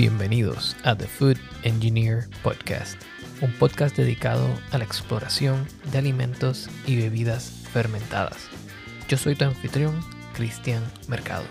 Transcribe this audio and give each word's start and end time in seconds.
Bienvenidos 0.00 0.76
a 0.84 0.94
The 0.94 1.08
Food 1.08 1.38
Engineer 1.64 2.28
Podcast, 2.44 3.02
un 3.42 3.50
podcast 3.54 3.96
dedicado 3.96 4.46
a 4.70 4.78
la 4.78 4.84
exploración 4.84 5.66
de 5.90 5.98
alimentos 5.98 6.70
y 6.86 6.96
bebidas 6.96 7.66
fermentadas. 7.72 8.48
Yo 9.08 9.16
soy 9.16 9.34
tu 9.34 9.44
anfitrión, 9.44 10.00
Cristian 10.34 10.84
Mercado. 11.08 11.44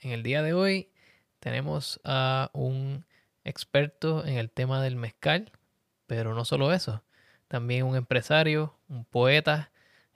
En 0.00 0.12
el 0.12 0.22
día 0.22 0.40
de 0.40 0.54
hoy 0.54 0.88
tenemos 1.40 2.00
a 2.04 2.48
un 2.54 3.04
experto 3.44 4.24
en 4.24 4.38
el 4.38 4.50
tema 4.50 4.82
del 4.82 4.96
mezcal, 4.96 5.52
pero 6.06 6.34
no 6.34 6.46
solo 6.46 6.72
eso, 6.72 7.04
también 7.48 7.84
un 7.84 7.96
empresario, 7.96 8.78
un 8.88 9.04
poeta 9.04 9.69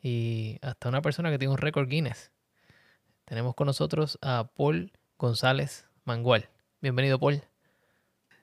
y 0.05 0.59
hasta 0.61 0.91
una 0.91 1.01
persona 1.01 1.31
que 1.31 1.39
tiene 1.39 1.53
un 1.53 1.59
récord 1.59 1.89
Guinness. 1.89 2.31
Tenemos 3.25 3.55
con 3.55 3.67
nosotros 3.67 4.19
a 4.21 4.51
Paul 4.55 4.93
González 5.17 5.89
Mangual. 6.05 6.51
Bienvenido, 6.83 7.19
Paul. 7.19 7.41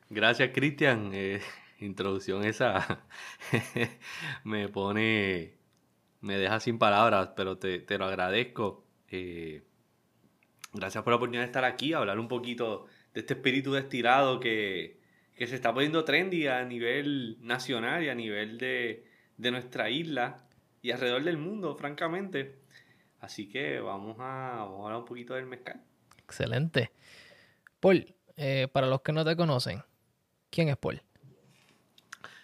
Gracias, 0.09 0.49
Cristian. 0.55 1.11
Eh, 1.13 1.39
introducción 1.79 2.43
esa 2.45 3.05
me 4.43 4.69
pone, 4.69 5.53
me 6.21 6.37
deja 6.37 6.59
sin 6.59 6.79
palabras, 6.79 7.29
pero 7.35 7.59
te, 7.59 7.85
lo 7.95 8.05
agradezco. 8.05 8.83
Eh, 9.09 9.61
gracias 10.73 11.03
por 11.03 11.11
la 11.11 11.17
oportunidad 11.17 11.43
de 11.43 11.47
estar 11.47 11.63
aquí, 11.63 11.93
hablar 11.93 12.17
un 12.17 12.27
poquito 12.27 12.87
de 13.13 13.19
este 13.19 13.35
espíritu 13.35 13.73
destilado 13.73 14.39
que, 14.39 14.99
que 15.35 15.45
se 15.45 15.53
está 15.53 15.71
poniendo 15.71 16.05
trendy 16.05 16.47
a 16.47 16.65
nivel 16.65 17.37
nacional 17.41 18.03
y 18.03 18.09
a 18.09 18.15
nivel 18.15 18.57
de, 18.57 19.05
de 19.37 19.51
nuestra 19.51 19.91
isla 19.91 20.47
y 20.81 20.91
alrededor 20.91 21.23
del 21.23 21.37
mundo, 21.37 21.75
francamente. 21.75 22.59
Así 23.19 23.47
que 23.47 23.79
vamos 23.79 24.17
a, 24.19 24.61
hablar 24.61 24.97
un 24.97 25.05
poquito 25.05 25.35
del 25.35 25.45
mezcal. 25.45 25.81
Excelente. 26.17 26.91
Paul, 27.79 28.15
eh, 28.35 28.67
para 28.71 28.87
los 28.87 29.01
que 29.01 29.11
no 29.11 29.23
te 29.23 29.35
conocen, 29.35 29.83
¿quién 30.49 30.69
es 30.69 30.77
Paul? 30.77 31.01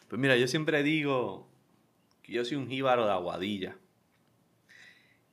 Pues 0.08 0.20
mira, 0.20 0.38
yo 0.38 0.48
siempre 0.48 0.84
digo 0.84 1.50
que 2.22 2.34
yo 2.34 2.46
soy 2.46 2.58
un 2.58 2.68
jíbaro 2.68 3.06
de 3.06 3.12
aguadilla. 3.12 3.78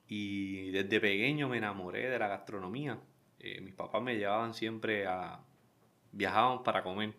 Y 0.08 0.70
desde 0.70 1.00
pequeño 1.00 1.48
me 1.48 1.58
enamoré 1.58 2.08
de 2.08 2.18
la 2.18 2.28
gastronomía. 2.28 2.98
Eh, 3.38 3.60
mis 3.60 3.74
papás 3.74 4.02
me 4.02 4.16
llevaban 4.16 4.54
siempre 4.54 5.06
a... 5.06 5.40
Viajaban 6.12 6.62
para 6.62 6.82
comer. 6.82 7.14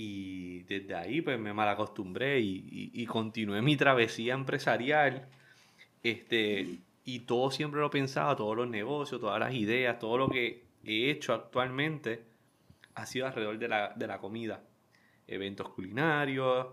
Y 0.00 0.60
desde 0.60 0.94
ahí 0.94 1.22
pues 1.22 1.40
me 1.40 1.52
malacostumbré 1.52 2.38
y, 2.38 2.92
y, 2.94 3.04
continué 3.06 3.62
mi 3.62 3.76
travesía 3.76 4.34
empresarial. 4.34 5.26
Este, 6.04 6.78
y 7.04 7.18
todo 7.26 7.50
siempre 7.50 7.80
lo 7.80 7.90
pensaba, 7.90 8.36
todos 8.36 8.56
los 8.56 8.68
negocios, 8.68 9.20
todas 9.20 9.40
las 9.40 9.52
ideas, 9.52 9.98
todo 9.98 10.16
lo 10.16 10.28
que 10.28 10.62
he 10.84 11.10
hecho 11.10 11.34
actualmente 11.34 12.22
ha 12.94 13.06
sido 13.06 13.26
alrededor 13.26 13.58
de 13.58 13.66
la, 13.66 13.92
de 13.96 14.06
la 14.06 14.18
comida. 14.18 14.62
Eventos 15.26 15.68
culinarios, 15.70 16.68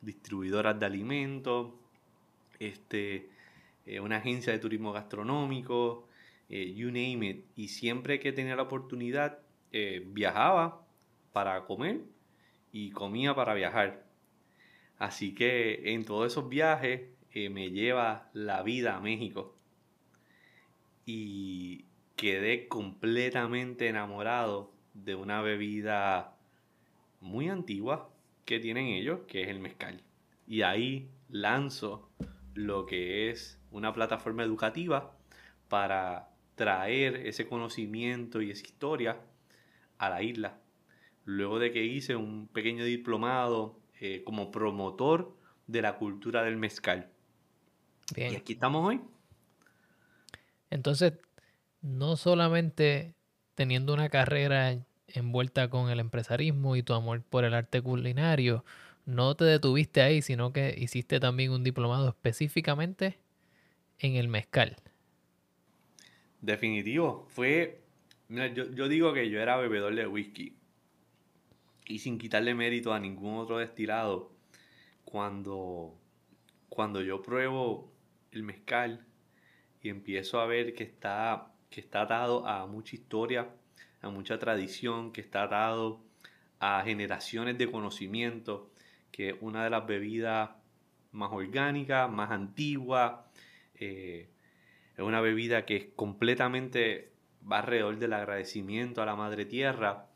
distribuidoras 0.00 0.80
de 0.80 0.86
alimentos, 0.86 1.74
este, 2.58 3.28
eh, 3.84 4.00
una 4.00 4.16
agencia 4.16 4.50
de 4.50 4.58
turismo 4.58 4.94
gastronómico, 4.94 6.08
eh, 6.48 6.72
you 6.72 6.86
name 6.86 7.28
it. 7.28 7.44
Y 7.54 7.68
siempre 7.68 8.18
que 8.18 8.32
tenía 8.32 8.56
la 8.56 8.62
oportunidad, 8.62 9.40
eh, 9.72 10.02
viajaba 10.06 10.86
para 11.34 11.66
comer 11.66 12.00
y 12.72 12.90
comía 12.90 13.34
para 13.34 13.54
viajar. 13.54 14.04
Así 14.98 15.34
que 15.34 15.92
en 15.92 16.04
todos 16.04 16.32
esos 16.32 16.48
viajes 16.48 17.02
eh, 17.32 17.50
me 17.50 17.70
lleva 17.70 18.30
la 18.32 18.62
vida 18.62 18.96
a 18.96 19.00
México. 19.00 19.54
Y 21.04 21.84
quedé 22.16 22.68
completamente 22.68 23.88
enamorado 23.88 24.72
de 24.94 25.14
una 25.14 25.42
bebida 25.42 26.36
muy 27.20 27.48
antigua 27.48 28.10
que 28.44 28.58
tienen 28.58 28.86
ellos, 28.86 29.20
que 29.28 29.42
es 29.42 29.48
el 29.48 29.60
mezcal. 29.60 30.02
Y 30.46 30.62
ahí 30.62 31.10
lanzo 31.28 32.10
lo 32.54 32.86
que 32.86 33.30
es 33.30 33.60
una 33.70 33.92
plataforma 33.92 34.42
educativa 34.42 35.16
para 35.68 36.30
traer 36.54 37.16
ese 37.26 37.46
conocimiento 37.46 38.42
y 38.42 38.50
esa 38.50 38.64
historia 38.64 39.20
a 39.98 40.10
la 40.10 40.22
isla 40.22 40.61
luego 41.24 41.58
de 41.58 41.72
que 41.72 41.84
hice 41.84 42.16
un 42.16 42.48
pequeño 42.48 42.84
diplomado 42.84 43.78
eh, 44.00 44.22
como 44.24 44.50
promotor 44.50 45.36
de 45.66 45.82
la 45.82 45.96
cultura 45.96 46.42
del 46.42 46.56
mezcal. 46.56 47.08
Bien. 48.14 48.32
Y 48.32 48.36
aquí 48.36 48.54
estamos 48.54 48.86
hoy. 48.86 49.00
Entonces, 50.70 51.14
no 51.80 52.16
solamente 52.16 53.14
teniendo 53.54 53.94
una 53.94 54.08
carrera 54.08 54.76
envuelta 55.06 55.68
con 55.68 55.90
el 55.90 56.00
empresarismo 56.00 56.76
y 56.76 56.82
tu 56.82 56.94
amor 56.94 57.22
por 57.22 57.44
el 57.44 57.54
arte 57.54 57.80
culinario, 57.82 58.64
no 59.04 59.34
te 59.34 59.44
detuviste 59.44 60.00
ahí, 60.00 60.22
sino 60.22 60.52
que 60.52 60.74
hiciste 60.76 61.20
también 61.20 61.52
un 61.52 61.64
diplomado 61.64 62.08
específicamente 62.08 63.18
en 63.98 64.16
el 64.16 64.28
mezcal. 64.28 64.76
Definitivo. 66.40 67.26
Fue. 67.28 67.80
Mira, 68.28 68.48
yo, 68.48 68.70
yo 68.70 68.88
digo 68.88 69.12
que 69.12 69.28
yo 69.28 69.40
era 69.40 69.56
bebedor 69.56 69.94
de 69.94 70.06
whisky 70.06 70.56
y 71.86 71.98
sin 71.98 72.18
quitarle 72.18 72.54
mérito 72.54 72.92
a 72.92 73.00
ningún 73.00 73.38
otro 73.38 73.58
destilado, 73.58 74.32
cuando, 75.04 75.94
cuando 76.68 77.02
yo 77.02 77.22
pruebo 77.22 77.92
el 78.30 78.42
mezcal 78.42 79.06
y 79.80 79.88
empiezo 79.88 80.40
a 80.40 80.46
ver 80.46 80.74
que 80.74 80.84
está, 80.84 81.52
que 81.70 81.80
está 81.80 82.02
atado 82.02 82.46
a 82.46 82.66
mucha 82.66 82.96
historia, 82.96 83.50
a 84.00 84.10
mucha 84.10 84.38
tradición, 84.38 85.12
que 85.12 85.20
está 85.20 85.44
atado 85.44 86.00
a 86.60 86.82
generaciones 86.84 87.58
de 87.58 87.70
conocimiento, 87.70 88.70
que 89.10 89.30
es 89.30 89.34
una 89.40 89.64
de 89.64 89.70
las 89.70 89.86
bebidas 89.86 90.50
más 91.10 91.30
orgánicas, 91.32 92.10
más 92.10 92.30
antiguas, 92.30 93.20
eh, 93.74 94.30
es 94.96 95.00
una 95.00 95.20
bebida 95.20 95.66
que 95.66 95.92
completamente 95.94 97.12
va 97.50 97.58
alrededor 97.58 97.98
del 97.98 98.12
agradecimiento 98.12 99.02
a 99.02 99.06
la 99.06 99.16
madre 99.16 99.44
tierra 99.44 100.11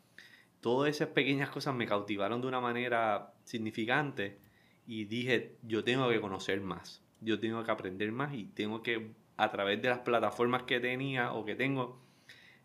todas 0.66 0.90
esas 0.90 1.10
pequeñas 1.10 1.48
cosas 1.50 1.76
me 1.76 1.86
cautivaron 1.86 2.40
de 2.40 2.48
una 2.48 2.60
manera 2.60 3.32
significante 3.44 4.36
y 4.84 5.04
dije, 5.04 5.54
yo 5.62 5.84
tengo 5.84 6.08
que 6.08 6.20
conocer 6.20 6.60
más, 6.60 7.04
yo 7.20 7.38
tengo 7.38 7.62
que 7.62 7.70
aprender 7.70 8.10
más 8.10 8.34
y 8.34 8.46
tengo 8.46 8.82
que, 8.82 9.12
a 9.36 9.48
través 9.52 9.80
de 9.80 9.90
las 9.90 10.00
plataformas 10.00 10.64
que 10.64 10.80
tenía 10.80 11.34
o 11.34 11.44
que 11.44 11.54
tengo, 11.54 12.02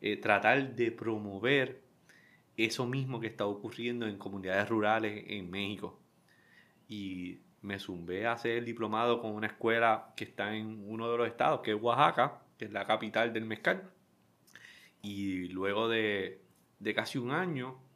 eh, 0.02 0.18
tratar 0.18 0.76
de 0.76 0.92
promover 0.92 1.84
eso 2.58 2.88
mismo 2.88 3.20
que 3.20 3.28
está 3.28 3.46
ocurriendo 3.46 4.08
en 4.08 4.18
comunidades 4.18 4.68
rurales 4.68 5.24
en 5.28 5.52
México. 5.52 6.00
Y 6.88 7.42
me 7.62 7.78
zumbé 7.78 8.26
a 8.26 8.32
hacer 8.32 8.58
el 8.58 8.66
diplomado 8.66 9.22
con 9.22 9.36
una 9.36 9.46
escuela 9.46 10.12
que 10.16 10.24
está 10.24 10.56
en 10.56 10.90
uno 10.90 11.12
de 11.12 11.20
los 11.20 11.28
estados, 11.28 11.60
que 11.62 11.74
es 11.74 11.80
Oaxaca, 11.80 12.42
que 12.58 12.66
es 12.66 12.72
la 12.72 12.84
capital 12.84 13.32
del 13.32 13.46
mezcal. 13.46 13.92
Y 15.04 15.50
luego 15.50 15.88
de, 15.88 16.42
de 16.80 16.94
casi 16.96 17.20
un 17.20 17.30
año 17.30 17.91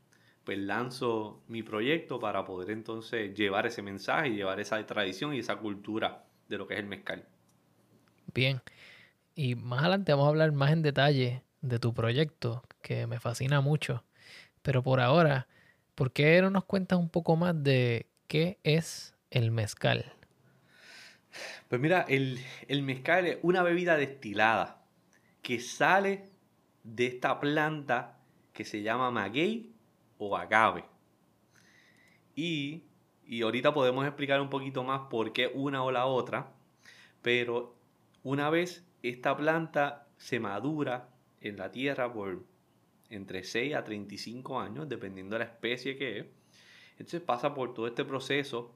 pues 0.45 0.57
lanzo 0.59 1.43
mi 1.49 1.63
proyecto 1.63 2.19
para 2.19 2.45
poder 2.45 2.71
entonces 2.71 3.33
llevar 3.35 3.67
ese 3.67 3.81
mensaje, 3.81 4.31
llevar 4.31 4.59
esa 4.61 4.85
tradición 4.85 5.33
y 5.33 5.39
esa 5.39 5.57
cultura 5.57 6.25
de 6.49 6.57
lo 6.57 6.67
que 6.67 6.75
es 6.75 6.79
el 6.81 6.87
mezcal. 6.87 7.27
Bien, 8.33 8.61
y 9.35 9.55
más 9.55 9.81
adelante 9.81 10.13
vamos 10.13 10.27
a 10.27 10.29
hablar 10.29 10.51
más 10.53 10.71
en 10.71 10.81
detalle 10.83 11.43
de 11.61 11.79
tu 11.79 11.93
proyecto, 11.93 12.63
que 12.81 13.07
me 13.07 13.19
fascina 13.19 13.61
mucho. 13.61 14.05
Pero 14.63 14.83
por 14.83 15.01
ahora, 15.01 15.47
¿por 15.95 16.11
qué 16.13 16.41
no 16.41 16.51
nos 16.51 16.65
cuentas 16.65 16.99
un 16.99 17.09
poco 17.09 17.37
más 17.37 17.61
de 17.63 18.07
qué 18.27 18.59
es 18.63 19.15
el 19.31 19.51
mezcal? 19.51 20.13
Pues 21.69 21.81
mira, 21.81 22.05
el, 22.07 22.39
el 22.67 22.83
mezcal 22.83 23.25
es 23.25 23.37
una 23.41 23.63
bebida 23.63 23.97
destilada 23.97 24.83
que 25.41 25.59
sale 25.59 26.29
de 26.83 27.07
esta 27.07 27.39
planta 27.39 28.19
que 28.53 28.65
se 28.65 28.83
llama 28.83 29.11
maguey 29.11 29.74
o 30.17 30.35
agave. 30.35 30.85
Y, 32.35 32.83
y 33.25 33.41
ahorita 33.41 33.73
podemos 33.73 34.05
explicar 34.05 34.41
un 34.41 34.49
poquito 34.49 34.83
más 34.83 35.01
por 35.09 35.33
qué 35.33 35.47
una 35.53 35.83
o 35.83 35.91
la 35.91 36.05
otra, 36.05 36.51
pero 37.21 37.75
una 38.23 38.49
vez 38.49 38.85
esta 39.03 39.35
planta 39.35 40.07
se 40.17 40.39
madura 40.39 41.09
en 41.41 41.57
la 41.57 41.71
tierra 41.71 42.11
por 42.11 42.43
entre 43.09 43.43
6 43.43 43.75
a 43.75 43.83
35 43.83 44.59
años, 44.59 44.89
dependiendo 44.89 45.35
de 45.35 45.45
la 45.45 45.51
especie 45.51 45.95
que 45.97 46.19
es, 46.19 46.25
entonces 46.91 47.21
pasa 47.21 47.53
por 47.53 47.73
todo 47.73 47.87
este 47.87 48.05
proceso 48.05 48.73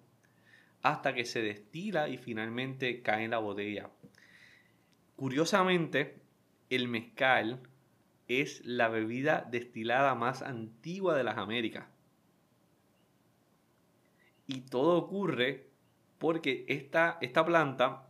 hasta 0.81 1.13
que 1.13 1.25
se 1.25 1.41
destila 1.41 2.09
y 2.09 2.17
finalmente 2.17 3.01
cae 3.01 3.25
en 3.25 3.31
la 3.31 3.39
botella. 3.39 3.89
Curiosamente, 5.15 6.21
el 6.69 6.87
mezcal 6.87 7.61
es 8.29 8.63
la 8.63 8.87
bebida 8.87 9.45
destilada 9.51 10.15
más 10.15 10.41
antigua 10.41 11.17
de 11.17 11.23
las 11.25 11.37
Américas. 11.37 11.87
Y 14.47 14.61
todo 14.61 14.97
ocurre 14.97 15.67
porque 16.19 16.65
esta, 16.67 17.17
esta 17.21 17.45
planta 17.45 18.07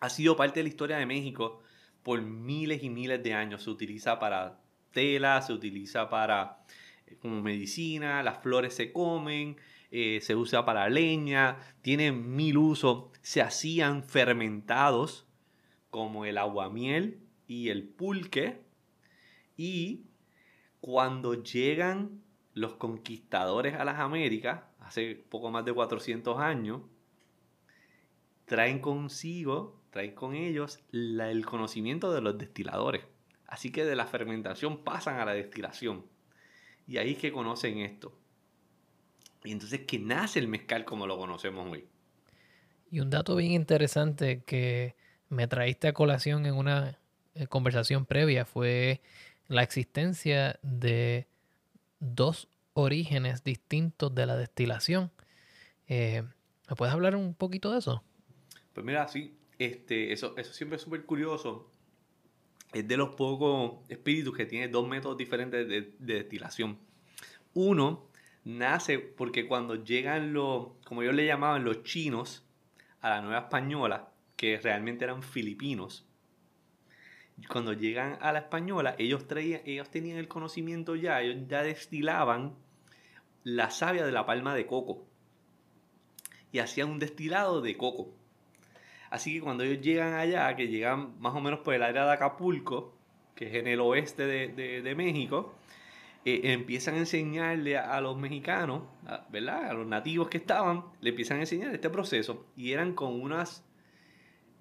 ha 0.00 0.08
sido 0.10 0.36
parte 0.36 0.60
de 0.60 0.64
la 0.64 0.68
historia 0.68 0.98
de 0.98 1.06
México 1.06 1.62
por 2.02 2.22
miles 2.22 2.82
y 2.82 2.90
miles 2.90 3.22
de 3.22 3.34
años. 3.34 3.64
Se 3.64 3.70
utiliza 3.70 4.18
para 4.18 4.60
tela, 4.92 5.42
se 5.42 5.52
utiliza 5.52 6.08
para 6.08 6.60
eh, 7.06 7.16
como 7.20 7.42
medicina, 7.42 8.22
las 8.22 8.42
flores 8.42 8.74
se 8.74 8.92
comen, 8.92 9.56
eh, 9.90 10.20
se 10.22 10.34
usa 10.34 10.64
para 10.64 10.88
leña, 10.88 11.58
tiene 11.82 12.12
mil 12.12 12.58
usos. 12.58 13.06
Se 13.22 13.40
hacían 13.40 14.04
fermentados 14.04 15.26
como 15.90 16.24
el 16.24 16.38
aguamiel 16.38 17.20
y 17.46 17.70
el 17.70 17.88
pulque. 17.88 18.67
Y 19.58 20.06
cuando 20.80 21.42
llegan 21.42 22.22
los 22.54 22.74
conquistadores 22.74 23.74
a 23.74 23.84
las 23.84 23.98
Américas, 23.98 24.62
hace 24.78 25.16
poco 25.16 25.50
más 25.50 25.64
de 25.64 25.74
400 25.74 26.38
años, 26.38 26.80
traen 28.46 28.78
consigo, 28.78 29.82
traen 29.90 30.14
con 30.14 30.34
ellos 30.34 30.78
el 30.92 31.44
conocimiento 31.44 32.12
de 32.12 32.20
los 32.20 32.38
destiladores. 32.38 33.04
Así 33.48 33.72
que 33.72 33.84
de 33.84 33.96
la 33.96 34.06
fermentación 34.06 34.84
pasan 34.84 35.18
a 35.18 35.24
la 35.24 35.32
destilación. 35.32 36.06
Y 36.86 36.98
ahí 36.98 37.12
es 37.12 37.18
que 37.18 37.32
conocen 37.32 37.78
esto. 37.78 38.16
Y 39.42 39.50
entonces 39.50 39.80
que 39.86 39.98
nace 39.98 40.38
el 40.38 40.46
mezcal 40.46 40.84
como 40.84 41.06
lo 41.06 41.18
conocemos 41.18 41.70
hoy. 41.70 41.84
Y 42.90 43.00
un 43.00 43.10
dato 43.10 43.34
bien 43.34 43.52
interesante 43.52 44.42
que 44.44 44.94
me 45.28 45.48
traíste 45.48 45.88
a 45.88 45.92
colación 45.92 46.46
en 46.46 46.54
una 46.54 46.98
eh, 47.34 47.46
conversación 47.46 48.06
previa 48.06 48.44
fue 48.44 49.02
la 49.48 49.62
existencia 49.62 50.58
de 50.62 51.26
dos 51.98 52.48
orígenes 52.74 53.42
distintos 53.42 54.14
de 54.14 54.26
la 54.26 54.36
destilación. 54.36 55.10
Eh, 55.88 56.22
¿Me 56.68 56.76
puedes 56.76 56.94
hablar 56.94 57.16
un 57.16 57.34
poquito 57.34 57.72
de 57.72 57.78
eso? 57.78 58.04
Pues 58.72 58.84
mira, 58.84 59.08
sí, 59.08 59.36
este, 59.58 60.12
eso, 60.12 60.36
eso 60.36 60.52
siempre 60.52 60.76
es 60.76 60.82
súper 60.82 61.04
curioso. 61.04 61.72
Es 62.72 62.86
de 62.86 62.96
los 62.98 63.10
pocos 63.10 63.80
espíritus 63.88 64.36
que 64.36 64.44
tiene 64.44 64.68
dos 64.68 64.86
métodos 64.86 65.16
diferentes 65.16 65.66
de, 65.66 65.94
de 65.98 66.14
destilación. 66.14 66.78
Uno 67.54 68.08
nace 68.44 68.98
porque 68.98 69.46
cuando 69.46 69.82
llegan 69.82 70.32
los, 70.32 70.68
como 70.84 71.02
yo 71.02 71.12
le 71.12 71.26
llamaban, 71.26 71.64
los 71.64 71.82
chinos 71.82 72.44
a 73.00 73.10
la 73.10 73.22
Nueva 73.22 73.40
Española, 73.40 74.12
que 74.36 74.58
realmente 74.58 75.04
eran 75.04 75.22
filipinos, 75.22 76.07
cuando 77.46 77.72
llegan 77.72 78.18
a 78.20 78.32
la 78.32 78.40
española, 78.40 78.94
ellos, 78.98 79.26
traían, 79.28 79.60
ellos 79.64 79.90
tenían 79.90 80.18
el 80.18 80.28
conocimiento 80.28 80.96
ya, 80.96 81.20
ellos 81.20 81.46
ya 81.48 81.62
destilaban 81.62 82.54
la 83.44 83.70
savia 83.70 84.04
de 84.04 84.12
la 84.12 84.26
palma 84.26 84.54
de 84.54 84.66
coco 84.66 85.06
y 86.50 86.58
hacían 86.58 86.90
un 86.90 86.98
destilado 86.98 87.60
de 87.60 87.76
coco. 87.76 88.14
Así 89.10 89.34
que 89.34 89.40
cuando 89.40 89.64
ellos 89.64 89.82
llegan 89.82 90.14
allá, 90.14 90.54
que 90.56 90.68
llegan 90.68 91.18
más 91.20 91.34
o 91.34 91.40
menos 91.40 91.60
por 91.60 91.74
el 91.74 91.82
área 91.82 92.04
de 92.04 92.12
Acapulco, 92.12 92.94
que 93.34 93.46
es 93.46 93.54
en 93.54 93.66
el 93.68 93.80
oeste 93.80 94.26
de, 94.26 94.82
de 94.82 94.94
México, 94.94 95.54
eh, 96.24 96.52
empiezan 96.52 96.96
a 96.96 96.98
enseñarle 96.98 97.78
a, 97.78 98.00
los 98.02 98.16
mexicanos, 98.18 98.82
¿verdad? 99.30 99.70
A 99.70 99.72
los 99.72 99.86
nativos 99.86 100.28
que 100.28 100.36
estaban, 100.36 100.84
le 101.00 101.10
empiezan 101.10 101.38
a 101.38 101.40
enseñar 101.40 101.72
este 101.74 101.88
proceso 101.90 102.46
y 102.54 102.72
eran 102.72 102.92
con 102.92 103.18
unas, 103.18 103.64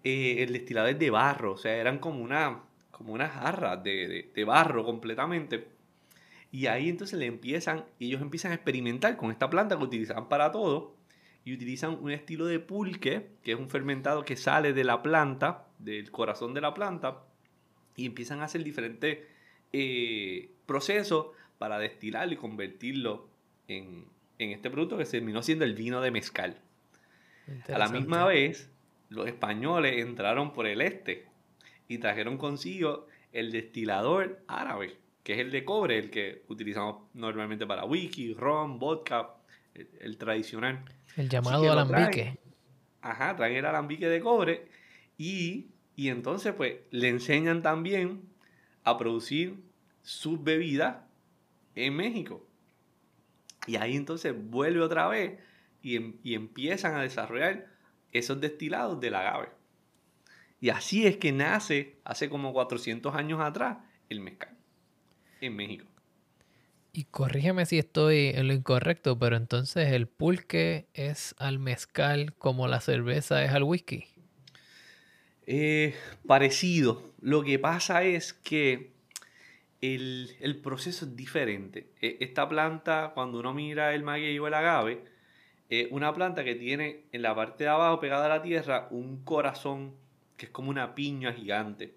eh, 0.04 0.44
el 0.44 0.54
destilado 0.54 0.88
de 0.88 1.10
barro, 1.10 1.54
o 1.54 1.58
sea, 1.58 1.76
eran 1.76 2.00
como, 2.00 2.24
una, 2.24 2.64
como 2.98 3.14
unas 3.14 3.32
jarras 3.32 3.84
de, 3.84 4.32
de, 4.34 4.44
barro 4.44 4.84
completamente. 4.84 5.68
Y 6.52 6.68
ahí 6.68 6.90
entonces 6.90 7.20
le 7.20 7.26
empiezan, 7.26 7.86
ellos 8.00 8.22
empiezan 8.22 8.52
a 8.52 8.56
experimentar 8.56 9.18
con 9.18 9.32
esta 9.32 9.50
planta 9.50 9.78
que 9.78 9.84
utilizaban 9.84 10.28
para 10.28 10.52
todo 10.52 10.96
y 11.46 11.54
utilizan 11.54 11.98
un 12.02 12.12
estilo 12.12 12.46
de 12.46 12.60
pulque, 12.60 13.28
que 13.44 13.54
es 13.54 13.60
un 13.60 13.70
fermentado 13.70 14.26
que 14.26 14.36
sale 14.36 14.74
de 14.74 14.84
la 14.84 15.02
planta, 15.02 15.68
del 15.80 16.12
corazón 16.12 16.54
de 16.54 16.62
la 16.62 16.74
planta, 16.74 17.24
y 17.96 18.06
empiezan 18.06 18.42
a 18.42 18.46
hacer 18.46 18.64
diferentes 18.64 19.20
eh, 19.72 20.52
procesos 20.66 21.28
para 21.58 21.80
destilarlo 21.80 22.34
y 22.34 22.38
convertirlo 22.38 23.30
en, 23.68 24.06
este 24.40 24.70
producto 24.70 24.98
que 24.98 25.06
se 25.06 25.14
terminó 25.14 25.42
siendo 25.42 25.66
el 25.66 25.74
vino 25.74 26.02
de 26.02 26.12
mezcal. 26.12 26.60
A 27.74 27.78
la 27.78 27.88
misma 27.88 28.26
vez, 28.26 28.70
los 29.10 29.28
españoles 29.28 30.06
entraron 30.06 30.54
por 30.54 30.68
el 30.68 30.82
este 30.82 31.28
y 31.88 31.98
trajeron 32.00 32.38
consigo 32.38 33.08
el 33.32 33.52
destilador 33.52 34.44
árabe, 34.48 34.98
que 35.24 35.34
es 35.34 35.40
el 35.40 35.52
de 35.52 35.66
cobre, 35.66 35.98
el 35.98 36.10
que 36.10 36.44
utilizamos 36.48 37.04
normalmente 37.14 37.66
para 37.66 37.86
whisky, 37.86 38.34
ron, 38.34 38.80
vodka, 38.80 39.36
el, 39.74 40.18
tradicional. 40.18 40.84
El 41.16 41.30
llamado 41.30 41.72
alambique. 41.72 42.38
ajá, 43.02 43.36
traen 43.36 43.58
el 43.58 43.66
alambique 43.66 44.08
de 44.08 44.20
cobre 44.20 44.68
y, 45.18 45.68
y 45.96 46.10
entonces 46.10 46.54
pues 46.54 46.76
le 46.92 47.10
enseñan 47.10 47.62
también 47.62 48.22
a 48.84 48.98
producir 48.98 49.56
sus 50.02 50.44
bebidas 50.44 50.98
en 51.76 51.96
México. 51.96 52.48
Y 53.68 53.76
ahí 53.76 53.96
entonces 53.96 54.34
vuelve 54.36 54.82
otra 54.82 55.08
vez 55.08 55.38
y, 55.82 55.98
em, 55.98 56.14
empiezan 56.24 56.96
a 56.96 57.02
desarrollar 57.02 57.68
esos 58.12 58.40
destilados 58.40 59.00
del 59.00 59.16
agave. 59.16 59.50
Y 60.60 60.70
así 60.70 61.06
es 61.06 61.18
que 61.18 61.32
nace 61.32 61.98
hace 62.04 62.30
como 62.30 62.54
400 62.54 63.16
años 63.16 63.40
atrás 63.42 63.78
el 64.10 64.20
mezcal 64.20 64.56
en 65.42 65.56
México. 65.56 65.86
Y 66.94 67.04
corrígeme 67.06 67.66
si 67.68 67.78
estoy 67.78 68.32
en 68.34 68.48
lo 68.48 68.54
incorrecto, 68.54 69.20
pero 69.20 69.36
entonces 69.36 69.92
el 69.92 70.08
pulque 70.08 70.88
es 70.96 71.36
al 71.38 71.60
mezcal 71.60 72.34
como 72.34 72.68
la 72.68 72.82
cerveza 72.82 73.44
es 73.44 73.52
al 73.52 73.64
whisky. 73.64 74.06
Eh, 75.46 75.94
parecido. 76.26 77.14
Lo 77.22 77.44
que 77.44 77.60
pasa 77.60 78.04
es 78.04 78.34
que 78.34 78.94
el, 79.82 80.60
proceso 80.64 81.06
es 81.06 81.16
diferente. 81.16 81.92
E, 82.02 82.18
esta 82.20 82.50
planta, 82.50 83.12
cuando 83.14 83.40
uno 83.40 83.54
mira 83.54 83.94
el 83.94 84.04
maguey 84.04 84.40
o 84.40 84.48
el 84.48 84.54
agave, 84.54 85.04
es 85.70 85.88
una 85.92 86.14
planta 86.14 86.44
que 86.44 86.56
tiene 86.56 87.04
en 87.12 87.22
la 87.22 87.36
parte 87.36 87.66
de 87.66 87.70
abajo, 87.70 88.00
pegada 88.00 88.26
a 88.26 88.30
la 88.30 88.42
tierra, 88.42 88.88
un 88.90 89.24
corazón 89.24 89.94
que 90.38 90.46
es 90.46 90.52
como 90.52 90.70
una 90.70 90.96
piña 90.96 91.34
gigante. 91.34 91.96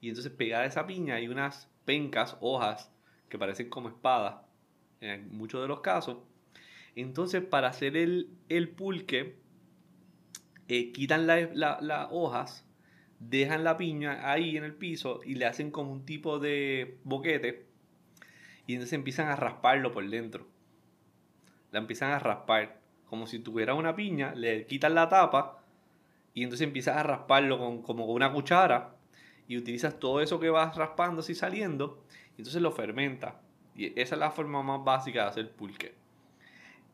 Y 0.00 0.08
entonces 0.08 0.32
pegada 0.32 0.64
a 0.64 0.66
esa 0.66 0.86
piña 0.86 1.14
hay 1.14 1.28
unas 1.28 1.70
pencas, 1.84 2.36
hojas, 2.40 2.92
que 3.28 3.38
parecen 3.38 3.70
como 3.70 3.88
espadas, 3.88 4.42
en 5.00 5.36
muchos 5.36 5.62
de 5.62 5.68
los 5.68 5.80
casos. 5.80 6.18
Entonces, 6.94 7.42
para 7.42 7.68
hacer 7.68 7.96
el, 7.96 8.28
pulque, 8.76 9.36
eh, 10.68 10.92
quitan 10.92 11.26
las 11.26 12.08
hojas 12.10 12.68
dejan 13.18 13.64
la 13.64 13.76
piña 13.76 14.30
ahí 14.30 14.56
en 14.56 14.64
el 14.64 14.74
piso 14.74 15.20
y 15.24 15.34
le 15.34 15.46
hacen 15.46 15.70
como 15.70 15.92
un 15.92 16.04
tipo 16.04 16.38
de 16.38 16.98
boquete 17.04 17.66
y 18.66 18.74
entonces 18.74 18.92
empiezan 18.92 19.28
a 19.28 19.36
rasparlo 19.36 19.92
por 19.92 20.08
dentro. 20.08 20.46
La 21.72 21.78
empiezan 21.78 22.12
a 22.12 22.18
raspar 22.18 22.80
como 23.06 23.26
si 23.26 23.38
tuviera 23.38 23.74
una 23.74 23.96
piña, 23.96 24.34
le 24.34 24.66
quitan 24.66 24.94
la 24.94 25.08
tapa 25.08 25.57
y 26.38 26.44
entonces 26.44 26.68
empiezas 26.68 26.96
a 26.96 27.02
rasparlo 27.02 27.58
con, 27.58 27.82
como 27.82 28.06
con 28.06 28.14
una 28.14 28.32
cuchara 28.32 28.94
y 29.48 29.56
utilizas 29.56 29.98
todo 29.98 30.20
eso 30.20 30.38
que 30.38 30.50
vas 30.50 30.76
raspando 30.76 31.20
y 31.28 31.34
saliendo 31.34 32.04
y 32.36 32.42
entonces 32.42 32.62
lo 32.62 32.70
fermenta. 32.70 33.40
Y 33.74 33.86
esa 34.00 34.14
es 34.14 34.20
la 34.20 34.30
forma 34.30 34.62
más 34.62 34.84
básica 34.84 35.22
de 35.22 35.28
hacer 35.30 35.50
pulque. 35.50 35.96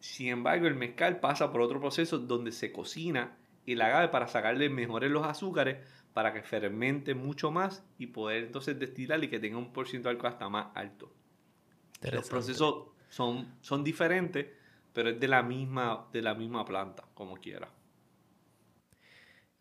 Sin 0.01 0.29
embargo, 0.29 0.67
el 0.67 0.77
mezcal 0.77 1.21
pasa 1.21 1.53
por 1.53 1.61
otro 1.61 1.79
proceso 1.79 2.19
donde 2.19 2.53
se 2.53 2.73
cocina 2.73 3.37
el 3.67 3.83
agave 3.83 4.09
para 4.09 4.29
sacarle 4.29 4.71
mejores 4.71 5.11
los 5.11 5.27
azúcares 5.27 5.77
para 6.15 6.33
que 6.33 6.43
fermente 6.43 7.15
mucho 7.15 7.51
más 7.51 7.85
y 7.99 8.07
poder 8.07 8.45
entonces 8.45 8.79
destilar 8.79 9.23
y 9.25 9.29
que 9.29 9.41
tenga 9.41 9.59
un 9.59 9.75
porcentaje 9.75 10.15
de 10.15 10.17
alcohol 10.17 10.33
hasta 10.33 10.49
más 10.49 10.69
alto. 10.75 11.13
Los 12.01 12.31
procesos 12.31 12.87
son, 13.11 13.57
son 13.61 13.85
diferentes, 13.85 14.47
pero 14.95 15.11
es 15.11 15.21
de 15.21 15.29
la 15.29 15.43
misma, 15.43 16.07
de 16.15 16.23
la 16.23 16.35
misma 16.35 16.65
planta, 16.65 17.05
como 17.13 17.37
quiera. 17.37 17.69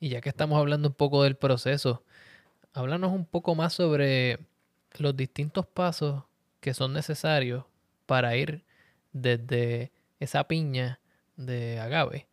Y 0.04 0.10
ya 0.10 0.20
que 0.20 0.28
estamos 0.28 0.60
hablando 0.60 0.90
un 0.90 0.96
poco 0.96 1.24
del 1.24 1.38
proceso, 1.38 2.04
háblanos 2.74 3.14
un 3.14 3.26
poco 3.26 3.56
más 3.56 3.72
sobre 3.72 4.38
los 5.00 5.16
distintos 5.16 5.66
pasos 5.66 6.26
que 6.60 6.74
son 6.74 6.92
necesarios 6.92 7.64
para 8.06 8.36
ir 8.36 8.66
desde 9.14 9.94
esa 10.20 10.46
piña 10.46 11.00
de 11.38 11.80
agave 11.80 12.28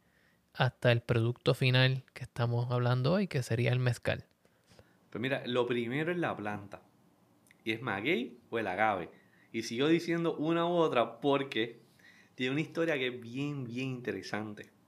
hasta 0.52 0.90
el 0.90 1.00
producto 1.00 1.54
final 1.54 2.02
que 2.12 2.24
estamos 2.24 2.68
hablando 2.72 3.12
hoy, 3.12 3.28
que 3.28 3.40
sería 3.40 3.70
el 3.70 3.78
mezcal? 3.78 4.24
Pues 5.10 5.22
mira, 5.22 5.44
lo 5.46 5.64
primero 5.68 6.10
es 6.10 6.18
la 6.18 6.36
planta. 6.36 6.82
Y 7.62 7.70
es 7.70 7.80
maguey 7.80 8.36
o 8.50 8.58
el 8.58 8.66
agave. 8.66 9.10
Y 9.52 9.62
sigo 9.62 9.86
diciendo 9.86 10.34
una 10.34 10.66
u 10.66 10.72
otra 10.72 11.20
porque 11.20 11.78
tiene 12.34 12.50
una 12.50 12.62
historia 12.62 12.98
que 12.98 13.06
es 13.06 13.20
bien, 13.20 13.62
bien 13.62 13.90
interesante. 13.90 14.79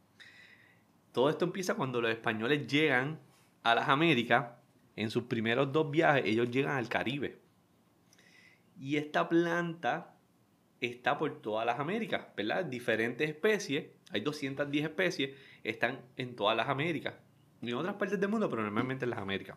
Todo 1.12 1.28
esto 1.30 1.44
empieza 1.44 1.74
cuando 1.74 2.00
los 2.00 2.10
españoles 2.10 2.66
llegan 2.66 3.20
a 3.62 3.74
las 3.74 3.88
Américas. 3.88 4.52
En 4.96 5.10
sus 5.10 5.24
primeros 5.24 5.72
dos 5.72 5.90
viajes, 5.90 6.24
ellos 6.26 6.50
llegan 6.50 6.76
al 6.76 6.88
Caribe. 6.88 7.38
Y 8.78 8.96
esta 8.96 9.28
planta 9.28 10.14
está 10.80 11.18
por 11.18 11.40
todas 11.40 11.64
las 11.64 11.78
Américas, 11.78 12.26
¿verdad? 12.36 12.64
Diferentes 12.64 13.28
especies, 13.28 13.86
hay 14.10 14.20
210 14.20 14.84
especies, 14.84 15.30
están 15.62 16.00
en 16.16 16.34
todas 16.34 16.56
las 16.56 16.68
Américas. 16.68 17.14
y 17.60 17.70
en 17.70 17.76
otras 17.76 17.94
partes 17.94 18.18
del 18.18 18.28
mundo, 18.28 18.50
pero 18.50 18.62
normalmente 18.62 19.04
en 19.04 19.10
las 19.10 19.20
Américas. 19.20 19.56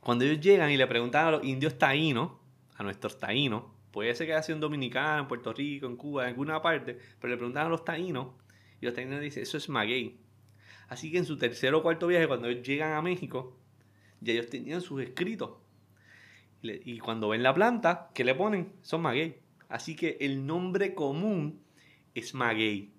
Cuando 0.00 0.24
ellos 0.24 0.40
llegan 0.40 0.70
y 0.70 0.76
le 0.76 0.86
preguntan 0.86 1.26
a 1.26 1.30
los 1.30 1.44
indios 1.44 1.78
taínos, 1.78 2.32
a 2.76 2.82
nuestros 2.82 3.18
taínos, 3.18 3.64
puede 3.92 4.14
ser 4.14 4.26
que 4.26 4.32
haya 4.32 4.42
sido 4.42 4.56
en 4.56 4.60
Dominicana, 4.60 5.20
en 5.20 5.28
Puerto 5.28 5.52
Rico, 5.52 5.86
en 5.86 5.96
Cuba, 5.96 6.24
en 6.24 6.30
alguna 6.30 6.60
parte, 6.60 6.98
pero 7.20 7.30
le 7.30 7.36
preguntan 7.36 7.66
a 7.66 7.68
los 7.68 7.84
taínos 7.84 8.28
y 8.80 8.86
los 8.86 8.94
taínos 8.94 9.20
dicen, 9.20 9.42
eso 9.42 9.56
es 9.58 9.68
maguey. 9.68 10.18
Así 10.90 11.12
que 11.12 11.18
en 11.18 11.24
su 11.24 11.38
tercer 11.38 11.72
o 11.74 11.84
cuarto 11.84 12.08
viaje, 12.08 12.26
cuando 12.26 12.48
ellos 12.48 12.66
llegan 12.66 12.94
a 12.94 13.00
México, 13.00 13.56
ya 14.20 14.32
ellos 14.32 14.48
tenían 14.50 14.80
sus 14.80 15.00
escritos. 15.00 15.52
Y 16.62 16.98
cuando 16.98 17.28
ven 17.28 17.44
la 17.44 17.54
planta, 17.54 18.10
¿qué 18.12 18.24
le 18.24 18.34
ponen? 18.34 18.72
Son 18.82 19.00
maguey. 19.00 19.36
Así 19.68 19.94
que 19.94 20.18
el 20.20 20.44
nombre 20.46 20.96
común 20.96 21.60
es 22.16 22.34
maguey. 22.34 22.92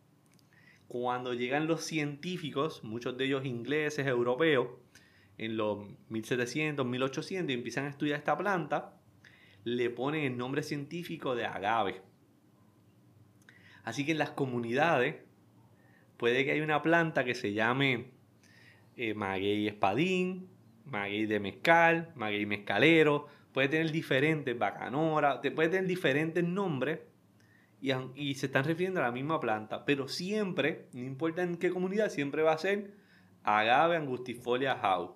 Cuando 0.88 1.34
llegan 1.34 1.68
los 1.68 1.84
científicos, 1.84 2.82
muchos 2.86 3.18
de 3.18 3.26
ellos 3.26 3.46
ingleses, 3.46 4.08
europeos, 4.08 4.70
en 5.38 5.58
los 5.58 5.86
1700, 6.08 6.86
1800 6.86 7.52
y 7.52 7.54
empiezan 7.54 7.86
a 7.86 7.90
estudiar 7.90 8.20
esta 8.20 8.38
planta, 8.38 8.94
le 9.66 9.90
ponen 9.90 10.24
el 10.24 10.38
nombre 10.38 10.64
científico 10.64 11.36
de 11.36 11.46
agave. 11.46 12.02
Así 13.84 14.06
que 14.06 14.14
en 14.14 14.18
las 14.18 14.32
comunidades 14.32 15.18
puede 16.22 16.46
que 16.46 16.52
haya 16.52 16.64
una 16.64 16.84
planta 16.84 17.24
que 17.24 17.34
se 17.34 17.52
llame 17.54 18.12
eh, 18.96 19.16
maguey 19.16 19.68
espadín, 19.68 20.52
maguey 20.86 21.26
de 21.26 21.40
mezcal, 21.40 22.12
maguey 22.14 22.46
mezcalero, 22.46 23.26
puede 23.52 23.70
tener 23.70 23.92
diferentes, 23.92 24.56
bacanora, 24.56 25.42
puede 25.42 25.70
tener 25.70 25.88
diferentes 25.88 26.44
nombres 26.44 27.00
y, 27.82 28.36
se 28.36 28.46
están 28.46 28.66
refiriendo 28.66 29.00
a 29.00 29.04
la 29.06 29.12
misma 29.12 29.40
planta, 29.40 29.84
pero 29.84 30.08
siempre, 30.08 30.86
no 30.94 31.02
importa 31.02 31.42
en 31.42 31.58
qué 31.58 31.72
comunidad, 31.72 32.10
siempre 32.10 32.44
va 32.44 32.52
a 32.52 32.60
ser 32.60 32.94
agave 33.42 33.98
angustifolia 33.98 34.76
howe 34.76 35.16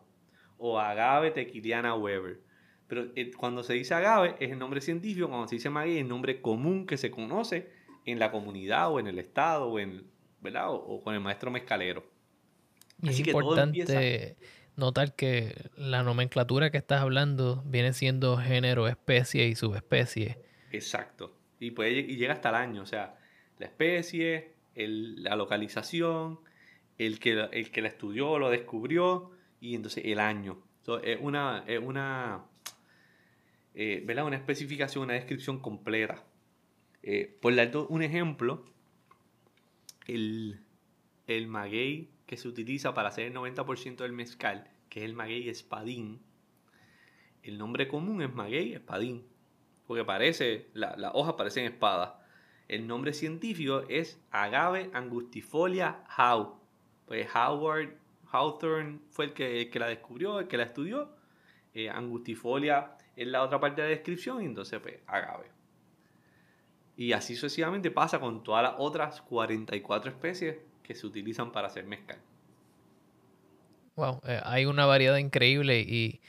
o 0.57 0.79
agave 0.79 1.29
tequiliana 1.29 1.93
weber. 1.93 2.41
Pero 2.87 3.11
eh, 3.15 3.29
cuando 3.37 3.61
se 3.61 3.73
dice 3.75 3.93
agave 3.93 4.37
es 4.39 4.51
el 4.51 4.57
nombre 4.57 4.81
científico, 4.81 5.29
cuando 5.29 5.47
se 5.47 5.57
dice 5.57 5.69
maguey 5.69 5.97
es 5.97 6.01
el 6.01 6.09
nombre 6.09 6.41
común 6.41 6.87
que 6.87 6.97
se 6.97 7.11
conoce 7.11 7.69
en 8.05 8.17
la 8.17 8.31
comunidad 8.31 8.91
o 8.91 8.99
en 8.99 9.05
el 9.05 9.19
estado 9.19 9.67
o, 9.67 9.77
en, 9.77 10.14
¿verdad? 10.41 10.67
o, 10.69 11.01
con 11.03 11.13
el 11.13 11.21
maestro 11.21 11.51
mezcalero. 11.51 12.03
Y 13.01 13.09
es 13.09 13.19
importante 13.19 14.37
notar 14.75 15.15
que 15.15 15.69
la 15.77 16.03
nomenclatura 16.03 16.69
que 16.69 16.77
estás 16.77 17.01
hablando 17.01 17.63
viene 17.65 17.93
siendo 17.93 18.37
género, 18.37 18.87
especie 18.87 19.47
y 19.47 19.55
subespecie. 19.55 20.37
Exacto. 20.71 21.35
Y, 21.59 21.71
puede, 21.71 21.91
y 21.91 22.17
llega 22.17 22.33
hasta 22.33 22.49
el 22.49 22.55
año, 22.55 22.81
o 22.81 22.85
sea, 22.85 23.17
la 23.59 23.65
especie, 23.65 24.53
la 24.75 25.35
localización, 25.35 26.39
el 26.97 27.19
que, 27.19 27.47
el 27.51 27.71
que 27.71 27.81
la 27.81 27.87
estudió, 27.87 28.37
lo 28.39 28.49
descubrió, 28.49 29.31
y 29.59 29.75
entonces 29.75 30.03
el 30.05 30.19
año. 30.19 30.61
es 31.03 31.17
una, 31.21 31.63
es 31.67 31.79
una, 31.79 32.45
eh, 33.73 34.03
¿verdad? 34.05 34.25
una 34.25 34.35
especificación, 34.35 35.05
una 35.05 35.13
descripción 35.13 35.59
completa. 35.59 36.23
Eh, 37.03 37.37
por 37.41 37.55
dar 37.55 37.71
un 37.89 38.01
ejemplo, 38.01 38.65
el, 40.05 40.59
el 41.27 41.47
maguey 41.47 42.09
que 42.25 42.37
se 42.37 42.47
utiliza 42.47 42.93
para 42.93 43.09
hacer 43.09 43.25
el 43.25 43.33
90% 43.33 43.97
del 43.97 44.13
mezcal, 44.13 44.69
que 44.89 44.99
es 45.01 45.05
el 45.05 45.13
maguey 45.13 45.49
espadín, 45.49 46.21
el 47.43 47.59
nombre 47.59 47.87
común 47.87 48.23
es 48.23 48.33
maguey 48.33 48.73
espadín, 48.73 49.23
porque 49.85 50.03
parece, 50.03 50.67
las 50.73 50.97
la 50.97 51.11
hojas 51.11 51.35
parecen 51.35 51.65
espadas. 51.65 52.13
El 52.67 52.87
nombre 52.87 53.13
científico 53.13 53.83
es 53.87 54.19
agave 54.31 54.89
angustifolia 54.93 56.03
how. 56.17 56.59
Pues 57.05 57.27
Howard 57.35 57.95
Hawthorne 58.31 58.99
fue 59.11 59.25
el 59.25 59.33
que, 59.33 59.69
la 59.75 59.87
descubrió, 59.87 60.39
el 60.39 60.47
que 60.47 60.57
la 60.57 60.63
estudió. 60.63 61.15
Eh, 61.75 61.89
angustifolia 61.89 62.97
es 63.15 63.27
la 63.27 63.43
otra 63.43 63.59
parte 63.59 63.81
de 63.81 63.89
la 63.89 63.95
descripción 63.95 64.41
y 64.41 64.45
entonces 64.45 64.79
pues 64.79 64.99
agave. 65.05 65.45
Y 66.97 67.13
así 67.13 67.35
sucesivamente 67.35 67.91
pasa 67.91 68.19
con 68.19 68.43
todas 68.43 68.63
las 68.63 68.75
otras 68.77 69.21
44 69.21 70.11
especies 70.11 70.57
que 70.81 70.95
se 70.95 71.05
utilizan 71.05 71.51
para 71.51 71.67
hacer 71.67 71.85
mezcal. 71.85 72.17
Wow, 73.95 74.21
eh, 74.25 74.41
hay 74.43 74.65
una 74.65 74.85
variedad 74.85 75.17
increíble 75.17 75.79
y, 75.81 76.21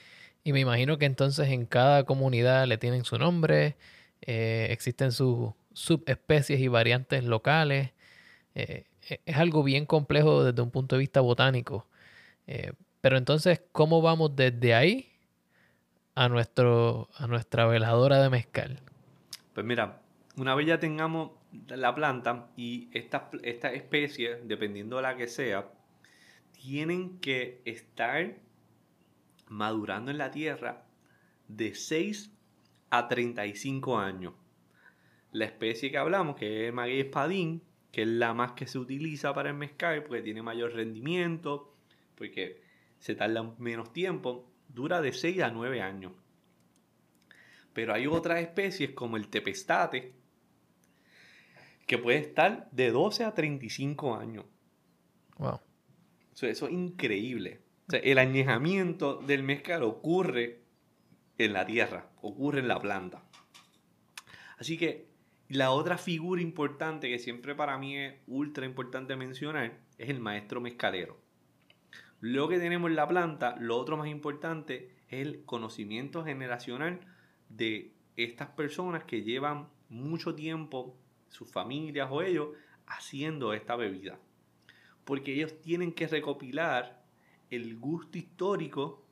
me 0.44 0.60
imagino 0.60 0.96
que 0.96 1.06
entonces 1.06 1.48
en 1.48 1.66
cada 1.66 2.04
comunidad 2.04 2.66
le 2.68 2.78
tienen 2.78 3.04
su 3.04 3.18
nombre, 3.18 3.76
eh, 4.22 4.68
existen 4.70 5.10
sus 5.10 5.50
subespecies 5.72 6.60
y 6.60 6.68
variantes 6.68 7.24
locales. 7.24 7.90
Eh, 8.54 8.84
e, 9.08 9.20
es 9.26 9.36
algo 9.36 9.64
bien 9.64 9.86
complejo 9.86 10.44
desde 10.44 10.62
un 10.62 10.70
punto 10.70 10.94
de 10.96 11.00
vista 11.00 11.20
botánico. 11.20 11.86
pero 13.00 13.18
entonces, 13.18 13.60
¿cómo 13.72 14.02
vamos 14.02 14.36
desde 14.36 14.74
ahí 14.74 15.12
a, 16.14 16.28
nuestro, 16.28 17.08
a 17.16 17.26
nuestra 17.26 17.66
veladora 17.66 18.22
de 18.22 18.30
mezcal? 18.30 18.80
Pues 19.52 19.66
mira, 19.66 20.00
una 20.38 20.54
vez 20.54 20.66
ya 20.66 20.78
tengamos 20.78 21.32
la 21.68 21.94
planta 21.94 22.50
y 22.56 22.90
esta, 22.92 23.30
esta 23.42 23.72
especie, 23.72 24.36
dependiendo 24.44 24.96
de 24.96 25.02
la 25.02 25.16
que 25.16 25.28
sea, 25.28 25.70
tienen 26.52 27.18
que 27.20 27.62
estar 27.64 28.36
madurando 29.48 30.10
en 30.10 30.18
la 30.18 30.30
tierra 30.30 30.84
de 31.48 31.74
6 31.74 32.32
a 32.90 33.08
35 33.08 33.98
años. 33.98 34.34
La 35.32 35.44
especie 35.44 35.90
que 35.90 35.98
hablamos, 35.98 36.36
que 36.36 36.68
es 36.68 36.74
maguey 36.74 37.00
espadín, 37.00 37.62
que 37.92 38.02
es 38.02 38.08
la 38.08 38.34
más 38.34 38.52
que 38.52 38.66
se 38.66 38.78
utiliza 38.78 39.32
para 39.32 39.50
el 39.50 39.56
mezcal 39.56 40.02
porque 40.02 40.22
tiene 40.22 40.42
mayor 40.42 40.74
rendimiento, 40.74 41.74
porque 42.14 42.62
se 42.98 43.14
tarda 43.14 43.54
menos 43.58 43.92
tiempo, 43.92 44.50
dura 44.68 45.00
de 45.00 45.12
6 45.12 45.42
a 45.42 45.50
9 45.50 45.80
años. 45.80 46.12
Pero 47.72 47.94
hay 47.94 48.06
otras 48.06 48.40
especies 48.40 48.90
como 48.90 49.16
el 49.16 49.28
tepestate, 49.28 50.14
que 51.86 51.98
puede 51.98 52.18
estar 52.18 52.68
de 52.72 52.90
12 52.90 53.24
a 53.24 53.34
35 53.34 54.16
años. 54.16 54.44
Wow. 55.38 55.60
eso 56.32 56.66
es 56.66 56.72
increíble. 56.72 57.60
el 57.90 58.18
añejamiento 58.18 59.16
del 59.16 59.42
mezcal 59.42 59.82
ocurre 59.82 60.62
en 61.38 61.52
la 61.52 61.64
tierra, 61.66 62.10
ocurre 62.20 62.60
en 62.60 62.68
la 62.68 62.80
planta. 62.80 63.22
Así 64.58 64.78
que 64.78 65.08
la 65.48 65.70
otra 65.70 65.96
figura 65.98 66.42
importante 66.42 67.08
que 67.08 67.18
siempre 67.18 67.54
para 67.54 67.78
mí 67.78 67.96
es 67.96 68.14
ultra 68.26 68.66
importante 68.66 69.14
mencionar 69.14 69.78
es 69.98 70.08
el 70.08 70.18
maestro 70.18 70.60
mezcalero. 70.60 71.20
Lo 72.20 72.48
que 72.48 72.58
tenemos 72.58 72.90
en 72.90 72.96
la 72.96 73.06
planta, 73.06 73.56
lo 73.60 73.76
otro 73.76 73.96
más 73.96 74.08
importante 74.08 74.90
es 75.08 75.26
el 75.26 75.44
conocimiento 75.44 76.24
generacional 76.24 77.00
de 77.48 77.92
estas 78.16 78.48
personas 78.48 79.04
que 79.04 79.22
llevan 79.22 79.68
mucho 79.88 80.34
tiempo 80.34 80.96
sus 81.36 81.50
familias 81.50 82.08
o 82.10 82.22
ellos 82.22 82.48
haciendo 82.86 83.52
esta 83.52 83.76
bebida. 83.76 84.18
Porque 85.04 85.34
ellos 85.34 85.60
tienen 85.60 85.92
que 85.92 86.08
recopilar 86.08 87.04
el 87.50 87.76
gusto 87.76 88.18
histórico 88.18 89.04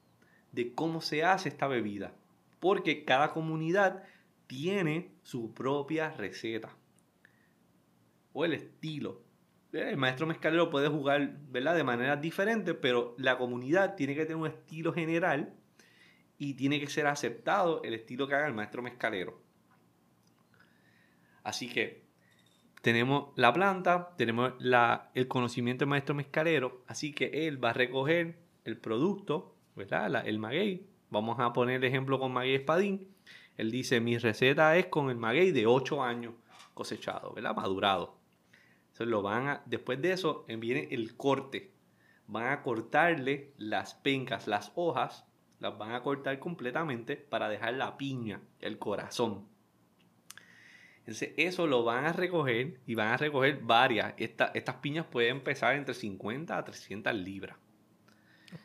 de 0.52 0.74
cómo 0.74 1.00
se 1.00 1.24
hace 1.24 1.48
esta 1.48 1.68
bebida. 1.68 2.14
Porque 2.60 3.04
cada 3.04 3.32
comunidad 3.32 4.04
tiene 4.46 5.12
su 5.22 5.52
propia 5.52 6.10
receta 6.10 6.74
o 8.32 8.44
el 8.44 8.54
estilo. 8.54 9.22
El 9.72 9.96
maestro 9.96 10.26
mezcalero 10.26 10.70
puede 10.70 10.88
jugar 10.88 11.36
¿verdad? 11.50 11.74
de 11.74 11.84
manera 11.84 12.16
diferente, 12.16 12.74
pero 12.74 13.14
la 13.18 13.36
comunidad 13.36 13.96
tiene 13.96 14.14
que 14.14 14.22
tener 14.22 14.36
un 14.36 14.46
estilo 14.46 14.92
general 14.92 15.54
y 16.38 16.54
tiene 16.54 16.80
que 16.80 16.86
ser 16.86 17.06
aceptado 17.06 17.82
el 17.82 17.94
estilo 17.94 18.26
que 18.26 18.34
haga 18.34 18.46
el 18.46 18.54
maestro 18.54 18.82
mezcalero. 18.82 19.40
Así 21.42 21.68
que 21.68 22.03
tenemos 22.84 23.30
la 23.34 23.50
planta, 23.50 24.10
tenemos 24.18 24.52
el 25.14 25.26
conocimiento 25.26 25.84
del 25.84 25.88
maestro 25.88 26.14
mezcalero, 26.14 26.82
así 26.86 27.14
que 27.14 27.48
él 27.48 27.64
va 27.64 27.70
a 27.70 27.72
recoger 27.72 28.36
el 28.66 28.76
producto, 28.76 29.56
¿verdad? 29.74 30.28
el 30.28 30.38
maguey. 30.38 30.86
Vamos 31.08 31.40
a 31.40 31.54
poner 31.54 31.76
el 31.76 31.84
ejemplo 31.84 32.18
con 32.18 32.34
maguey 32.34 32.56
espadín. 32.56 33.08
Él 33.56 33.70
dice, 33.70 34.00
mi 34.00 34.18
receta 34.18 34.76
es 34.76 34.86
con 34.86 35.08
el 35.08 35.16
maguey 35.16 35.50
de 35.50 35.66
8 35.66 36.02
años 36.02 36.34
cosechado, 36.74 37.32
¿verdad? 37.32 37.56
Madurado. 37.56 38.18
Entonces 38.88 39.06
lo 39.06 39.22
van 39.22 39.48
a, 39.48 39.62
después 39.64 40.02
de 40.02 40.12
eso 40.12 40.44
viene 40.46 40.88
el 40.90 41.16
corte. 41.16 41.72
Van 42.26 42.48
a 42.48 42.62
cortarle 42.62 43.54
las 43.56 43.94
pencas, 43.94 44.46
las 44.46 44.72
hojas, 44.74 45.24
las 45.58 45.78
van 45.78 45.92
a 45.92 46.02
cortar 46.02 46.38
completamente 46.38 47.16
para 47.16 47.48
dejar 47.48 47.72
la 47.74 47.96
piña, 47.96 48.42
el 48.60 48.78
corazón. 48.78 49.53
Entonces, 51.06 51.32
eso 51.36 51.66
lo 51.66 51.84
van 51.84 52.06
a 52.06 52.12
recoger 52.12 52.80
y 52.86 52.94
van 52.94 53.08
a 53.08 53.16
recoger 53.16 53.60
varias. 53.62 54.14
estas 54.16 54.76
piñas 54.76 55.06
pueden 55.06 55.42
pesar 55.42 55.76
entre 55.76 55.94
50 55.94 56.56
a 56.56 56.64
300 56.64 57.14
libras. 57.14 57.56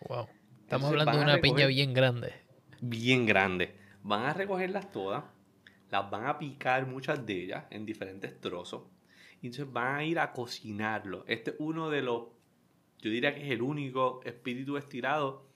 Wow. 0.08 0.28
Estamos 0.62 0.90
hablando 0.90 1.18
de 1.18 1.24
una 1.24 1.42
piña 1.42 1.68
bien 1.68 1.94
grande. 1.94 2.34
Bien 2.80 3.26
grande. 3.26 3.76
Van 4.04 4.24
a 4.24 4.34
recogerlas 4.34 4.92
todas, 4.92 5.26
las 5.92 6.10
van 6.10 6.28
a 6.28 6.38
picar 6.40 6.88
muchas 6.88 7.26
de 7.26 7.44
ellas 7.44 7.66
en 7.72 7.86
diferentes 7.86 8.40
trozos. 8.40 8.84
Y 9.42 9.48
entonces 9.48 9.72
van 9.74 9.96
a 9.96 10.04
ir 10.06 10.20
a 10.20 10.32
cocinarlo. 10.32 11.26
Este 11.28 11.52
es 11.52 11.58
uno 11.60 11.90
de 11.90 12.02
los 12.02 12.28
yo 13.02 13.10
diría 13.10 13.34
que 13.34 13.46
es 13.46 13.52
el 13.52 13.62
único 13.62 14.22
espíritu 14.26 14.76
destilado 14.76 15.48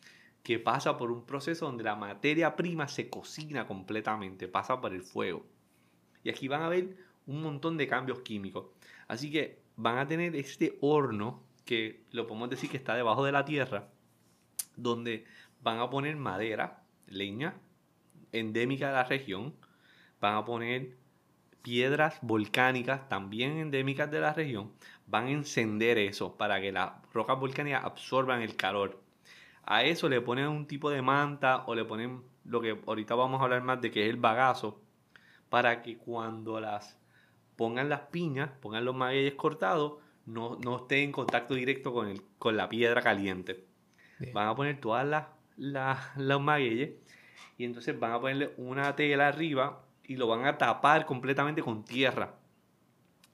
que 0.43 0.59
pasa 0.59 0.97
por 0.97 1.11
un 1.11 1.25
proceso 1.25 1.65
donde 1.65 1.83
la 1.83 1.95
materia 1.95 2.55
prima 2.55 2.87
se 2.87 3.09
cocina 3.09 3.67
completamente, 3.67 4.47
pasa 4.47 4.79
por 4.79 4.93
el 4.93 5.03
fuego. 5.03 5.45
Y 6.23 6.29
aquí 6.29 6.47
van 6.47 6.63
a 6.63 6.69
ver 6.69 6.95
un 7.27 7.41
montón 7.41 7.77
de 7.77 7.87
cambios 7.87 8.19
químicos. 8.19 8.65
Así 9.07 9.31
que 9.31 9.59
van 9.75 9.97
a 9.97 10.07
tener 10.07 10.35
este 10.35 10.77
horno 10.81 11.43
que 11.65 12.03
lo 12.11 12.27
podemos 12.27 12.49
decir 12.49 12.69
que 12.69 12.77
está 12.77 12.95
debajo 12.95 13.23
de 13.23 13.31
la 13.31 13.45
tierra, 13.45 13.87
donde 14.75 15.25
van 15.61 15.79
a 15.79 15.89
poner 15.89 16.15
madera, 16.15 16.83
leña, 17.07 17.55
endémica 18.31 18.87
de 18.87 18.93
la 18.93 19.03
región, 19.03 19.53
van 20.19 20.35
a 20.35 20.45
poner 20.45 20.97
piedras 21.61 22.17
volcánicas 22.21 23.07
también 23.07 23.57
endémicas 23.57 24.11
de 24.11 24.19
la 24.19 24.33
región, 24.33 24.73
van 25.07 25.27
a 25.27 25.31
encender 25.31 25.97
eso 25.97 26.35
para 26.35 26.59
que 26.59 26.71
las 26.71 26.91
rocas 27.13 27.39
volcánicas 27.39 27.85
absorban 27.85 28.41
el 28.41 28.55
calor. 28.55 29.01
A 29.65 29.83
eso 29.83 30.09
le 30.09 30.19
ponen 30.19 30.49
un 30.49 30.67
tipo 30.67 30.89
de 30.89 31.01
manta 31.01 31.63
o 31.67 31.75
le 31.75 31.85
ponen 31.85 32.21
lo 32.43 32.59
que 32.59 32.77
ahorita 32.85 33.15
vamos 33.15 33.39
a 33.39 33.45
hablar 33.45 33.63
más 33.63 33.79
de 33.81 33.91
que 33.91 34.03
es 34.03 34.09
el 34.09 34.17
bagazo, 34.17 34.81
para 35.53 35.83
que 35.83 35.97
cuando 35.97 36.59
las 36.59 36.97
pongan 37.55 37.87
las 37.87 37.99
piñas, 38.07 38.49
pongan 38.59 38.85
los 38.85 38.95
magueyes 38.95 39.35
cortados, 39.35 39.99
no, 40.25 40.57
no 40.65 40.77
esté 40.77 41.03
en 41.03 41.11
contacto 41.11 41.53
directo 41.53 41.93
con, 41.93 42.07
el, 42.07 42.23
con 42.39 42.57
la 42.57 42.67
piedra 42.69 43.03
caliente. 43.03 43.63
Van 44.33 44.47
a 44.47 44.55
poner 44.55 44.81
todas 44.81 45.05
las, 45.05 45.27
las, 45.55 46.41
magueyes 46.41 46.95
y 47.55 47.65
entonces 47.65 47.99
van 47.99 48.13
a 48.13 48.19
ponerle 48.19 48.55
una 48.57 48.95
tela 48.95 49.27
arriba 49.27 49.85
y 50.03 50.15
lo 50.15 50.25
van 50.25 50.43
a 50.47 50.57
tapar 50.57 51.05
completamente 51.05 51.61
con 51.61 51.85
tierra. 51.85 52.33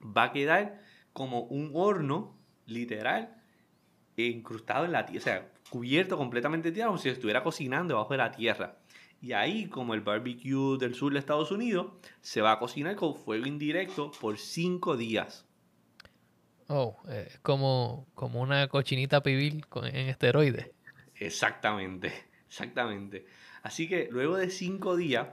Va 0.04 0.24
a 0.24 0.32
quedar 0.32 0.78
como 1.14 1.44
un 1.44 1.70
horno, 1.72 2.36
literal, 2.66 3.34
incrustado 4.18 4.84
en 4.84 4.92
la 4.92 5.06
tierra, 5.06 5.22
o 5.22 5.24
sea, 5.24 5.52
cubierto 5.70 6.18
completamente 6.18 6.68
de 6.68 6.74
tierra, 6.74 6.88
como 6.88 6.98
si 6.98 7.08
estuviera 7.08 7.42
cocinando 7.42 7.94
debajo 7.94 8.12
de 8.12 8.18
la 8.18 8.30
tierra. 8.30 8.76
Y 9.22 9.32
ahí, 9.32 9.68
como 9.68 9.92
el 9.92 10.00
barbecue 10.00 10.78
del 10.78 10.94
sur 10.94 11.12
de 11.12 11.18
Estados 11.18 11.50
Unidos, 11.50 11.92
se 12.20 12.40
va 12.40 12.52
a 12.52 12.58
cocinar 12.58 12.96
con 12.96 13.14
fuego 13.14 13.46
indirecto 13.46 14.10
por 14.18 14.38
cinco 14.38 14.96
días. 14.96 15.46
Oh, 16.68 16.96
es 17.08 17.38
como, 17.40 18.06
como 18.14 18.40
una 18.40 18.68
cochinita 18.68 19.22
pibil 19.22 19.66
en 19.82 20.08
esteroides. 20.08 20.70
Exactamente, 21.16 22.12
exactamente. 22.46 23.26
Así 23.62 23.88
que 23.88 24.08
luego 24.10 24.36
de 24.36 24.48
cinco 24.48 24.96
días 24.96 25.28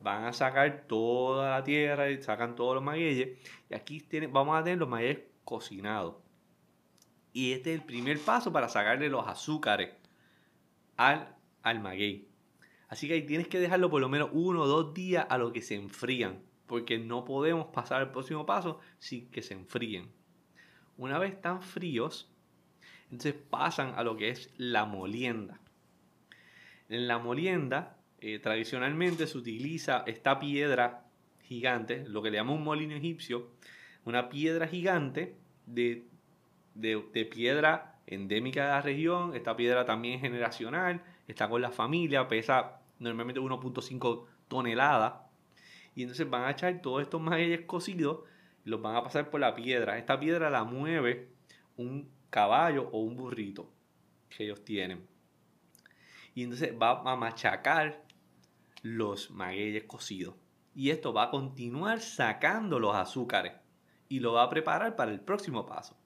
van 0.00 0.24
a 0.24 0.32
sacar 0.32 0.84
toda 0.86 1.50
la 1.50 1.64
tierra 1.64 2.10
y 2.10 2.22
sacan 2.22 2.54
todos 2.54 2.76
los 2.76 2.84
magueyes. 2.84 3.38
Y 3.68 3.74
aquí 3.74 4.00
tiene, 4.00 4.28
vamos 4.28 4.56
a 4.56 4.62
tener 4.62 4.78
los 4.78 4.88
magueyes 4.88 5.20
cocinados. 5.44 6.16
Y 7.32 7.52
este 7.52 7.74
es 7.74 7.80
el 7.80 7.86
primer 7.86 8.20
paso 8.20 8.52
para 8.52 8.68
sacarle 8.68 9.08
los 9.08 9.26
azúcares 9.26 9.90
al, 10.96 11.34
al 11.62 11.80
maguey. 11.80 12.28
Así 12.94 13.08
que 13.08 13.14
ahí 13.14 13.22
tienes 13.22 13.48
que 13.48 13.58
dejarlo 13.58 13.90
por 13.90 14.00
lo 14.00 14.08
menos 14.08 14.30
uno 14.30 14.62
o 14.62 14.66
dos 14.68 14.94
días 14.94 15.26
a 15.28 15.36
lo 15.36 15.52
que 15.52 15.62
se 15.62 15.74
enfrían. 15.74 16.44
Porque 16.68 16.96
no 16.96 17.24
podemos 17.24 17.66
pasar 17.72 18.00
al 18.00 18.12
próximo 18.12 18.46
paso 18.46 18.78
sin 19.00 19.28
que 19.32 19.42
se 19.42 19.54
enfríen. 19.54 20.12
Una 20.96 21.18
vez 21.18 21.32
están 21.32 21.60
fríos, 21.60 22.32
entonces 23.10 23.34
pasan 23.34 23.94
a 23.96 24.04
lo 24.04 24.16
que 24.16 24.28
es 24.28 24.54
la 24.58 24.84
molienda. 24.84 25.58
En 26.88 27.08
la 27.08 27.18
molienda, 27.18 27.96
eh, 28.20 28.38
tradicionalmente 28.38 29.26
se 29.26 29.38
utiliza 29.38 30.04
esta 30.06 30.38
piedra 30.38 31.04
gigante, 31.42 32.04
lo 32.06 32.22
que 32.22 32.30
le 32.30 32.36
llamamos 32.36 32.60
un 32.60 32.64
molino 32.64 32.94
egipcio, 32.94 33.50
una 34.04 34.28
piedra 34.28 34.68
gigante 34.68 35.34
de, 35.66 36.06
de, 36.76 37.24
piedra 37.24 37.98
endémica 38.06 38.62
de 38.62 38.68
la 38.68 38.82
región. 38.82 39.34
Esta 39.34 39.56
piedra 39.56 39.84
también 39.84 40.14
es 40.14 40.20
generacional, 40.20 41.02
está 41.26 41.48
con 41.48 41.60
la 41.60 41.72
familia, 41.72 42.28
pesa 42.28 42.82
normalmente 42.98 43.40
1.5 43.40 44.26
toneladas. 44.48 45.14
Y 45.94 46.02
entonces 46.02 46.28
van 46.28 46.44
a 46.44 46.50
echar 46.50 46.80
todos 46.82 47.02
estos 47.02 47.20
magueyes 47.20 47.62
cocidos 47.66 48.20
los 48.64 48.80
van 48.80 48.96
a 48.96 49.02
pasar 49.02 49.30
por 49.30 49.40
la 49.40 49.54
piedra. 49.54 49.98
Esta 49.98 50.18
piedra 50.18 50.50
la 50.50 50.64
mueve 50.64 51.28
un 51.76 52.10
caballo 52.30 52.88
o 52.92 53.00
un 53.00 53.16
burrito 53.16 53.70
que 54.28 54.44
ellos 54.44 54.64
tienen. 54.64 55.06
Y 56.34 56.42
entonces 56.42 56.72
va 56.80 57.00
a 57.00 57.16
machacar 57.16 58.02
los 58.82 59.30
magueyes 59.30 59.84
cocidos. 59.84 60.34
Y 60.74 60.90
esto 60.90 61.12
va 61.12 61.24
a 61.24 61.30
continuar 61.30 62.00
sacando 62.00 62.80
los 62.80 62.96
azúcares 62.96 63.52
y 64.08 64.18
lo 64.20 64.32
va 64.32 64.42
a 64.42 64.50
preparar 64.50 64.96
para 64.96 65.12
el 65.12 65.20
próximo 65.20 65.66
paso. 65.66 65.96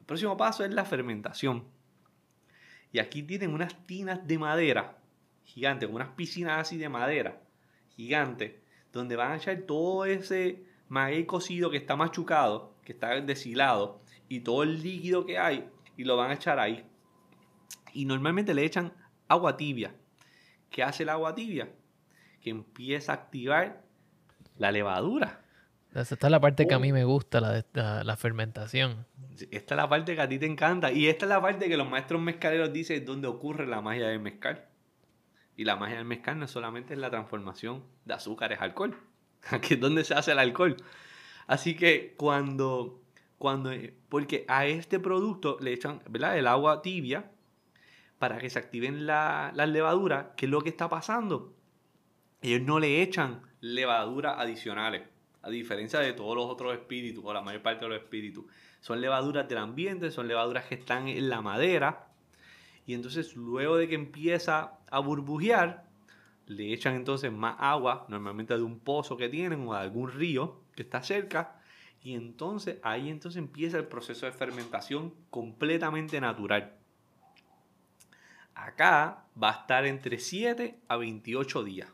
El 0.00 0.06
próximo 0.06 0.36
paso 0.36 0.64
es 0.64 0.72
la 0.72 0.84
fermentación. 0.84 1.64
Y 2.90 2.98
aquí 2.98 3.22
tienen 3.22 3.52
unas 3.52 3.86
tinas 3.86 4.26
de 4.26 4.38
madera 4.38 4.98
gigantes, 5.48 5.88
unas 5.90 6.10
piscinas 6.10 6.60
así 6.60 6.76
de 6.76 6.88
madera 6.88 7.40
gigantes, 7.98 8.52
donde 8.92 9.16
van 9.16 9.32
a 9.32 9.36
echar 9.36 9.58
todo 9.62 10.04
ese 10.04 10.62
maguey 10.88 11.26
cocido 11.26 11.68
que 11.68 11.78
está 11.78 11.96
machucado, 11.96 12.76
que 12.84 12.92
está 12.92 13.20
deshilado, 13.20 14.00
y 14.28 14.40
todo 14.40 14.62
el 14.62 14.80
líquido 14.80 15.26
que 15.26 15.36
hay, 15.36 15.68
y 15.96 16.04
lo 16.04 16.16
van 16.16 16.30
a 16.30 16.34
echar 16.34 16.60
ahí. 16.60 16.86
Y 17.92 18.04
normalmente 18.04 18.54
le 18.54 18.64
echan 18.64 18.92
agua 19.26 19.56
tibia. 19.56 19.92
¿Qué 20.70 20.84
hace 20.84 21.02
el 21.02 21.08
agua 21.08 21.34
tibia? 21.34 21.70
Que 22.40 22.50
empieza 22.50 23.12
a 23.12 23.16
activar 23.16 23.82
la 24.56 24.70
levadura. 24.70 25.42
Esta 25.92 26.26
es 26.28 26.30
la 26.30 26.38
parte 26.38 26.68
que 26.68 26.74
a 26.74 26.78
mí 26.78 26.92
oh. 26.92 26.94
me 26.94 27.04
gusta, 27.04 27.40
la, 27.40 27.64
la, 28.04 28.16
fermentación. 28.16 29.06
Esta 29.50 29.74
es 29.74 29.76
la 29.76 29.88
parte 29.88 30.14
que 30.14 30.20
a 30.20 30.28
ti 30.28 30.38
te 30.38 30.46
encanta. 30.46 30.92
Y 30.92 31.08
esta 31.08 31.24
es 31.24 31.30
la 31.30 31.40
parte 31.40 31.68
que 31.68 31.76
los 31.76 31.88
maestros 31.88 32.20
mezcaleros 32.20 32.72
dicen 32.72 33.04
donde 33.04 33.26
ocurre 33.26 33.66
la 33.66 33.80
magia 33.80 34.06
del 34.06 34.20
mezcal. 34.20 34.67
Y 35.58 35.64
la 35.64 35.74
magia 35.74 35.96
del 35.96 36.04
mezcal 36.04 36.38
no 36.38 36.46
solamente 36.46 36.94
es 36.94 37.00
la 37.00 37.10
transformación 37.10 37.82
de 38.04 38.14
azúcares 38.14 38.60
a 38.60 38.62
alcohol. 38.62 38.96
Aquí 39.50 39.74
es 39.74 39.80
donde 39.80 40.04
se 40.04 40.14
hace 40.14 40.30
el 40.30 40.38
alcohol. 40.38 40.76
Así 41.48 41.74
que 41.74 42.14
cuando, 42.16 43.02
cuando, 43.38 43.72
porque 44.08 44.44
a 44.46 44.66
este 44.66 45.00
producto 45.00 45.58
le 45.60 45.72
echan. 45.72 46.00
El 46.14 46.46
agua 46.46 46.80
tibia 46.80 47.32
para 48.20 48.38
que 48.38 48.50
se 48.50 48.60
activen 48.60 49.04
las 49.04 49.68
levaduras, 49.68 50.26
¿qué 50.36 50.46
es 50.46 50.50
lo 50.52 50.60
que 50.60 50.68
está 50.68 50.88
pasando? 50.88 51.56
Ellos 52.40 52.62
no 52.62 52.78
le 52.78 53.02
echan 53.02 53.42
levaduras 53.60 54.38
adicionales, 54.38 55.08
a 55.42 55.50
diferencia 55.50 55.98
de 55.98 56.12
todos 56.12 56.36
los 56.36 56.46
otros 56.46 56.72
espíritus, 56.72 57.24
o 57.24 57.32
la 57.32 57.42
mayor 57.42 57.62
parte 57.62 57.84
de 57.84 57.88
los 57.88 58.00
espíritus. 58.00 58.44
Son 58.80 59.00
levaduras 59.00 59.48
del 59.48 59.58
ambiente, 59.58 60.12
son 60.12 60.28
levaduras 60.28 60.66
que 60.66 60.76
están 60.76 61.08
en 61.08 61.28
la 61.28 61.40
madera, 61.42 62.07
y 62.88 62.94
entonces 62.94 63.36
luego 63.36 63.76
de 63.76 63.86
que 63.86 63.94
empieza 63.94 64.78
a 64.90 64.98
burbujear, 65.00 65.84
le 66.46 66.72
echan 66.72 66.94
entonces 66.94 67.30
más 67.30 67.56
agua, 67.58 68.06
normalmente 68.08 68.56
de 68.56 68.62
un 68.62 68.80
pozo 68.80 69.18
que 69.18 69.28
tienen 69.28 69.68
o 69.68 69.74
de 69.74 69.80
algún 69.80 70.10
río 70.10 70.62
que 70.74 70.84
está 70.84 71.02
cerca, 71.02 71.60
y 72.02 72.14
entonces 72.14 72.78
ahí 72.82 73.10
entonces 73.10 73.40
empieza 73.40 73.76
el 73.76 73.84
proceso 73.84 74.24
de 74.24 74.32
fermentación 74.32 75.12
completamente 75.28 76.18
natural. 76.18 76.78
Acá 78.54 79.26
va 79.40 79.50
a 79.50 79.60
estar 79.60 79.84
entre 79.84 80.18
7 80.18 80.78
a 80.88 80.96
28 80.96 81.64
días. 81.64 81.90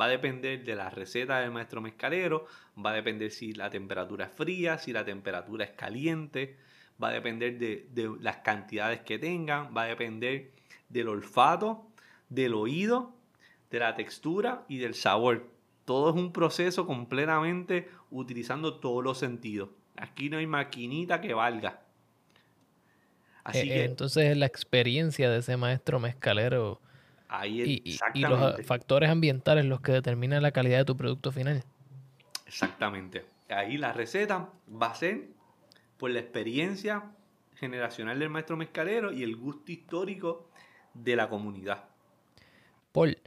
Va 0.00 0.06
a 0.06 0.08
depender 0.08 0.64
de 0.64 0.74
la 0.74 0.88
receta 0.88 1.40
del 1.40 1.50
maestro 1.50 1.82
mezcalero, 1.82 2.46
va 2.82 2.92
a 2.92 2.94
depender 2.94 3.30
si 3.30 3.52
la 3.52 3.68
temperatura 3.68 4.24
es 4.24 4.32
fría, 4.32 4.78
si 4.78 4.94
la 4.94 5.04
temperatura 5.04 5.66
es 5.66 5.72
caliente, 5.72 6.56
va 7.02 7.08
a 7.08 7.12
depender 7.12 7.58
de, 7.58 7.86
de 7.92 8.10
las 8.20 8.38
cantidades 8.38 9.00
que 9.00 9.18
tengan, 9.18 9.74
va 9.76 9.82
a 9.82 9.86
depender 9.86 10.50
del 10.88 11.08
olfato, 11.08 11.86
del 12.28 12.54
oído, 12.54 13.14
de 13.70 13.78
la 13.78 13.94
textura 13.94 14.64
y 14.68 14.78
del 14.78 14.94
sabor. 14.94 15.48
Todo 15.84 16.10
es 16.10 16.16
un 16.16 16.32
proceso 16.32 16.86
completamente 16.86 17.88
utilizando 18.10 18.74
todos 18.74 19.02
los 19.02 19.18
sentidos. 19.18 19.70
Aquí 19.96 20.28
no 20.28 20.38
hay 20.38 20.46
maquinita 20.46 21.20
que 21.20 21.34
valga. 21.34 21.80
Así 23.44 23.60
eh, 23.60 23.68
que, 23.68 23.84
entonces 23.84 24.36
la 24.36 24.46
experiencia 24.46 25.30
de 25.30 25.38
ese 25.38 25.56
maestro 25.56 25.98
mezcalero 25.98 26.80
y, 27.44 27.98
y, 28.14 28.20
los 28.20 28.66
factores 28.66 29.08
ambientales 29.08 29.64
los 29.64 29.80
que 29.80 29.92
determinan 29.92 30.42
la 30.42 30.50
calidad 30.50 30.78
de 30.78 30.84
tu 30.84 30.96
producto 30.96 31.32
final. 31.32 31.64
Exactamente. 32.46 33.24
Ahí 33.48 33.76
la 33.76 33.92
receta 33.92 34.48
va 34.70 34.90
a 34.90 34.94
ser 34.94 35.28
por 36.00 36.10
la 36.10 36.20
experiencia 36.20 37.12
generacional 37.56 38.18
del 38.18 38.30
maestro 38.30 38.56
mezcalero 38.56 39.12
y 39.12 39.22
el 39.22 39.36
gusto 39.36 39.70
histórico 39.70 40.50
de 40.94 41.14
la 41.14 41.28
comunidad. 41.28 41.84
Paul, 42.90 43.18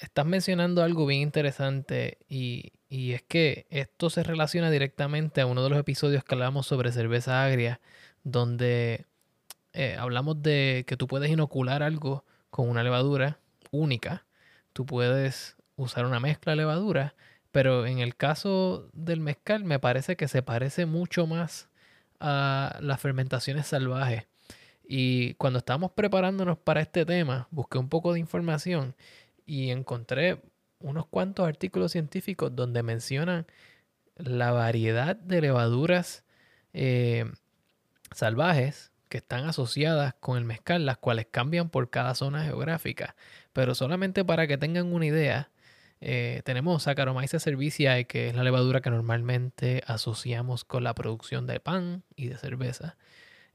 estás 0.00 0.24
mencionando 0.24 0.82
algo 0.82 1.04
bien 1.04 1.20
interesante 1.20 2.16
y, 2.26 2.72
y, 2.88 3.12
es 3.12 3.22
que 3.22 3.66
esto 3.68 4.08
se 4.08 4.22
relaciona 4.22 4.70
directamente 4.70 5.42
a 5.42 5.46
uno 5.46 5.62
de 5.62 5.68
los 5.68 5.78
episodios 5.78 6.24
que 6.24 6.34
hablamos 6.34 6.66
sobre 6.66 6.90
cerveza 6.90 7.44
agria 7.44 7.80
donde 8.24 9.04
eh, 9.74 9.96
hablamos 9.98 10.42
de 10.42 10.84
que 10.86 10.96
tú 10.96 11.06
puedes 11.06 11.30
inocular 11.30 11.82
algo 11.82 12.24
con 12.48 12.68
una 12.68 12.82
levadura 12.82 13.40
única. 13.70 14.24
Tú 14.72 14.86
puedes 14.86 15.56
usar 15.76 16.06
una 16.06 16.18
mezcla 16.18 16.52
de 16.52 16.56
levadura, 16.56 17.14
pero 17.52 17.86
en 17.86 17.98
el 17.98 18.16
caso 18.16 18.88
del 18.92 19.20
mezcal 19.20 19.64
me 19.64 19.78
parece 19.78 20.16
que 20.16 20.28
se 20.28 20.42
parece 20.42 20.86
mucho 20.86 21.26
más 21.26 21.68
a 22.20 22.78
las 22.80 23.00
fermentaciones 23.00 23.66
salvajes. 23.66 24.26
Y 24.86 25.34
cuando 25.34 25.58
estábamos 25.58 25.92
preparándonos 25.92 26.58
para 26.58 26.80
este 26.80 27.04
tema, 27.04 27.48
busqué 27.50 27.78
un 27.78 27.88
poco 27.88 28.12
de 28.12 28.20
información 28.20 28.94
y 29.46 29.70
encontré 29.70 30.40
unos 30.80 31.06
cuantos 31.06 31.46
artículos 31.46 31.92
científicos 31.92 32.54
donde 32.54 32.82
mencionan 32.82 33.46
la 34.16 34.52
variedad 34.52 35.16
de 35.16 35.40
levaduras 35.40 36.24
eh, 36.72 37.30
salvajes 38.12 38.92
que 39.08 39.18
están 39.18 39.46
asociadas 39.46 40.14
con 40.20 40.38
el 40.38 40.44
mezcal, 40.44 40.86
las 40.86 40.98
cuales 40.98 41.26
cambian 41.30 41.70
por 41.70 41.90
cada 41.90 42.14
zona 42.14 42.44
geográfica. 42.44 43.16
Pero 43.52 43.74
solamente 43.74 44.24
para 44.24 44.46
que 44.46 44.58
tengan 44.58 44.92
una 44.92 45.06
idea, 45.06 45.50
eh, 46.00 46.42
tenemos 46.44 46.84
Saccharomyces 46.84 47.42
cerevisiae, 47.42 48.06
que 48.06 48.28
es 48.28 48.34
la 48.34 48.44
levadura 48.44 48.80
que 48.80 48.90
normalmente 48.90 49.82
asociamos 49.86 50.64
con 50.64 50.84
la 50.84 50.94
producción 50.94 51.46
de 51.46 51.60
pan 51.60 52.04
y 52.14 52.28
de 52.28 52.36
cerveza. 52.36 52.96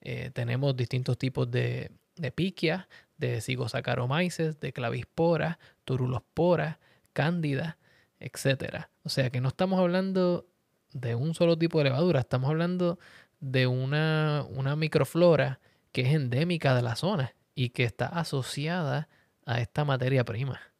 Eh, 0.01 0.31
tenemos 0.33 0.75
distintos 0.75 1.17
tipos 1.17 1.49
de, 1.49 1.91
de 2.17 2.31
piquia, 2.31 2.89
de 3.17 3.39
Zygosacharomyces, 3.41 4.59
de 4.59 4.73
clavispora, 4.73 5.59
turulospora, 5.85 6.79
cándida, 7.13 7.77
etc. 8.19 8.87
O 9.03 9.09
sea 9.09 9.29
que 9.29 9.39
no 9.39 9.49
estamos 9.49 9.79
hablando 9.79 10.45
de 10.91 11.15
un 11.15 11.33
solo 11.33 11.57
tipo 11.57 11.77
de 11.77 11.85
levadura, 11.85 12.21
estamos 12.21 12.49
hablando 12.49 12.99
de 13.39 13.67
una, 13.67 14.45
una 14.49 14.75
microflora 14.75 15.59
que 15.91 16.01
es 16.01 16.13
endémica 16.13 16.75
de 16.75 16.81
la 16.81 16.95
zona 16.95 17.35
y 17.55 17.69
que 17.69 17.83
está 17.83 18.07
asociada 18.07 19.09
a 19.45 19.61
esta 19.61 19.85
materia 19.85 20.23
prima. 20.23 20.72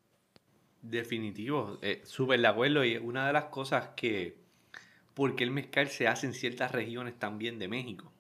Definitivo, 0.83 1.79
eh, 1.81 2.01
súper 2.03 2.41
de 2.41 2.47
acuerdo. 2.47 2.83
Y 2.83 2.97
una 2.97 3.25
de 3.25 3.31
las 3.31 3.45
cosas 3.45 3.91
que, 3.95 4.35
porque 5.13 5.45
el 5.45 5.51
mezcal 5.51 5.87
se 5.87 6.09
hace 6.09 6.27
en 6.27 6.33
ciertas 6.33 6.73
regiones 6.73 7.17
también 7.17 7.57
de 7.57 7.69
México. 7.69 8.11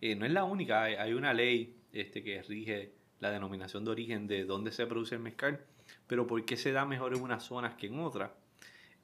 Eh, 0.00 0.16
no 0.16 0.26
es 0.26 0.32
la 0.32 0.42
única, 0.42 0.82
hay, 0.82 1.12
una 1.12 1.32
ley 1.32 1.76
este, 1.92 2.24
que 2.24 2.42
rige 2.42 2.92
la 3.20 3.30
denominación 3.30 3.84
de 3.84 3.92
origen 3.92 4.26
de 4.26 4.44
dónde 4.44 4.72
se 4.72 4.84
produce 4.84 5.14
el 5.14 5.20
mezcal, 5.20 5.64
pero 6.08 6.26
por 6.26 6.44
qué 6.44 6.56
se 6.56 6.72
da 6.72 6.84
mejor 6.84 7.14
en 7.14 7.22
unas 7.22 7.44
zonas 7.44 7.76
que 7.76 7.86
en 7.86 8.00
otras. 8.00 8.32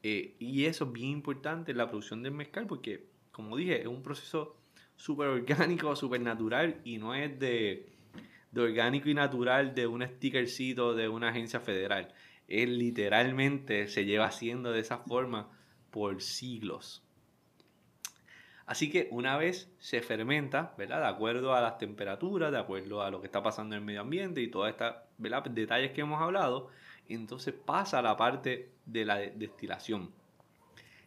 Eh, 0.03 0.35
y 0.41 0.65
eso 0.65 0.87
es 0.87 0.93
bien 0.93 1.11
importante 1.11 1.71
en 1.71 1.79
la 1.79 1.87
producción 1.87 2.25
del 2.25 2.33
mezcal 2.33 2.67
porque, 2.67 3.07
como 3.31 3.57
dije, 3.57 3.81
es 3.81 3.87
un 3.87 4.03
proceso 4.03 4.57
súper 4.97 5.29
orgánico, 5.29 5.95
súper 5.97 6.21
natural 6.21 6.81
y 6.83 6.99
no 6.99 7.15
es 7.15 7.39
de, 7.39 7.87
de 8.51 8.61
orgánico 8.61 9.09
y 9.09 9.15
natural 9.15 9.73
de 9.73 9.87
un 9.87 10.05
stickercito 10.05 10.97
de 10.97 11.09
una 11.09 11.29
agencia 11.29 11.61
federal. 11.61 12.13
Él 12.49 12.79
literalmente 12.79 13.89
se 13.89 14.05
lleva 14.05 14.27
haciendo 14.27 14.73
de 14.73 14.81
esa 14.81 14.99
forma 14.99 15.51
por 15.91 16.23
siglos. 16.23 17.03
Así 18.67 18.91
que 18.91 19.09
una 19.11 19.37
vez 19.37 19.71
se 19.79 20.01
fermenta, 20.03 20.75
¿verdad? 20.79 21.01
De 21.01 21.09
acuerdo 21.09 21.55
a 21.55 21.61
las 21.61 21.79
temperaturas, 21.79 22.53
de 22.53 22.59
acuerdo 22.59 23.03
a 23.03 23.11
lo 23.11 23.21
que 23.21 23.27
está 23.27 23.43
pasando 23.43 23.75
en 23.75 23.83
el 23.83 23.87
medio 23.87 24.01
ambiente 24.01 24.41
y 24.41 24.49
todos 24.49 24.71
estos 24.71 24.95
detalles 25.55 25.93
que 25.93 26.01
hemos 26.01 26.23
hablado, 26.23 26.69
entonces 27.09 27.55
pasa 27.55 27.99
a 27.99 28.03
la 28.03 28.17
parte 28.17 28.71
de 28.87 29.05
la 29.05 29.17
destilación. 29.17 30.11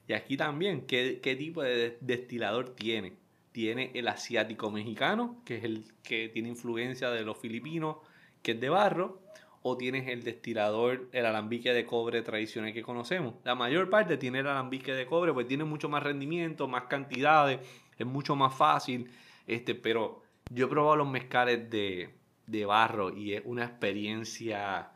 Y 0.07 0.13
aquí 0.13 0.37
también, 0.37 0.85
¿qué, 0.85 1.19
qué 1.21 1.35
tipo 1.35 1.63
de 1.63 1.97
destilador 2.01 2.75
tiene? 2.75 3.13
Tiene 3.51 3.91
el 3.95 4.07
asiático 4.07 4.69
mexicano, 4.69 5.41
que 5.45 5.57
es 5.57 5.63
el 5.63 5.85
que 6.03 6.29
tiene 6.29 6.49
influencia 6.49 7.09
de 7.09 7.23
los 7.23 7.37
filipinos, 7.37 7.97
que 8.43 8.51
es 8.51 8.59
de 8.59 8.69
barro, 8.69 9.21
o 9.67 9.77
tienes 9.77 10.07
el 10.07 10.23
destilador, 10.23 11.09
el 11.11 11.25
alambique 11.25 11.73
de 11.73 11.87
cobre 11.87 12.21
tradicional 12.21 12.71
que 12.71 12.83
conocemos. 12.83 13.33
La 13.43 13.55
mayor 13.55 13.89
parte 13.89 14.15
tiene 14.15 14.41
el 14.41 14.47
alambique 14.47 14.93
de 14.93 15.07
cobre, 15.07 15.33
pues 15.33 15.47
tiene 15.47 15.63
mucho 15.63 15.89
más 15.89 16.03
rendimiento, 16.03 16.67
más 16.67 16.83
cantidades, 16.83 17.61
es 17.97 18.05
mucho 18.05 18.35
más 18.35 18.55
fácil. 18.55 19.09
Este, 19.47 19.73
pero 19.73 20.21
yo 20.51 20.67
he 20.67 20.69
probado 20.69 20.97
los 20.97 21.07
mezcales 21.07 21.67
de, 21.71 22.13
de 22.45 22.65
barro 22.67 23.11
y 23.11 23.33
es 23.33 23.41
una 23.43 23.65
experiencia. 23.65 24.91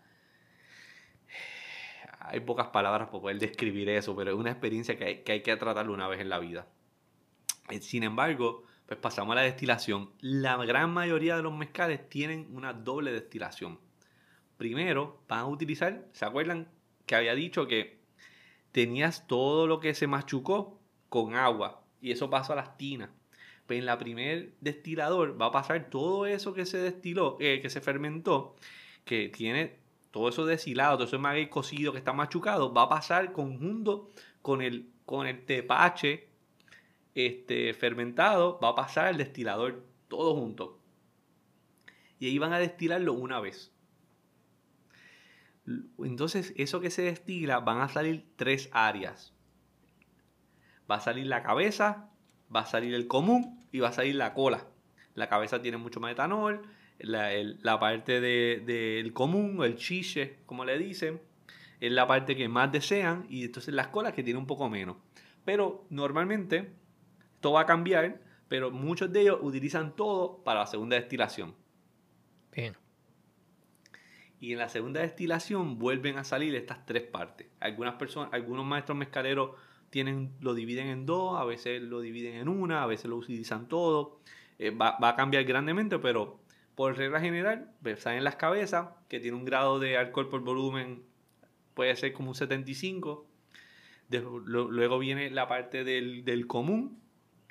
Hay 2.20 2.42
pocas 2.42 2.68
palabras 2.68 3.08
para 3.08 3.22
poder 3.22 3.40
describir 3.40 3.90
eso, 3.90 4.16
pero 4.16 4.30
es 4.30 4.38
una 4.38 4.52
experiencia 4.52 4.96
que 4.96 5.04
hay 5.04 5.24
que, 5.24 5.32
hay 5.32 5.42
que 5.42 5.56
tratarlo 5.58 5.94
una 5.94 6.08
vez 6.08 6.20
en 6.20 6.30
la 6.30 6.38
vida. 6.38 6.68
Eh, 7.72 7.82
sin 7.82 8.04
embargo, 8.04 8.66
pues 8.86 9.00
pasamos 9.00 9.32
a 9.32 9.38
la 9.38 9.42
destilación. 9.42 10.12
La 10.22 10.58
gran 10.58 10.92
mayoría 10.94 11.38
de 11.38 11.42
los 11.42 11.54
mezcales 11.54 12.08
tienen 12.08 12.48
una 12.52 12.74
doble 12.74 13.12
destilación 13.12 13.89
primero 14.60 15.22
van 15.30 15.40
a 15.40 15.48
utilizar, 15.48 16.06
¿se 16.12 16.26
acuerdan 16.26 16.68
que 17.06 17.16
había 17.16 17.34
dicho 17.34 17.66
que 17.66 17.98
tenías 18.74 19.26
todo 19.26 19.66
lo 19.66 19.80
que 19.80 19.96
se 19.96 20.06
machucó 20.06 20.78
con 21.08 21.34
agua 21.36 21.82
y 22.02 22.12
eso 22.12 22.30
pasó 22.30 22.54
a 22.54 22.58
las 22.58 22.78
tinas? 22.78 23.10
Pues 23.66 23.80
en 23.80 23.86
la 23.86 23.98
primer 23.98 24.52
destilador 24.60 25.42
va 25.42 25.48
a 25.48 25.52
pasar 25.52 25.90
todo 25.90 26.26
eso 26.26 26.54
que 26.54 26.66
se 26.66 26.78
destiló, 26.78 27.38
eh, 27.40 27.62
que 27.62 27.70
se 27.70 27.80
fermentó, 27.80 28.58
que 29.06 29.30
tiene 29.30 29.78
todo 30.12 30.28
eso 30.28 30.46
deshilado, 30.46 30.98
todo 30.98 31.08
eso 31.08 31.20
maguey 31.20 31.48
cocido 31.48 31.94
que 31.94 32.00
está 32.00 32.12
machucado, 32.12 32.74
va 32.74 32.84
a 32.84 32.90
pasar 32.90 33.32
conjunto 33.32 34.12
con 34.42 34.62
el, 34.62 34.90
con 35.06 35.26
el 35.26 35.46
tepache 35.46 36.28
este, 37.16 37.74
fermentado, 37.74 38.60
va 38.62 38.70
a 38.70 38.76
pasar 38.76 39.06
al 39.08 39.18
destilador 39.18 39.86
todo 40.10 40.36
junto. 40.36 40.80
Y 42.20 42.28
ahí 42.28 42.38
van 42.38 42.52
a 42.52 42.60
destilarlo 42.60 43.14
una 43.14 43.40
vez. 43.40 43.72
Entonces, 46.00 46.54
eso 46.58 46.82
que 46.82 46.90
se 46.90 47.04
destila 47.04 47.60
van 47.60 47.82
a 47.82 47.90
salir 47.90 48.26
tres 48.36 48.70
áreas. 48.72 49.34
Va 50.90 50.96
a 50.96 51.02
salir 51.02 51.28
la 51.28 51.44
cabeza, 51.44 52.10
va 52.54 52.62
a 52.62 52.66
salir 52.66 52.94
el 52.94 53.08
común 53.08 53.68
y 53.72 53.80
va 53.80 53.90
a 53.90 53.94
salir 53.94 54.16
la 54.16 54.34
cola. 54.34 54.66
La 55.14 55.30
cabeza 55.30 55.62
tiene 55.62 55.78
mucho 55.78 56.00
más 56.00 56.12
etanol, 56.12 56.64
la, 57.00 57.80
parte 57.80 58.20
del 58.20 59.14
común, 59.14 59.64
el 59.64 59.76
chiche, 59.76 60.38
como 60.46 60.66
le 60.66 60.78
dicen, 60.80 61.22
es 61.80 61.92
la 61.92 62.08
parte 62.08 62.36
que 62.36 62.50
más 62.50 62.72
desean 62.72 63.26
y 63.30 63.46
entonces 63.46 63.74
las 63.74 63.88
colas 63.88 64.14
que 64.14 64.24
tienen 64.24 64.42
un 64.42 64.48
poco 64.48 64.70
menos. 64.70 64.98
Pero 65.46 65.86
normalmente, 65.90 66.72
todo 67.40 67.54
va 67.54 67.62
a 67.62 67.66
cambiar, 67.66 68.22
pero 68.48 68.72
muchos 68.72 69.14
de 69.14 69.22
ellos 69.22 69.40
utilizan 69.42 69.96
todo 69.96 70.44
para 70.44 70.62
la 70.62 70.68
segunda 70.68 70.96
destilación. 70.96 71.56
Bien 72.52 72.76
y 74.40 74.54
en 74.54 74.60
la 74.60 74.70
segunda 74.70 75.02
destilación 75.02 75.78
vuelven 75.78 76.18
a 76.18 76.24
salir 76.24 76.56
estas 76.56 76.86
tres 76.86 77.04
partes. 77.04 77.48
Algunas 77.60 77.96
personas, 77.96 78.30
algunos 78.34 78.66
maestros 78.66 78.98
mezcaleros 78.98 79.52
tienen, 79.90 80.32
lo 80.40 80.54
dividen 80.54 80.88
en 80.88 81.06
dos, 81.06 81.40
a 81.40 81.44
veces 81.44 81.82
lo 81.82 82.00
dividen 82.00 82.36
en 82.36 82.48
una, 82.48 82.84
a 82.84 82.88
veces 82.88 83.06
lo 83.06 83.18
utilizan 83.18 83.68
todo. 83.68 84.20
Eh, 84.58 84.72
va, 84.72 84.98
a 85.00 85.16
cambiar 85.16 85.44
grandemente, 85.44 86.00
pero 86.00 86.40
por 86.76 86.98
regla 86.98 87.20
general, 87.20 87.72
pues, 87.82 88.02
salen 88.02 88.24
las 88.24 88.36
cabezas, 88.36 88.90
que 89.10 89.20
tiene 89.20 89.36
un 89.36 89.46
grado 89.46 89.80
de 89.80 89.98
alcohol 89.98 90.30
por 90.30 90.42
volumen, 90.42 91.04
puede 91.74 91.96
ser 91.96 92.14
como 92.14 92.30
un 92.30 92.36
75. 92.36 93.26
luego 94.10 95.00
viene 95.00 95.30
la 95.30 95.48
parte 95.48 95.84
del, 95.84 96.24
del 96.24 96.48
común, 96.48 97.00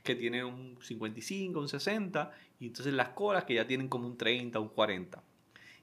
que 0.02 0.14
tiene 0.14 0.44
un 0.44 0.78
55, 0.80 1.60
un 1.60 1.68
60, 1.68 2.32
y 2.60 2.66
entonces 2.68 2.94
las 2.94 3.10
colas 3.10 3.44
que 3.44 3.54
ya 3.54 3.66
tienen 3.66 3.88
como 3.88 4.06
un 4.06 4.16
30, 4.16 4.58
un 4.58 4.68
40. 4.68 5.22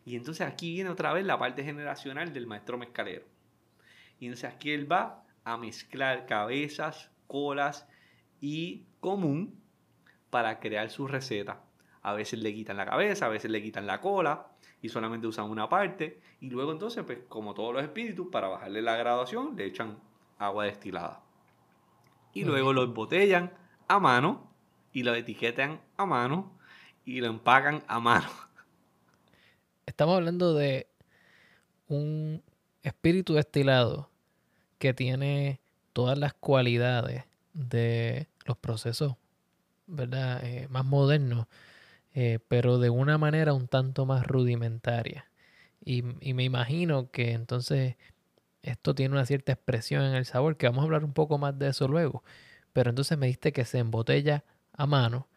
Y 0.05 0.15
entonces 0.15 0.47
aquí 0.47 0.71
viene 0.73 0.91
otra 0.91 1.11
vez 1.13 1.25
la 1.25 1.39
parte 1.39 1.63
generacional 1.63 2.31
del 2.31 2.45
maestro 2.45 2.77
mezcalero. 2.77 3.25
Y 4.19 4.27
entonces 4.27 4.53
aquí 4.53 4.71
él 4.71 4.89
va 4.89 5.23
a 5.43 5.57
mezclar 5.57 6.27
cabezas, 6.27 7.11
colas 7.27 7.87
y 8.39 8.85
común 8.99 9.59
para 10.29 10.59
crear 10.59 10.89
su 10.91 11.07
receta. 11.07 11.63
A 12.03 12.13
veces 12.13 12.39
le 12.39 12.53
quitan 12.53 12.77
la 12.77 12.85
cabeza, 12.85 13.25
a 13.25 13.29
veces 13.29 13.49
le 13.49 13.63
quitan 13.63 13.87
la 13.87 13.99
cola 13.99 14.51
y 14.81 14.89
solamente 14.89 15.25
usan 15.25 15.49
una 15.49 15.67
parte. 15.67 16.21
Y 16.39 16.51
luego 16.51 16.71
entonces, 16.71 17.03
pues 17.03 17.19
como 17.27 17.55
todos 17.55 17.73
los 17.73 17.83
espíritus, 17.83 18.27
para 18.31 18.47
bajarle 18.47 18.83
la 18.83 18.95
graduación, 18.95 19.55
le 19.55 19.65
echan 19.65 19.97
agua 20.37 20.65
destilada. 20.65 21.23
Y 22.33 22.43
luego 22.43 22.73
lo 22.73 22.83
embotellan 22.83 23.53
a 23.87 23.99
mano 23.99 24.51
y 24.91 25.03
lo 25.03 25.15
etiquetan 25.15 25.81
a 25.97 26.05
mano 26.05 26.55
y 27.05 27.21
lo 27.21 27.27
empacan 27.27 27.83
a 27.87 27.99
mano. 27.99 28.27
Estamos 29.85 30.15
hablando 30.15 30.55
de 30.55 30.87
un 31.87 32.41
espíritu 32.81 33.35
destilado 33.35 34.09
que 34.79 34.93
tiene 34.93 35.61
todas 35.93 36.17
las 36.17 36.33
cualidades 36.33 37.23
de 37.53 38.27
los 38.45 38.57
procesos, 38.57 39.15
¿verdad? 39.87 40.43
Eh, 40.43 40.67
más 40.69 40.85
modernos, 40.85 41.47
eh, 42.13 42.39
pero 42.47 42.79
de 42.79 42.89
una 42.89 43.17
manera 43.17 43.53
un 43.53 43.67
tanto 43.67 44.05
más 44.05 44.25
rudimentaria. 44.25 45.29
Y, 45.83 46.01
me 46.01 46.43
imagino 46.43 47.11
que 47.11 47.33
entonces 47.33 47.95
esto 48.63 48.95
tiene 48.95 49.13
una 49.13 49.25
cierta 49.25 49.51
expresión 49.51 50.03
en 50.03 50.15
el 50.15 50.25
sabor, 50.25 50.57
que 50.57 50.67
vamos 50.67 50.81
a 50.81 50.85
hablar 50.85 51.05
un 51.05 51.13
poco 51.13 51.37
más 51.37 51.57
de 51.59 51.69
eso 51.69 51.87
luego. 51.87 52.23
Pero 52.73 52.89
entonces 52.89 53.17
me 53.17 53.27
diste 53.27 53.53
que 53.53 53.65
se 53.65 53.79
embotella 53.79 54.43
a 54.73 54.87
mano. 54.87 55.27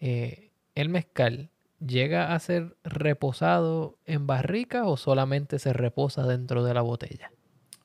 Eh, 0.00 0.52
el 0.76 0.88
mezcal 0.88 1.50
llega 1.84 2.34
a 2.34 2.38
ser 2.38 2.76
reposado 2.84 3.98
en 4.04 4.26
barrica 4.26 4.86
o 4.86 4.96
solamente 4.96 5.58
se 5.58 5.72
reposa 5.72 6.26
dentro 6.26 6.64
de 6.64 6.74
la 6.74 6.82
botella? 6.82 7.32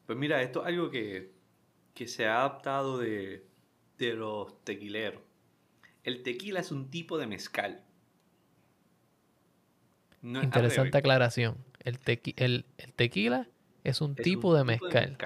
Pues 0.05 0.17
mira, 0.17 0.41
esto 0.41 0.61
es 0.61 0.67
algo 0.67 0.89
que, 0.89 1.31
se 2.05 2.25
ha 2.25 2.39
adaptado 2.39 2.97
de, 2.97 3.45
de 3.97 4.13
los 4.13 4.63
tequileros. 4.63 5.21
El 6.03 6.23
tequila 6.23 6.59
es 6.59 6.71
un 6.71 6.89
tipo 6.89 7.17
de 7.17 7.27
mezcal. 7.27 7.83
Interesante 10.21 10.97
aclaración. 10.97 11.57
El, 11.83 11.99
el, 12.37 12.65
tequila 12.95 13.47
es 13.83 14.01
un, 14.01 14.15
tipo, 14.15 14.55
de, 14.55 14.63
mezcal. 14.63 15.17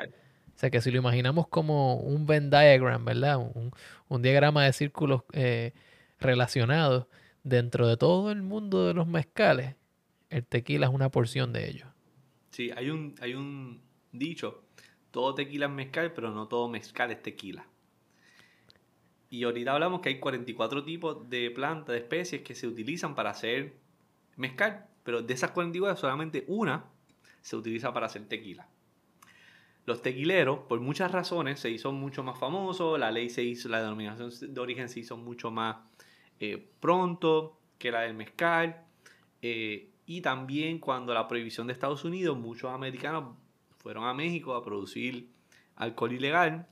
O 0.56 0.60
sea 0.60 0.72
que 0.72 0.82
si 0.82 0.90
lo 0.90 0.98
imaginamos 0.98 1.48
como 1.48 1.98
un 1.98 2.26
Venn 2.26 2.50
diagram, 2.50 3.06
¿verdad? 3.06 3.38
Un, 3.38 4.22
diagrama 4.22 4.66
de 4.66 4.74
círculos 4.74 5.22
eh, 5.34 5.74
relacionados 6.20 7.06
dentro 7.48 7.88
de 7.88 7.98
todo 7.98 8.32
el 8.32 8.42
mundo 8.42 8.86
de 8.86 8.94
los 8.94 9.08
mezcales, 9.08 9.76
el 10.30 10.46
tequila 10.46 10.88
es 10.88 10.94
una 10.94 11.10
porción 11.10 11.54
de 11.54 11.70
ellos. 11.70 11.90
Sí, 12.52 12.72
hay 12.76 12.90
un, 12.90 13.16
hay 13.22 13.34
un 13.34 13.82
dicho, 14.12 14.64
todo 15.12 15.34
tequila 15.36 15.68
es 15.68 15.72
mezcal, 15.72 16.14
pero 16.14 16.32
no 16.32 16.48
todo 16.48 16.68
mezcal 16.68 17.12
es 17.12 17.22
tequila. 17.22 17.66
Y 19.30 19.44
ahorita 19.44 19.74
hablamos 19.74 20.02
que 20.02 20.10
hay 20.10 20.20
44 20.20 20.84
tipos 20.84 21.30
de 21.30 21.52
plantas, 21.52 21.94
de 21.94 22.00
especies 22.00 22.42
que 22.42 22.56
se 22.56 22.68
utilizan 22.68 23.16
para 23.16 23.32
hacer 23.32 23.76
mezcal, 24.36 24.88
pero 25.04 25.22
de 25.22 25.34
esas 25.34 25.52
44 25.52 26.00
solamente 26.00 26.46
una 26.48 26.86
se 27.42 27.56
utiliza 27.56 27.94
para 27.94 28.08
hacer 28.08 28.28
tequila. 28.28 28.68
Los 29.86 30.02
tequileros, 30.02 30.60
por 30.68 30.82
muchas 30.82 31.12
razones, 31.12 31.62
se 31.62 31.70
hizo 31.70 31.94
mucho 31.94 32.22
más 32.22 32.38
famoso, 32.38 32.98
la 32.98 33.10
ley 33.10 33.30
se 33.30 33.44
hizo, 33.44 33.70
la 33.70 33.82
denominación 33.82 34.32
de 34.54 34.60
origen 34.60 34.90
se 34.90 35.00
hizo 35.00 35.16
mucho 35.16 35.50
más 35.50 35.78
eh, 36.40 36.70
pronto 36.80 37.60
que 37.78 37.92
la 37.92 38.02
del 38.02 38.14
mezcal. 38.14 38.84
Eh, 39.42 39.92
y 40.06 40.22
también 40.22 40.80
cuando 40.80 41.14
la 41.14 41.28
prohibición 41.28 41.68
de 41.68 41.74
Estados 41.74 42.06
Unidos, 42.06 42.38
muchos 42.38 42.72
americanos 42.72 43.36
fueron 43.78 44.06
a 44.06 44.14
México 44.14 44.56
a 44.56 44.64
producir 44.64 45.30
alcohol 45.76 46.14
ilegal. 46.14 46.68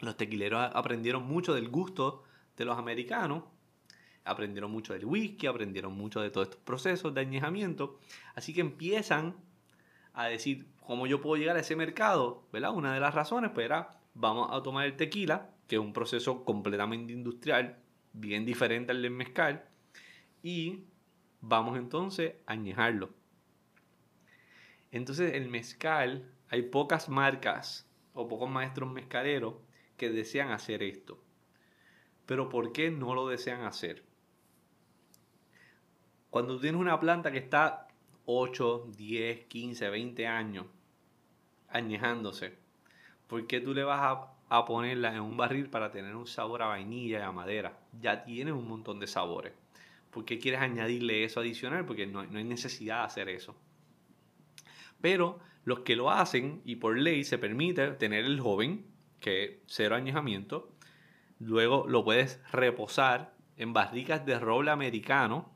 Los 0.00 0.16
tequileros 0.16 0.70
aprendieron 0.72 1.24
mucho 1.24 1.54
del 1.54 1.68
gusto 1.68 2.24
de 2.56 2.64
los 2.64 2.78
americanos, 2.78 3.44
aprendieron 4.24 4.70
mucho 4.70 4.92
del 4.92 5.04
whisky, 5.04 5.46
aprendieron 5.46 5.92
mucho 5.92 6.20
de 6.20 6.30
todos 6.30 6.48
estos 6.48 6.60
procesos 6.62 7.14
de 7.14 7.20
añejamiento. 7.20 7.98
Así 8.34 8.54
que 8.54 8.60
empiezan 8.60 9.36
a 10.12 10.26
decir, 10.26 10.66
¿cómo 10.80 11.06
yo 11.06 11.20
puedo 11.20 11.36
llegar 11.36 11.56
a 11.56 11.60
ese 11.60 11.76
mercado? 11.76 12.46
¿verdad? 12.52 12.72
Una 12.72 12.94
de 12.94 13.00
las 13.00 13.14
razones 13.14 13.50
pues 13.52 13.66
era, 13.66 13.98
vamos 14.14 14.48
a 14.52 14.62
tomar 14.62 14.86
el 14.86 14.96
tequila, 14.96 15.50
que 15.66 15.76
es 15.76 15.80
un 15.80 15.92
proceso 15.92 16.44
completamente 16.44 17.12
industrial, 17.12 17.78
bien 18.14 18.46
diferente 18.46 18.92
al 18.92 19.02
del 19.02 19.10
mezcal, 19.10 19.68
y 20.42 20.84
vamos 21.42 21.76
entonces 21.76 22.36
a 22.46 22.52
añejarlo. 22.52 23.10
Entonces 24.90 25.34
el 25.34 25.48
mezcal, 25.48 26.32
hay 26.48 26.62
pocas 26.62 27.08
marcas 27.08 27.86
o 28.14 28.28
pocos 28.28 28.48
maestros 28.48 28.90
mezcaleros 28.90 29.56
que 29.96 30.08
desean 30.10 30.50
hacer 30.50 30.82
esto. 30.82 31.22
Pero 32.26 32.48
¿por 32.48 32.72
qué 32.72 32.90
no 32.90 33.14
lo 33.14 33.28
desean 33.28 33.62
hacer? 33.62 34.04
Cuando 36.30 36.58
tienes 36.58 36.80
una 36.80 36.98
planta 36.98 37.30
que 37.30 37.38
está 37.38 37.88
8, 38.24 38.88
10, 38.96 39.44
15, 39.44 39.90
20 39.90 40.26
años 40.26 40.66
añejándose, 41.68 42.56
¿por 43.26 43.46
qué 43.46 43.60
tú 43.60 43.74
le 43.74 43.84
vas 43.84 44.00
a, 44.48 44.64
ponerla 44.64 45.14
en 45.14 45.20
un 45.20 45.36
barril 45.36 45.68
para 45.68 45.90
tener 45.90 46.14
un 46.14 46.26
sabor 46.26 46.62
a 46.62 46.66
vainilla 46.66 47.18
y 47.18 47.22
a 47.22 47.32
madera? 47.32 47.83
Ya 48.00 48.24
tiene 48.24 48.52
un 48.52 48.68
montón 48.68 49.00
de 49.00 49.06
sabores. 49.06 49.52
¿Por 50.10 50.24
qué 50.24 50.38
quieres 50.38 50.60
añadirle 50.60 51.24
eso 51.24 51.40
adicional? 51.40 51.84
Porque 51.86 52.06
no, 52.06 52.24
no 52.24 52.38
hay 52.38 52.44
necesidad 52.44 53.00
de 53.00 53.04
hacer 53.04 53.28
eso. 53.28 53.56
Pero 55.00 55.40
los 55.64 55.80
que 55.80 55.96
lo 55.96 56.10
hacen, 56.10 56.62
y 56.64 56.76
por 56.76 56.98
ley 56.98 57.24
se 57.24 57.38
permite 57.38 57.88
tener 57.92 58.24
el 58.24 58.40
joven, 58.40 58.86
que 59.20 59.62
cero 59.66 59.96
añejamiento, 59.96 60.70
luego 61.38 61.86
lo 61.88 62.04
puedes 62.04 62.40
reposar 62.52 63.34
en 63.56 63.72
barricas 63.72 64.24
de 64.26 64.38
roble 64.38 64.70
americano 64.70 65.52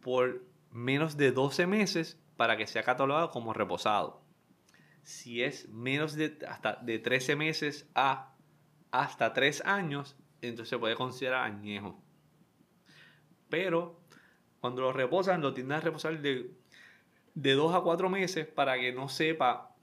por 0.00 0.44
menos 0.70 1.16
de 1.16 1.32
12 1.32 1.66
meses 1.66 2.20
para 2.36 2.56
que 2.56 2.66
sea 2.66 2.82
catalogado 2.82 3.30
como 3.30 3.54
reposado. 3.54 4.22
Si 5.02 5.42
es 5.42 5.68
menos 5.68 6.14
de, 6.14 6.38
hasta 6.48 6.76
de 6.76 6.98
13 6.98 7.36
meses 7.36 7.88
a 7.94 8.34
hasta 8.90 9.32
3 9.32 9.62
años, 9.64 10.16
entonces 10.48 10.70
se 10.70 10.78
puede 10.78 10.94
considerar 10.94 11.44
añejo. 11.44 12.02
Pero 13.48 14.00
cuando 14.60 14.82
lo 14.82 14.92
reposan, 14.92 15.42
lo 15.42 15.52
tienden 15.52 15.78
a 15.78 15.80
reposar 15.80 16.20
de, 16.20 16.50
de 17.34 17.52
2 17.52 17.74
a 17.74 17.80
4 17.80 18.08
meses 18.08 18.46
para 18.46 18.78
que 18.78 18.92
no 18.92 19.08
sepa 19.08 19.74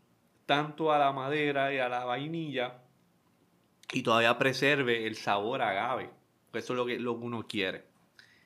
tanto 0.46 0.92
a 0.92 1.00
la 1.00 1.12
madera 1.12 1.74
y 1.74 1.78
a 1.78 1.88
la 1.88 2.04
vainilla 2.04 2.82
y 3.94 4.04
todavía 4.04 4.38
preserve 4.38 5.06
el 5.06 5.16
sabor 5.16 5.62
agave. 5.62 6.10
Eso 6.54 6.74
es 6.74 6.78
lo 6.78 6.86
que, 6.86 7.00
lo 7.00 7.18
que 7.18 7.26
uno 7.26 7.48
quiere. 7.48 7.86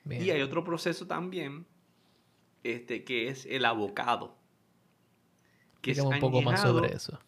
Y 0.08 0.30
hay 0.30 0.40
otro 0.42 0.62
proceso 0.62 1.06
también 1.06 1.66
este, 2.62 3.04
que 3.04 3.28
es 3.28 3.46
el 3.46 3.64
abocado. 3.64 4.36
Que 5.82 5.92
es 5.92 5.98
un 6.00 6.18
poco 6.20 6.42
más 6.42 6.62
sobre 6.62 6.92
eso. 6.92 7.18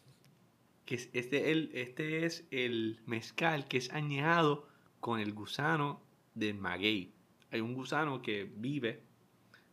Que 0.85 0.97
es, 0.97 1.11
este, 1.13 1.51
el, 1.51 1.71
este 1.75 2.25
es 2.25 2.47
el 2.51 3.01
mezcal 3.07 3.67
que 3.67 3.79
es 3.79 3.93
añejado 3.93 4.68
con 5.01 5.21
el 5.21 5.33
gusano 5.33 6.01
del 6.35 6.55
maguey. 6.55 7.13
Hay 7.51 7.61
un 7.61 7.75
gusano 7.75 8.21
que 8.21 8.45
vive, 8.45 9.03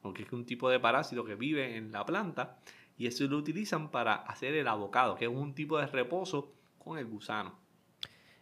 aunque 0.03 0.23
es 0.23 0.31
un 0.31 0.45
tipo 0.45 0.69
de 0.69 0.79
parásito 0.79 1.25
que 1.25 1.35
vive 1.35 1.77
en 1.77 1.91
la 1.91 2.05
planta, 2.05 2.59
y 2.97 3.07
eso 3.07 3.25
lo 3.25 3.37
utilizan 3.37 3.91
para 3.91 4.15
hacer 4.15 4.55
el 4.55 4.67
abocado, 4.67 5.15
que 5.15 5.25
es 5.25 5.31
un 5.31 5.53
tipo 5.53 5.77
de 5.77 5.87
reposo 5.87 6.53
con 6.77 6.97
el 6.97 7.05
gusano. 7.05 7.57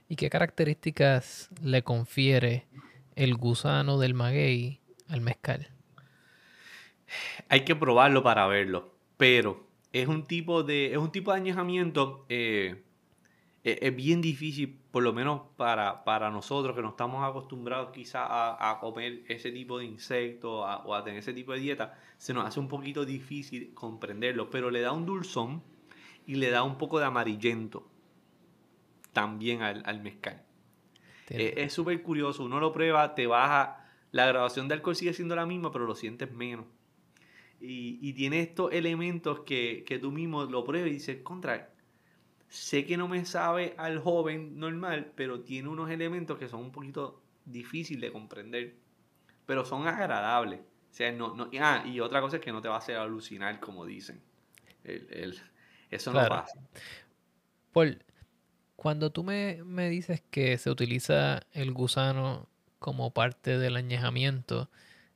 ¿Y 0.07 0.15
qué 0.15 0.29
características 0.29 1.49
le 1.61 1.81
confiere 1.81 2.67
el 3.15 3.35
gusano 3.35 3.97
del 3.97 4.13
maguey 4.13 4.79
al 5.07 5.21
mezcal? 5.21 5.69
Hay 7.49 7.65
que 7.65 7.75
probarlo 7.75 8.23
para 8.23 8.45
verlo, 8.47 8.93
pero 9.17 9.65
es 9.91 10.07
un 10.07 10.25
tipo 10.25 10.63
de, 10.63 10.91
es 10.91 10.97
un 10.97 11.11
tipo 11.11 11.31
de 11.31 11.37
añejamiento 11.37 12.25
eh, 12.29 12.83
es, 13.63 13.95
bien 13.95 14.21
difícil, 14.21 14.77
por 14.91 15.03
lo 15.03 15.13
menos 15.13 15.41
para, 15.55 16.03
para 16.03 16.29
nosotros 16.29 16.75
que 16.75 16.81
no 16.81 16.89
estamos 16.89 17.23
acostumbrados 17.23 17.91
quizás 17.91 18.27
a, 18.29 18.77
comer 18.81 19.23
ese 19.27 19.51
tipo 19.51 19.79
de 19.79 19.85
insectos 19.85 20.51
o 20.85 20.93
a 20.93 21.03
tener 21.03 21.19
ese 21.19 21.33
tipo 21.33 21.53
de 21.53 21.59
dieta, 21.59 21.97
se 22.17 22.33
nos 22.33 22.45
hace 22.45 22.59
un 22.59 22.67
poquito 22.67 23.05
difícil 23.05 23.73
comprenderlo, 23.73 24.49
pero 24.49 24.69
le 24.69 24.81
da 24.81 24.91
un 24.91 25.05
dulzón 25.05 25.63
y 26.25 26.35
le 26.35 26.49
da 26.49 26.63
un 26.63 26.77
poco 26.77 26.99
de 26.99 27.05
amarillento 27.05 27.87
también 29.13 29.61
al, 29.61 30.01
mezcal. 30.01 30.43
Eh, 31.29 31.53
es 31.57 31.71
súper 31.71 32.01
curioso, 32.03 32.43
uno 32.43 32.59
lo 32.59 32.73
prueba, 32.73 33.15
te 33.15 33.27
baja, 33.27 33.85
la 34.11 34.25
graduación 34.25 34.67
de 34.67 34.75
alcohol 34.75 34.95
sigue 34.95 35.13
siendo 35.13 35.35
la 35.35 35.45
misma, 35.45 35.71
pero 35.71 35.85
lo 35.85 35.95
sientes 35.95 36.31
menos. 36.31 36.65
Y, 37.61 38.11
tiene 38.11 38.41
estos 38.41 38.73
elementos 38.73 39.39
que, 39.41 39.85
tú 40.01 40.11
mismo 40.11 40.43
lo 40.43 40.65
pruebas 40.65 40.89
y 40.89 40.93
dices, 40.95 41.21
contra, 41.23 41.72
sé 42.53 42.85
que 42.85 42.97
no 42.97 43.07
me 43.07 43.25
sabe 43.25 43.73
al 43.77 43.97
joven 43.97 44.59
normal, 44.59 45.11
pero 45.15 45.41
tiene 45.41 45.69
unos 45.69 45.89
elementos 45.89 46.37
que 46.37 46.47
son 46.47 46.59
un 46.59 46.71
poquito 46.71 47.19
difíciles 47.45 48.01
de 48.01 48.11
comprender, 48.11 48.75
pero 49.47 49.65
son 49.65 49.87
agradables. 49.87 50.59
O 50.59 50.93
sea, 50.93 51.11
no, 51.11 51.33
no, 51.33 51.49
ah, 51.59 51.83
y 51.83 51.99
otra 51.99 52.21
cosa 52.21 52.35
es 52.35 52.43
que 52.43 52.51
no 52.51 52.61
te 52.61 52.67
va 52.67 52.75
a 52.75 52.77
hacer 52.77 52.97
alucinar, 52.97 53.59
como 53.59 53.87
dicen. 53.87 54.21
eso 55.89 56.13
no 56.13 56.27
pasa. 56.29 56.59
Paul, 57.71 58.03
cuando 58.75 59.11
tú 59.11 59.23
me, 59.23 59.63
me 59.63 59.89
dices 59.89 60.21
que 60.29 60.59
se 60.59 60.69
utiliza 60.69 61.41
el 61.53 61.73
gusano 61.73 62.47
como 62.77 63.15
parte 63.15 63.57
del 63.57 63.77
añejamiento, 63.77 64.69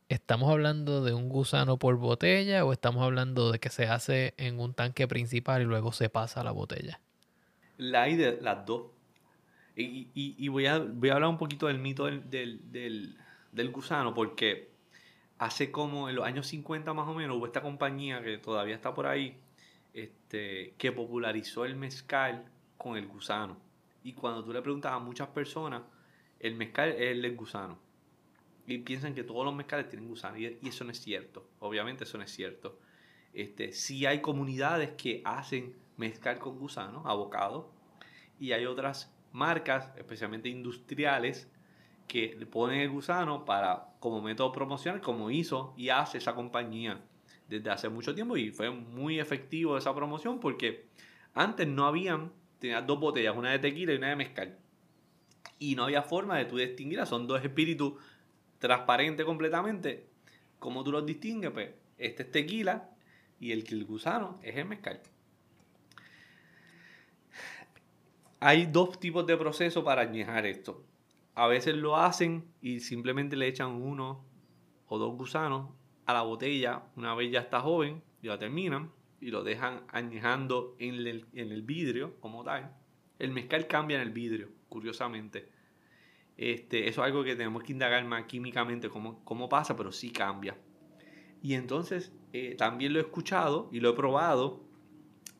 ¿estamos 0.09 0.49
hablando 0.49 1.03
de 1.03 1.13
un 1.13 1.29
gusano 1.29 1.77
por 1.77 1.97
botella 1.97 2.65
o 2.65 2.73
estamos 2.73 3.03
hablando 3.03 3.51
de 3.51 3.59
que 3.59 3.69
se 3.69 3.85
hace 3.85 4.33
en 4.37 4.59
un 4.59 4.73
tanque 4.73 5.07
principal 5.07 5.61
y 5.61 5.65
luego 5.65 5.91
se 5.91 6.09
pasa 6.09 6.41
a 6.41 6.43
la 6.43 6.51
botella? 6.51 6.99
La 7.77 8.03
hay 8.03 8.15
de 8.15 8.39
las 8.41 8.65
dos. 8.65 8.91
Y, 9.75 10.47
voy, 10.47 10.65
a, 10.65 10.79
voy 10.79 11.09
a 11.09 11.13
hablar 11.13 11.29
un 11.29 11.37
poquito 11.37 11.67
del 11.67 11.77
mito 11.77 12.05
del, 12.05 13.15
gusano 13.71 14.13
porque 14.13 14.71
hace 15.37 15.71
como 15.71 16.09
en 16.09 16.15
los 16.15 16.25
años 16.25 16.47
50 16.47 16.93
más 16.95 17.07
o 17.07 17.13
menos 17.13 17.37
hubo 17.37 17.45
esta 17.45 17.61
compañía 17.61 18.23
que 18.23 18.39
todavía 18.39 18.73
está 18.73 18.95
por 18.95 19.05
ahí 19.05 19.37
este, 19.93 20.73
que 20.79 20.91
popularizó 20.91 21.63
el 21.63 21.75
mezcal 21.75 22.45
con 22.77 22.97
el 22.97 23.07
gusano. 23.07 23.57
Y 24.03 24.13
cuando 24.13 24.43
tú 24.43 24.51
le 24.51 24.63
preguntas 24.63 24.93
a 24.93 24.99
muchas 24.99 25.27
personas, 25.27 25.83
el 26.39 26.55
mezcal 26.55 26.89
es 26.89 27.11
el 27.11 27.35
gusano 27.35 27.77
y 28.67 28.79
piensan 28.79 29.15
que 29.15 29.23
todos 29.23 29.45
los 29.45 29.55
mezcales 29.55 29.87
tienen 29.87 30.07
gusano 30.09 30.37
y, 30.37 30.59
eso 30.67 30.83
no 30.83 30.91
es 30.91 30.99
cierto. 30.99 31.47
Obviamente 31.59 32.03
eso 32.03 32.17
no 32.17 32.25
es 32.25 32.31
cierto. 32.31 32.77
Este, 33.33 33.71
hay 34.05 34.21
comunidades 34.21 34.91
que 34.91 35.21
hacen 35.23 35.73
mezcal 35.97 36.39
con 36.39 36.57
gusano, 36.57 37.03
abocado, 37.05 37.69
y 38.39 38.51
hay 38.53 38.65
otras 38.65 39.11
marcas, 39.31 39.91
especialmente 39.97 40.49
industriales, 40.49 41.49
que 42.07 42.47
ponen 42.49 42.79
el 42.79 42.89
gusano 42.89 43.43
para 43.43 43.89
como 43.99 44.21
método 44.21 44.51
promocional, 44.51 45.01
como 45.01 45.29
hizo 45.29 45.73
y 45.75 45.89
hace 45.89 46.19
esa 46.19 46.33
compañía 46.35 47.01
desde 47.49 47.69
hace 47.69 47.89
mucho 47.89 48.15
tiempo 48.15 48.37
y 48.37 48.51
fue 48.51 48.69
muy 48.69 49.19
efectivo 49.19 49.77
esa 49.77 49.93
promoción 49.93 50.39
porque 50.39 50.87
antes 51.33 51.67
no 51.67 51.85
habían, 51.85 52.31
tenías 52.59 52.85
dos 52.87 52.99
botellas, 52.99 53.35
una 53.35 53.51
de 53.51 53.59
tequila 53.59 53.93
y 53.93 53.97
una 53.97 54.09
de 54.09 54.15
mezcal. 54.15 54.57
Y 55.59 55.75
no 55.75 55.83
había 55.83 56.01
forma 56.01 56.37
de 56.37 56.45
tú 56.45 56.57
distinguirlas, 56.57 57.09
son 57.09 57.27
dos 57.27 57.43
espíritus 57.43 57.93
transparente 58.59 59.25
completamente, 59.25 60.07
¿Cómo 60.59 60.83
tú 60.83 60.91
los 60.91 61.05
distingues? 61.05 61.51
Pues 61.51 61.69
este 61.97 62.23
es 62.23 62.31
tequila 62.31 62.89
y 63.39 63.51
el, 63.51 63.63
el 63.69 63.85
gusano 63.85 64.39
es 64.41 64.55
el 64.55 64.65
mezcal. 64.65 65.01
Hay 68.39 68.67
dos 68.67 68.99
tipos 68.99 69.25
de 69.25 69.35
proceso 69.35 69.83
para 69.83 70.03
añejar 70.03 70.45
esto. 70.45 70.83
A 71.33 71.47
veces 71.47 71.75
lo 71.75 71.97
hacen 71.97 72.45
y 72.61 72.81
simplemente 72.81 73.35
le 73.35 73.47
echan 73.47 73.71
uno 73.71 74.23
o 74.87 74.99
dos 74.99 75.17
gusanos 75.17 75.69
a 76.05 76.13
la 76.13 76.21
botella 76.21 76.83
una 76.95 77.15
vez 77.15 77.31
ya 77.31 77.39
está 77.41 77.61
joven, 77.61 78.03
ya 78.21 78.37
terminan 78.37 78.91
y 79.19 79.31
lo 79.31 79.43
dejan 79.43 79.81
añejando 79.89 80.75
en 80.77 80.95
el, 80.95 81.25
en 81.33 81.51
el 81.51 81.63
vidrio 81.63 82.19
como 82.19 82.43
tal. 82.43 82.75
El 83.17 83.31
mezcal 83.31 83.65
cambia 83.65 83.95
en 83.95 84.03
el 84.03 84.11
vidrio, 84.11 84.49
curiosamente. 84.69 85.49
Este, 86.37 86.87
eso 86.87 87.01
es 87.01 87.07
algo 87.07 87.23
que 87.23 87.35
tenemos 87.35 87.63
que 87.63 87.71
indagar 87.71 88.05
más 88.05 88.25
químicamente 88.25 88.89
cómo, 88.89 89.23
cómo 89.25 89.49
pasa, 89.49 89.75
pero 89.75 89.91
sí 89.91 90.11
cambia. 90.11 90.55
Y 91.41 91.55
entonces 91.55 92.13
eh, 92.33 92.53
también 92.55 92.93
lo 92.93 92.99
he 92.99 93.01
escuchado 93.01 93.67
y 93.71 93.79
lo 93.79 93.89
he 93.89 93.93
probado, 93.93 94.61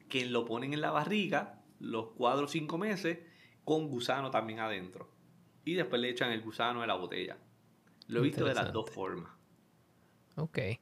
que 0.10 0.26
lo 0.26 0.46
ponen 0.46 0.74
en 0.74 0.82
la 0.82 0.90
barriga 0.90 1.57
los 1.80 2.10
cuatro 2.16 2.46
o 2.46 2.48
cinco 2.48 2.78
meses 2.78 3.20
con 3.64 3.88
gusano 3.88 4.32
también 4.32 4.60
adentro. 4.60 5.10
Y 5.66 5.74
después 5.74 6.02
le 6.02 6.10
echan 6.10 6.32
el 6.32 6.42
gusano 6.42 6.82
de 6.82 6.88
la 6.88 6.96
botella. 6.96 7.38
Lo 8.08 8.20
he 8.20 8.24
visto 8.24 8.46
de 8.46 8.54
las 8.54 8.72
dos 8.72 8.90
formas. 8.90 9.32
Ok. 10.36 10.58
Eh, 10.58 10.80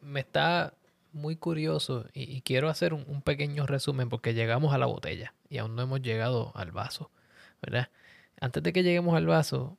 me 0.00 0.20
está 0.20 0.74
muy 1.12 1.36
curioso 1.36 2.06
y, 2.14 2.40
quiero 2.40 2.70
hacer 2.70 2.94
un, 2.94 3.04
un, 3.06 3.20
pequeño 3.20 3.66
resumen 3.66 4.08
porque 4.08 4.32
llegamos 4.32 4.72
a 4.72 4.78
la 4.78 4.86
botella 4.86 5.34
y 5.50 5.58
aún 5.58 5.76
no 5.76 5.82
hemos 5.82 6.00
llegado 6.00 6.52
al 6.54 6.72
vaso, 6.72 7.10
¿verdad? 7.60 7.90
Antes 8.40 8.62
de 8.62 8.72
que 8.72 8.82
lleguemos 8.82 9.14
al 9.14 9.26
vaso, 9.26 9.76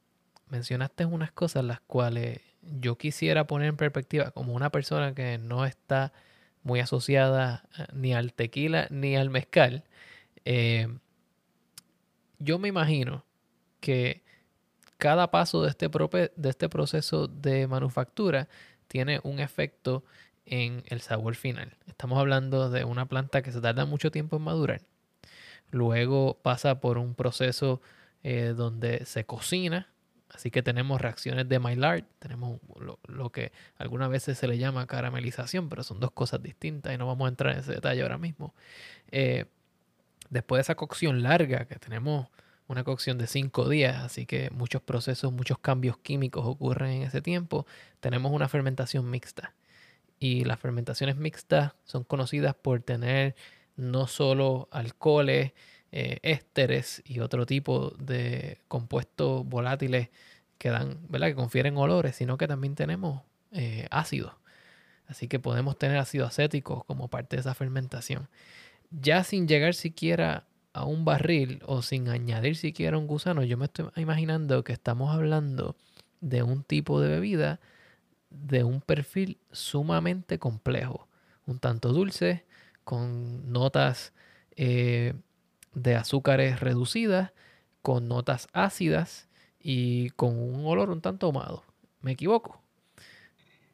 mencionaste 0.47 1.05
unas 1.05 1.31
cosas 1.31 1.63
las 1.63 1.81
cuales 1.81 2.39
yo 2.61 2.97
quisiera 2.97 3.47
poner 3.47 3.69
en 3.69 3.77
perspectiva 3.77 4.31
como 4.31 4.53
una 4.53 4.69
persona 4.69 5.13
que 5.15 5.37
no 5.37 5.65
está 5.65 6.13
muy 6.63 6.79
asociada 6.79 7.63
eh, 7.77 7.85
ni 7.93 8.13
al 8.13 8.33
tequila 8.33 8.87
ni 8.89 9.15
al 9.15 9.29
mezcal. 9.29 9.83
Eh, 10.45 10.87
yo 12.39 12.59
me 12.59 12.67
imagino 12.67 13.25
que 13.79 14.23
cada 14.97 15.31
paso 15.31 15.61
de 15.61 15.69
este, 15.69 15.89
de 15.89 16.49
este 16.49 16.69
proceso 16.69 17.27
de 17.27 17.67
manufactura 17.67 18.47
tiene 18.87 19.19
un 19.23 19.39
efecto 19.39 20.03
en 20.45 20.83
el 20.87 21.01
sabor 21.01 21.35
final. 21.35 21.77
Estamos 21.87 22.19
hablando 22.19 22.69
de 22.69 22.83
una 22.83 23.07
planta 23.07 23.41
que 23.41 23.51
se 23.51 23.61
tarda 23.61 23.85
mucho 23.85 24.11
tiempo 24.11 24.37
en 24.37 24.43
madurar. 24.43 24.81
Luego 25.71 26.39
pasa 26.41 26.79
por 26.79 26.97
un 26.97 27.15
proceso 27.15 27.81
eh, 28.23 28.53
donde 28.55 29.05
se 29.05 29.25
cocina. 29.25 29.89
Así 30.29 30.49
que 30.49 30.63
tenemos 30.63 30.99
reacciones 30.99 31.47
de 31.47 31.59
Maillard, 31.59 32.05
tenemos 32.19 32.59
lo, 33.07 33.29
que 33.29 33.51
algunas 33.77 34.09
veces 34.09 34.37
se 34.37 34.47
le 34.47 34.57
llama 34.57 34.87
caramelización, 34.87 35.69
pero 35.69 35.83
son 35.83 35.99
dos 35.99 36.11
cosas 36.11 36.41
distintas 36.41 36.93
y 36.93 36.97
no 36.97 37.05
vamos 37.05 37.25
a 37.25 37.29
entrar 37.29 37.53
en 37.53 37.59
ese 37.59 37.73
detalle 37.73 38.01
ahora 38.01 38.17
mismo. 38.17 38.55
Eh, 39.11 39.45
después 40.33 40.57
de 40.57 40.61
esa 40.63 40.75
cocción 40.75 41.23
larga, 41.23 41.65
que 41.65 41.75
tenemos 41.75 42.27
una 42.67 42.83
cocción 42.83 43.17
de 43.17 43.27
cinco 43.27 43.69
días, 43.69 44.03
así 44.03 44.25
que 44.25 44.49
muchos 44.51 44.81
procesos, 44.81 45.31
muchos 45.31 45.59
cambios 45.59 45.97
químicos 45.97 46.45
ocurren 46.45 46.91
en 46.91 47.01
ese 47.03 47.21
tiempo, 47.21 47.65
tenemos 47.99 48.31
una 48.31 48.49
fermentación 48.49 49.09
mixta. 49.09 49.53
Y 50.19 50.45
las 50.45 50.59
fermentaciones 50.59 51.17
mixtas 51.17 51.73
son 51.83 52.03
conocidas 52.03 52.55
por 52.55 52.81
tener 52.81 53.35
no 53.75 54.07
solo 54.07 54.69
alcoholes, 54.71 55.53
eh, 55.91 56.19
ésteres 56.23 57.03
y 57.05 57.19
otro 57.19 57.45
tipo 57.45 57.91
de 57.99 58.57
compuestos 58.67 59.45
volátiles 59.45 60.09
que 60.57 60.69
dan, 60.69 60.97
¿verdad? 61.09 61.27
Que 61.27 61.35
confieren 61.35 61.77
olores, 61.77 62.15
sino 62.15 62.37
que 62.37 62.47
también 62.47 62.73
tenemos 62.75 63.21
eh, 63.51 63.87
ácidos. 63.91 64.33
Así 65.07 65.27
que 65.27 65.39
podemos 65.39 65.77
tener 65.77 65.97
ácido 65.97 66.25
acético 66.25 66.83
como 66.85 67.09
parte 67.09 67.35
de 67.35 67.41
esa 67.41 67.53
fermentación. 67.53 68.29
Ya 69.01 69.23
sin 69.23 69.47
llegar 69.47 69.73
siquiera 69.73 70.45
a 70.71 70.85
un 70.85 71.03
barril 71.03 71.61
o 71.65 71.81
sin 71.81 72.09
añadir 72.09 72.55
siquiera 72.55 72.97
un 72.97 73.07
gusano, 73.07 73.43
yo 73.43 73.57
me 73.57 73.65
estoy 73.65 73.87
imaginando 73.95 74.63
que 74.63 74.73
estamos 74.73 75.11
hablando 75.11 75.75
de 76.21 76.43
un 76.43 76.63
tipo 76.63 77.01
de 77.01 77.09
bebida 77.09 77.59
de 78.29 78.63
un 78.63 78.81
perfil 78.81 79.39
sumamente 79.51 80.37
complejo, 80.37 81.07
un 81.47 81.59
tanto 81.59 81.91
dulce, 81.91 82.45
con 82.83 83.51
notas 83.51 84.13
eh, 84.55 85.13
de 85.73 85.95
azúcares 85.95 86.59
reducidas, 86.59 87.33
con 87.81 88.07
notas 88.07 88.47
ácidas 88.53 89.27
y 89.59 90.11
con 90.11 90.37
un 90.37 90.65
olor 90.65 90.89
un 90.89 91.01
tanto 91.01 91.25
ahumado. 91.27 91.63
¿Me 92.01 92.11
equivoco? 92.11 92.61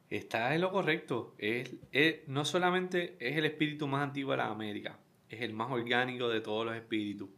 Está 0.08 0.54
en 0.54 0.62
lo 0.62 0.70
correcto. 0.72 1.36
No 2.26 2.44
solamente 2.44 3.16
es 3.20 3.36
el 3.36 3.44
espíritu 3.44 3.86
más 3.86 4.02
antiguo 4.02 4.32
de 4.32 4.38
la 4.38 4.46
América, 4.46 4.98
es 5.30 5.40
el 5.40 5.54
más 5.54 5.70
orgánico 5.70 6.28
de 6.28 6.40
todos 6.40 6.66
los 6.66 6.76
espíritus. 6.76 7.30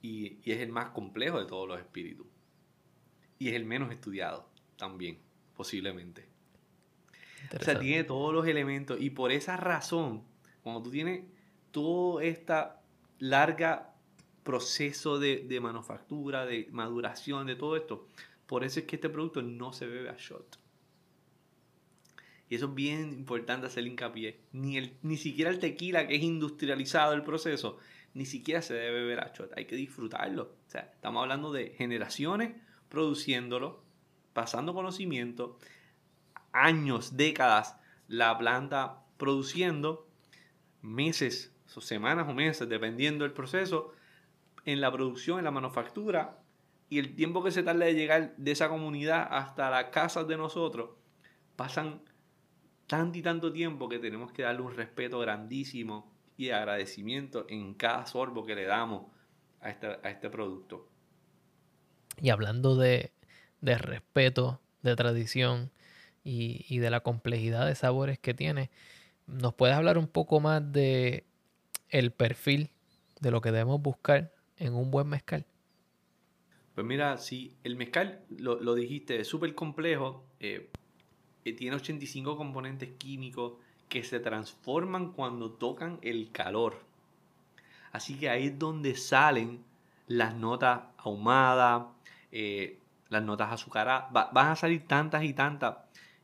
Y, 0.00 0.38
y 0.42 0.50
es 0.50 0.58
el 0.58 0.72
más 0.72 0.90
complejo 0.90 1.38
de 1.38 1.46
todos 1.46 1.68
los 1.68 1.78
espíritus. 1.78 2.26
Y 3.38 3.48
es 3.48 3.54
el 3.54 3.64
menos 3.64 3.92
estudiado 3.92 4.48
también, 4.76 5.18
posiblemente. 5.54 6.26
O 7.60 7.62
sea, 7.62 7.78
tiene 7.78 8.02
todos 8.02 8.34
los 8.34 8.46
elementos. 8.46 9.00
Y 9.00 9.10
por 9.10 9.30
esa 9.30 9.56
razón, 9.56 10.24
cuando 10.62 10.82
tú 10.82 10.90
tienes 10.90 11.24
toda 11.70 12.24
esta 12.24 12.82
larga 13.18 13.92
proceso 14.42 15.18
de, 15.18 15.58
manufactura, 15.60 16.44
de 16.46 16.68
maduración, 16.70 17.46
de 17.46 17.56
todo 17.56 17.76
esto. 17.76 18.06
Por 18.46 18.64
eso 18.64 18.80
es 18.80 18.86
que 18.86 18.96
este 18.96 19.08
producto 19.08 19.42
no 19.42 19.72
se 19.72 19.86
bebe 19.86 20.10
a 20.10 20.16
shot. 20.18 20.58
Y 22.52 22.56
eso 22.56 22.66
es 22.66 22.74
bien 22.74 23.14
importante 23.14 23.66
hacer 23.66 23.86
hincapié. 23.86 24.38
Ni, 24.52 24.76
el, 24.76 24.98
ni 25.00 25.16
siquiera 25.16 25.50
el 25.50 25.58
tequila, 25.58 26.06
que 26.06 26.16
es 26.16 26.22
industrializado 26.22 27.14
el 27.14 27.22
proceso, 27.22 27.78
ni 28.12 28.26
siquiera 28.26 28.60
se 28.60 28.74
debe 28.74 29.00
beber 29.00 29.20
a 29.20 29.32
shot. 29.32 29.56
Hay 29.56 29.64
que 29.64 29.74
disfrutarlo. 29.74 30.42
O 30.42 30.70
sea, 30.70 30.82
estamos 30.92 31.22
hablando 31.22 31.50
de 31.50 31.70
generaciones 31.70 32.54
produciéndolo, 32.90 33.82
pasando 34.34 34.74
conocimiento, 34.74 35.58
años, 36.52 37.16
décadas, 37.16 37.76
la 38.06 38.36
planta 38.36 38.98
produciendo, 39.16 40.06
meses 40.82 41.54
semanas 41.80 42.28
o 42.28 42.34
meses, 42.34 42.68
dependiendo 42.68 43.24
del 43.24 43.32
proceso, 43.32 43.94
en 44.66 44.82
la 44.82 44.92
producción, 44.92 45.38
en 45.38 45.46
la 45.46 45.50
manufactura, 45.50 46.38
y 46.90 46.98
el 46.98 47.14
tiempo 47.14 47.42
que 47.42 47.50
se 47.50 47.62
tarda 47.62 47.86
de 47.86 47.94
llegar 47.94 48.36
de 48.36 48.50
esa 48.50 48.68
comunidad 48.68 49.26
hasta 49.30 49.70
las 49.70 49.84
casas 49.84 50.28
de 50.28 50.36
nosotros, 50.36 50.90
pasan 51.56 52.02
tanto 52.92 53.18
y 53.18 53.22
tanto 53.22 53.50
tiempo 53.50 53.88
que 53.88 53.98
tenemos 53.98 54.32
que 54.32 54.42
darle 54.42 54.60
un 54.60 54.76
respeto 54.76 55.18
grandísimo 55.18 56.12
y 56.36 56.50
agradecimiento 56.50 57.46
en 57.48 57.72
cada 57.72 58.04
sorbo 58.04 58.44
que 58.44 58.54
le 58.54 58.64
damos 58.64 59.06
a 59.62 59.70
este, 59.70 59.86
a 59.86 60.10
este 60.10 60.28
producto. 60.28 60.86
Y 62.20 62.28
hablando 62.28 62.76
de, 62.76 63.10
de 63.62 63.78
respeto, 63.78 64.60
de 64.82 64.94
tradición 64.94 65.70
y, 66.22 66.66
y, 66.68 66.80
de 66.80 66.90
la 66.90 67.00
complejidad 67.00 67.66
de 67.66 67.76
sabores 67.76 68.18
que 68.18 68.34
tiene, 68.34 68.68
¿nos 69.26 69.54
puedes 69.54 69.74
hablar 69.74 69.96
un 69.96 70.06
poco 70.06 70.40
más 70.40 70.70
de 70.70 71.24
el 71.88 72.10
perfil 72.10 72.68
de 73.22 73.30
lo 73.30 73.40
que 73.40 73.52
debemos 73.52 73.80
buscar 73.80 74.34
en 74.58 74.74
un 74.74 74.90
buen 74.90 75.08
mezcal? 75.08 75.46
Pues 76.74 76.86
mira, 76.86 77.16
si 77.16 77.56
el 77.64 77.74
mezcal, 77.76 78.20
lo, 78.28 78.74
dijiste, 78.74 79.18
es 79.18 79.28
súper 79.28 79.54
complejo, 79.54 80.26
eh, 80.40 80.68
eh, 81.44 81.52
tiene 81.52 81.76
85 81.76 82.36
componentes 82.36 82.90
químicos 82.98 83.54
que 83.88 84.04
se 84.04 84.20
transforman 84.20 85.12
cuando 85.12 85.50
tocan 85.50 85.98
el 86.02 86.30
calor. 86.32 86.80
Así 87.92 88.18
que 88.18 88.30
ahí 88.30 88.46
es 88.46 88.58
donde 88.58 88.96
salen 88.96 89.62
las 90.06 90.34
notas 90.34 90.80
ahumadas, 90.96 91.84
eh, 92.30 92.78
las 93.10 93.22
notas 93.22 93.52
azucaradas. 93.52 94.10
van 94.12 94.48
a 94.48 94.56
salir 94.56 94.86
tantas 94.86 95.24
y 95.24 95.34
tantas 95.34 95.76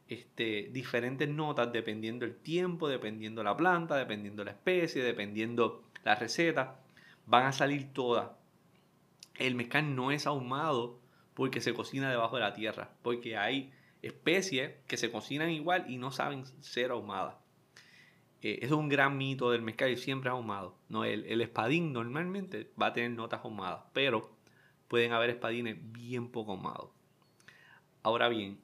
este, 0.09 0.71
diferentes 0.73 1.29
notas 1.29 1.71
dependiendo 1.71 2.25
el 2.25 2.35
tiempo, 2.37 2.89
dependiendo 2.89 3.43
la 3.43 3.57
planta, 3.57 3.97
dependiendo 3.97 4.43
la 4.45 4.53
especie, 4.53 5.03
dependiendo 5.03 5.83
la 6.05 6.14
receta. 6.14 6.81
Van 7.27 7.45
a 7.45 7.53
salir 7.53 7.93
todas. 7.93 8.31
El 9.35 9.55
mezcal 9.55 9.95
no 9.95 10.11
es 10.11 10.27
ahumado 10.27 10.99
porque 11.35 11.61
se 11.61 11.75
cocina 11.75 12.11
debajo 12.11 12.37
de 12.37 12.43
la 12.43 12.55
tierra, 12.55 12.91
porque 13.03 13.37
hay 13.37 13.71
especies 14.03 14.72
que 14.86 14.96
se 14.96 15.11
cocinan 15.11 15.51
igual 15.51 15.86
y 15.88 15.99
no 15.99 16.11
saben 16.11 16.44
ser 16.62 16.90
ahumadas. 16.90 17.36
Eh, 18.42 18.61
es 18.62 18.70
un 18.70 18.88
gran 18.88 19.16
mito 19.16 19.51
del 19.51 19.62
mezcal 19.62 19.90
y 19.90 19.96
siempre 19.96 20.30
es 20.30 20.32
ahumado. 20.32 20.76
No, 20.88 21.05
el, 21.05 21.24
el 21.24 21.40
espadín 21.40 21.92
normalmente 21.92 22.70
va 22.80 22.86
a 22.86 22.92
tener 22.92 23.11
notas 23.11 23.40
ahumadas, 23.40 23.84
pero 23.92 24.36
pueden 24.86 25.12
haber 25.12 25.30
espadines 25.30 25.76
bien 25.92 26.28
poco 26.28 26.53
ahumados. 26.53 26.90
Ahora 28.03 28.28
bien, 28.28 28.59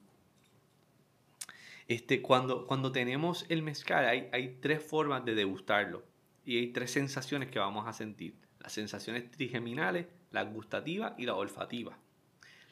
este, 1.87 2.21
cuando, 2.21 2.65
cuando 2.65 2.91
tenemos 2.91 3.45
el 3.49 3.61
mezcal, 3.61 4.05
hay, 4.05 4.29
hay 4.31 4.57
tres 4.59 4.83
formas 4.83 5.23
de 5.23 5.35
degustarlo 5.35 6.03
y 6.43 6.57
hay 6.57 6.67
tres 6.67 6.91
sensaciones 6.91 7.49
que 7.49 7.59
vamos 7.59 7.87
a 7.87 7.93
sentir. 7.93 8.35
Las 8.59 8.73
sensaciones 8.73 9.29
trigeminales, 9.29 10.07
las 10.31 10.51
gustativas 10.51 11.13
y 11.17 11.25
las 11.25 11.35
olfativas. 11.35 11.97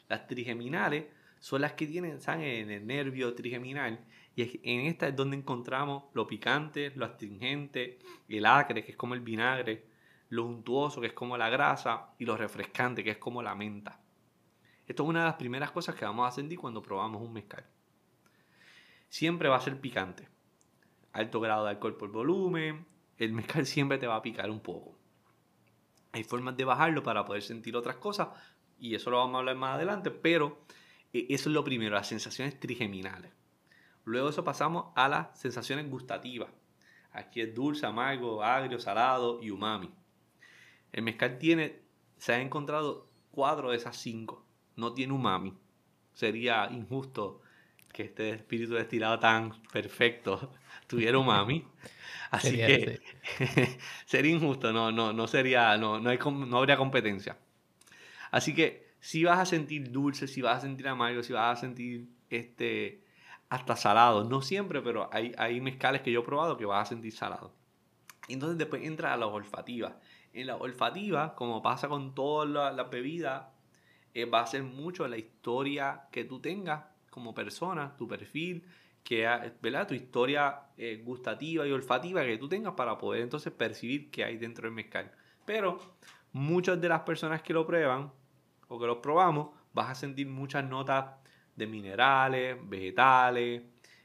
Las 0.08 0.26
trigeminales 0.26 1.06
son 1.44 1.60
las 1.60 1.74
que 1.74 1.86
tienen, 1.86 2.12
están 2.12 2.40
en 2.40 2.70
el 2.70 2.86
nervio 2.86 3.34
trigeminal. 3.34 4.02
Y 4.34 4.60
en 4.62 4.86
esta 4.86 5.08
es 5.08 5.14
donde 5.14 5.36
encontramos 5.36 6.04
lo 6.14 6.26
picante, 6.26 6.90
lo 6.94 7.04
astringente, 7.04 7.98
el 8.30 8.46
acre, 8.46 8.82
que 8.82 8.92
es 8.92 8.96
como 8.96 9.12
el 9.12 9.20
vinagre, 9.20 9.84
lo 10.30 10.46
untuoso, 10.46 11.02
que 11.02 11.08
es 11.08 11.12
como 11.12 11.36
la 11.36 11.50
grasa, 11.50 12.14
y 12.18 12.24
lo 12.24 12.38
refrescante, 12.38 13.04
que 13.04 13.10
es 13.10 13.18
como 13.18 13.42
la 13.42 13.54
menta. 13.54 14.00
Esto 14.86 15.02
es 15.02 15.08
una 15.10 15.18
de 15.18 15.26
las 15.26 15.34
primeras 15.34 15.70
cosas 15.70 15.94
que 15.96 16.06
vamos 16.06 16.26
a 16.26 16.34
sentir 16.34 16.58
cuando 16.58 16.80
probamos 16.80 17.20
un 17.20 17.34
mezcal. 17.34 17.66
Siempre 19.10 19.50
va 19.50 19.56
a 19.56 19.60
ser 19.60 19.78
picante. 19.78 20.26
Alto 21.12 21.40
grado 21.40 21.64
de 21.64 21.72
alcohol 21.72 21.98
por 21.98 22.10
volumen. 22.10 22.86
El 23.18 23.34
mezcal 23.34 23.66
siempre 23.66 23.98
te 23.98 24.06
va 24.06 24.16
a 24.16 24.22
picar 24.22 24.48
un 24.48 24.60
poco. 24.60 24.98
Hay 26.12 26.24
formas 26.24 26.56
de 26.56 26.64
bajarlo 26.64 27.02
para 27.02 27.26
poder 27.26 27.42
sentir 27.42 27.76
otras 27.76 27.96
cosas. 27.96 28.28
Y 28.78 28.94
eso 28.94 29.10
lo 29.10 29.18
vamos 29.18 29.34
a 29.34 29.38
hablar 29.40 29.56
más 29.56 29.74
adelante. 29.74 30.10
Pero 30.10 30.64
eso 31.14 31.48
es 31.48 31.54
lo 31.54 31.64
primero, 31.64 31.94
las 31.94 32.08
sensaciones 32.08 32.58
trigeminales. 32.58 33.32
Luego 34.04 34.28
eso 34.28 34.44
pasamos 34.44 34.92
a 34.96 35.08
las 35.08 35.38
sensaciones 35.38 35.88
gustativas. 35.88 36.50
Aquí 37.12 37.40
es 37.40 37.54
dulce, 37.54 37.86
amargo, 37.86 38.42
agrio, 38.42 38.78
salado 38.80 39.40
y 39.42 39.50
umami. 39.50 39.90
El 40.92 41.02
mezcal 41.02 41.38
tiene, 41.38 41.80
se 42.18 42.32
ha 42.32 42.40
encontrado 42.40 43.08
cuatro 43.30 43.70
de 43.70 43.76
esas 43.76 43.96
cinco. 43.96 44.44
No 44.76 44.92
tiene 44.92 45.12
umami. 45.12 45.54
Sería 46.12 46.68
injusto 46.70 47.40
que 47.92 48.02
este 48.02 48.30
espíritu 48.30 48.74
destilado 48.74 49.20
tan 49.20 49.62
perfecto 49.72 50.52
tuviera 50.88 51.18
umami. 51.18 51.64
Así 52.32 52.56
que 52.56 53.00
sería 54.06 54.32
injusto, 54.32 54.72
no, 54.72 54.90
no, 54.90 55.12
no 55.12 55.28
sería, 55.28 55.76
no, 55.76 56.00
no, 56.00 56.10
hay, 56.10 56.18
no 56.18 56.58
habría 56.58 56.76
competencia. 56.76 57.38
Así 58.32 58.52
que 58.52 58.83
si 59.04 59.22
vas 59.22 59.38
a 59.38 59.44
sentir 59.44 59.92
dulce, 59.92 60.26
si 60.26 60.40
vas 60.40 60.56
a 60.56 60.60
sentir 60.62 60.88
amargo, 60.88 61.22
si 61.22 61.34
vas 61.34 61.58
a 61.58 61.60
sentir 61.60 62.08
este 62.30 63.04
hasta 63.50 63.76
salado. 63.76 64.24
No 64.24 64.40
siempre, 64.40 64.80
pero 64.80 65.10
hay, 65.12 65.34
hay 65.36 65.60
mezcales 65.60 66.00
que 66.00 66.10
yo 66.10 66.20
he 66.20 66.24
probado 66.24 66.56
que 66.56 66.64
vas 66.64 66.86
a 66.86 66.88
sentir 66.88 67.12
salado. 67.12 67.52
Entonces 68.28 68.56
después 68.56 68.82
entra 68.82 69.12
a 69.12 69.18
la 69.18 69.26
olfativa. 69.26 69.98
En 70.32 70.46
la 70.46 70.56
olfativa, 70.56 71.34
como 71.34 71.60
pasa 71.60 71.86
con 71.86 72.14
todas 72.14 72.48
las 72.74 72.88
bebidas, 72.88 73.44
eh, 74.14 74.24
va 74.24 74.40
a 74.40 74.46
ser 74.46 74.62
mucho 74.62 75.06
la 75.06 75.18
historia 75.18 76.04
que 76.10 76.24
tú 76.24 76.40
tengas 76.40 76.84
como 77.10 77.34
persona, 77.34 77.94
tu 77.98 78.08
perfil, 78.08 78.64
que, 79.02 79.28
¿verdad? 79.60 79.86
tu 79.86 79.92
historia 79.92 80.60
eh, 80.78 81.02
gustativa 81.04 81.66
y 81.66 81.72
olfativa 81.72 82.24
que 82.24 82.38
tú 82.38 82.48
tengas 82.48 82.72
para 82.72 82.96
poder 82.96 83.20
entonces 83.20 83.52
percibir 83.52 84.10
qué 84.10 84.24
hay 84.24 84.38
dentro 84.38 84.64
del 84.64 84.72
mezcal. 84.72 85.12
Pero 85.44 85.78
muchas 86.32 86.80
de 86.80 86.88
las 86.88 87.02
personas 87.02 87.42
que 87.42 87.52
lo 87.52 87.66
prueban 87.66 88.10
o 88.68 88.78
que 88.78 88.86
lo 88.86 89.00
probamos, 89.00 89.50
vas 89.72 89.90
a 89.90 89.94
sentir 89.94 90.26
muchas 90.26 90.64
notas 90.64 91.06
de 91.56 91.66
minerales, 91.66 92.56
vegetales, 92.68 93.62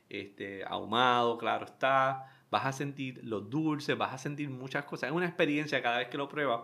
este, 0.10 0.64
ahumado, 0.66 1.38
claro 1.38 1.66
está. 1.66 2.26
Vas 2.49 2.66
a 2.66 2.72
sentir 2.72 3.22
los 3.24 3.49
dulces, 3.49 3.97
vas 3.97 4.14
a 4.14 4.18
sentir 4.18 4.49
muchas 4.49 4.86
cosas. 4.86 5.10
Es 5.10 5.16
una 5.16 5.28
experiencia 5.28 5.82
cada 5.82 5.99
vez 5.99 6.07
que 6.10 6.18
lo 6.18 6.28
pruebas. 6.28 6.62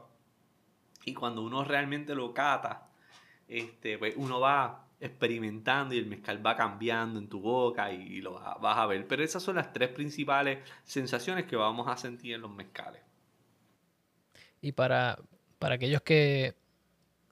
Y 1.05 1.13
cuando 1.13 1.43
uno 1.43 1.63
realmente 1.63 2.15
lo 2.15 2.33
cata, 2.33 2.89
este, 3.47 3.99
pues 3.99 4.15
uno 4.17 4.39
va 4.39 4.87
experimentando 4.99 5.93
y 5.93 5.99
el 5.99 6.07
mezcal 6.07 6.43
va 6.43 6.55
cambiando 6.55 7.19
en 7.19 7.27
tu 7.27 7.39
boca 7.39 7.91
y, 7.91 8.21
lo 8.21 8.33
vas 8.33 8.77
a 8.77 8.85
ver. 8.87 9.07
Pero 9.07 9.23
esas 9.23 9.43
son 9.43 9.55
las 9.57 9.71
tres 9.73 9.89
principales 9.89 10.59
sensaciones 10.83 11.45
que 11.45 11.55
vamos 11.55 11.87
a 11.87 11.97
sentir 11.97 12.33
en 12.33 12.41
los 12.41 12.51
mezcales. 12.51 13.01
Y 14.61 14.71
para, 14.71 15.19
para 15.59 15.75
aquellos 15.75 16.01
que 16.01 16.55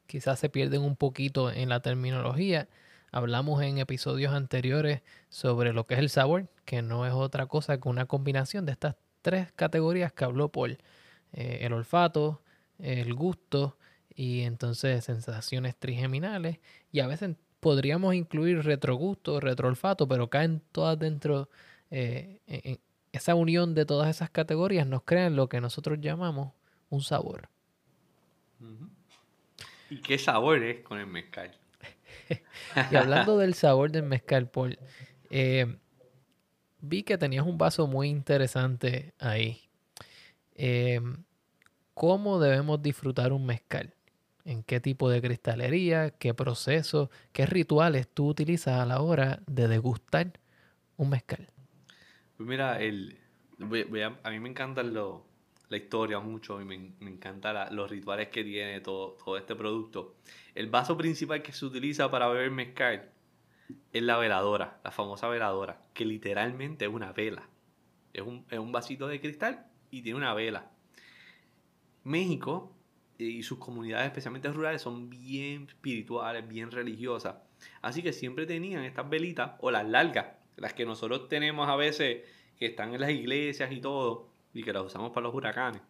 quizás 0.07 0.39
se 0.39 0.49
pierden 0.49 0.81
un 0.81 0.95
poquito 0.95 1.51
en 1.51 1.69
la 1.69 1.81
terminología, 1.81 2.67
Hablamos 3.13 3.61
en 3.61 3.77
episodios 3.77 4.33
anteriores 4.33 5.03
sobre 5.29 5.71
lo 5.71 5.85
que 5.85 5.93
es 5.93 5.99
el 5.99 6.09
sabor, 6.09 6.49
que 6.65 6.81
no 6.81 7.05
es 7.05 7.13
otra 7.13 7.45
cosa 7.45 7.79
que 7.79 7.87
una 7.87 8.07
combinación 8.07 8.65
de 8.65 8.71
estas 8.71 8.95
tres 9.21 9.51
categorías 9.51 10.11
que 10.11 10.25
habló 10.25 10.49
Paul. 10.49 10.79
Eh, 11.31 11.59
el 11.61 11.73
olfato, 11.73 12.41
el 12.79 13.13
gusto 13.13 13.77
y 14.15 14.41
entonces 14.41 15.05
sensaciones 15.05 15.75
trigeminales. 15.75 16.57
Y 16.91 17.01
a 17.01 17.07
veces 17.07 17.35
podríamos 17.59 18.15
incluir 18.15 18.63
retrogusto, 18.63 19.39
retroolfato, 19.39 20.07
pero 20.07 20.31
caen 20.31 20.63
todas 20.71 20.97
dentro. 20.97 21.49
Eh, 21.91 22.41
en 22.47 22.79
esa 23.11 23.35
unión 23.35 23.75
de 23.75 23.85
todas 23.85 24.09
esas 24.09 24.31
categorías 24.31 24.87
nos 24.87 25.03
crean 25.03 25.35
lo 25.35 25.49
que 25.49 25.61
nosotros 25.61 25.99
llamamos 26.01 26.53
un 26.89 27.03
sabor. 27.03 27.47
¿Y 29.93 30.01
qué 30.01 30.17
sabor 30.17 30.63
es 30.63 30.79
con 30.81 30.99
el 30.99 31.05
mezcal? 31.05 31.51
y 32.91 32.95
hablando 32.95 33.37
del 33.37 33.53
sabor 33.53 33.91
del 33.91 34.01
mezcal, 34.01 34.49
Paul, 34.49 34.79
eh, 35.29 35.77
vi 36.79 37.03
que 37.03 37.15
tenías 37.19 37.45
un 37.45 37.59
vaso 37.59 37.85
muy 37.85 38.09
interesante 38.09 39.13
ahí. 39.19 39.69
Eh, 40.55 40.99
¿Cómo 41.93 42.39
debemos 42.39 42.81
disfrutar 42.81 43.33
un 43.33 43.45
mezcal? 43.45 43.93
¿En 44.45 44.63
qué 44.63 44.79
tipo 44.79 45.11
de 45.11 45.21
cristalería? 45.21 46.09
¿Qué 46.09 46.33
proceso? 46.33 47.11
¿Qué 47.31 47.45
rituales 47.45 48.07
tú 48.11 48.29
utilizas 48.29 48.79
a 48.79 48.87
la 48.87 48.99
hora 48.99 49.43
de 49.45 49.67
degustar 49.67 50.39
un 50.97 51.11
mezcal? 51.11 51.47
Pues 52.35 52.49
mira, 52.49 52.81
el, 52.81 53.19
a, 54.23 54.29
mí 54.31 54.39
me 54.39 54.49
encanta 54.49 54.81
la 55.73 55.77
historia 55.77 56.19
mucho 56.19 56.61
y 56.61 56.65
me, 56.65 56.93
me 56.99 57.09
encantan 57.09 57.75
los 57.75 57.89
rituales 57.89 58.29
que 58.29 58.43
tiene 58.43 58.79
todo, 58.79 59.13
todo 59.13 59.37
este 59.37 59.55
producto. 59.55 60.15
El 60.53 60.67
vaso 60.69 60.95
principal 60.95 61.41
que 61.41 61.51
se 61.51 61.65
utiliza 61.65 62.11
para 62.11 62.27
beber 62.27 62.51
mezcal 62.51 63.09
es 63.91 64.03
la 64.03 64.17
veladora, 64.17 64.79
la 64.83 64.91
famosa 64.91 65.27
veladora, 65.27 65.81
que 65.95 66.05
literalmente 66.05 66.85
es 66.85 66.91
una 66.91 67.11
vela. 67.11 67.49
Es 68.13 68.21
un, 68.21 68.71
vasito 68.71 69.07
de 69.07 69.19
cristal 69.19 69.65
y 69.89 70.03
tiene 70.03 70.17
una 70.17 70.35
vela. 70.35 70.69
México 72.03 72.75
y 73.17 73.41
sus 73.41 73.57
comunidades, 73.57 74.05
especialmente 74.05 74.49
rurales, 74.49 74.83
son 74.83 75.09
bien 75.09 75.65
espirituales, 75.67 76.47
bien 76.47 76.69
religiosas. 76.69 77.37
Así 77.81 78.03
que 78.03 78.13
siempre 78.13 78.45
tenían 78.45 78.83
estas 78.83 79.09
velitas 79.09 79.53
o 79.59 79.71
las 79.71 79.87
largas, 79.87 80.35
las 80.55 80.75
que 80.75 80.85
nosotros 80.85 81.29
tenemos 81.29 81.67
a 81.67 81.75
veces 81.75 82.23
que 82.59 82.67
están 82.67 82.93
en 82.93 83.01
las 83.01 83.09
iglesias 83.09 83.71
y 83.71 83.81
todo, 83.81 84.32
y 84.53 84.63
que 84.63 84.73
las 84.73 84.83
usamos 84.83 85.11
para 85.11 85.25
los 85.25 85.35
huracanes. 85.35 85.81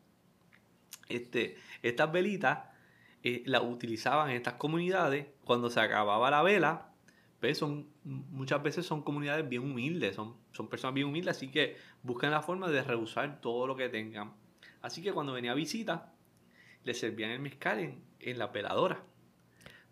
Este, 1.10 1.58
estas 1.82 2.12
velitas 2.12 2.60
eh, 3.24 3.44
la 3.46 3.62
utilizaban 3.62 4.30
en 4.30 4.38
estas 4.38 4.56
comunidades 4.56 5.28
cuando 5.44 5.70
se 5.70 5.80
acababa 5.80 6.32
la 6.32 6.44
vela. 6.44 6.90
Pues 7.40 7.58
son, 7.58 7.90
muchas 8.04 8.64
veces 8.64 8.86
son 8.86 9.04
comunidades 9.04 9.48
bien 9.48 9.64
humildes, 9.64 10.16
son, 10.16 10.38
son 10.54 10.70
personas 10.70 10.94
bien 10.94 11.08
humildes, 11.08 11.36
así 11.36 11.52
que 11.52 11.76
buscan 12.02 12.32
la 12.32 12.42
forma 12.42 12.70
de 12.70 12.82
rehusar 12.82 13.42
todo 13.42 13.68
lo 13.68 13.76
que 13.76 13.90
tengan. 13.90 14.34
Así 14.82 15.02
que 15.02 15.12
cuando 15.12 15.34
venía 15.34 15.54
visita, 15.54 16.14
le 16.86 16.94
servían 16.94 17.32
el 17.32 17.40
mezcal 17.40 17.80
en, 17.80 18.02
en 18.20 18.38
la 18.38 18.54
peladora. 18.54 19.04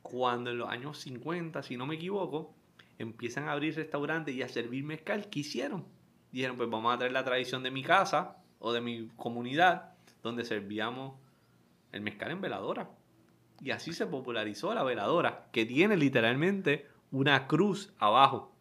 Cuando 0.01 0.51
en 0.51 0.59
los 0.59 0.69
años 0.69 0.97
50, 0.99 1.61
si 1.61 1.75
no 1.75 1.85
me 1.85 1.95
equivoco, 1.95 2.55
empiezan 2.97 3.49
a 3.49 3.51
abrir 3.51 3.75
restaurantes 3.75 4.33
y 4.33 4.41
a 4.41 4.47
servir 4.47 4.85
mezcal, 4.85 5.29
¿qué 5.29 5.39
hicieron? 5.39 5.85
Dijeron, 6.31 6.55
pues 6.55 6.69
vamos 6.69 6.93
a 6.93 6.97
traer 6.97 7.11
la 7.11 7.25
tradición 7.25 7.63
de 7.63 7.71
mi 7.71 7.83
casa 7.83 8.40
o 8.61 8.71
de 8.71 8.79
mi 8.79 9.09
comunidad, 9.17 9.91
donde 10.23 10.45
servíamos 10.45 11.19
el 11.91 12.01
mezcal 12.01 12.31
en 12.31 12.41
veladora. 12.41 12.89
Y 13.59 13.71
así 13.71 13.93
se 13.93 14.05
popularizó 14.07 14.73
la 14.73 14.83
veladora, 14.83 15.47
que 15.51 15.65
tiene 15.65 15.97
literalmente 15.97 16.87
una 17.11 17.47
cruz 17.47 17.93
abajo. 17.99 18.51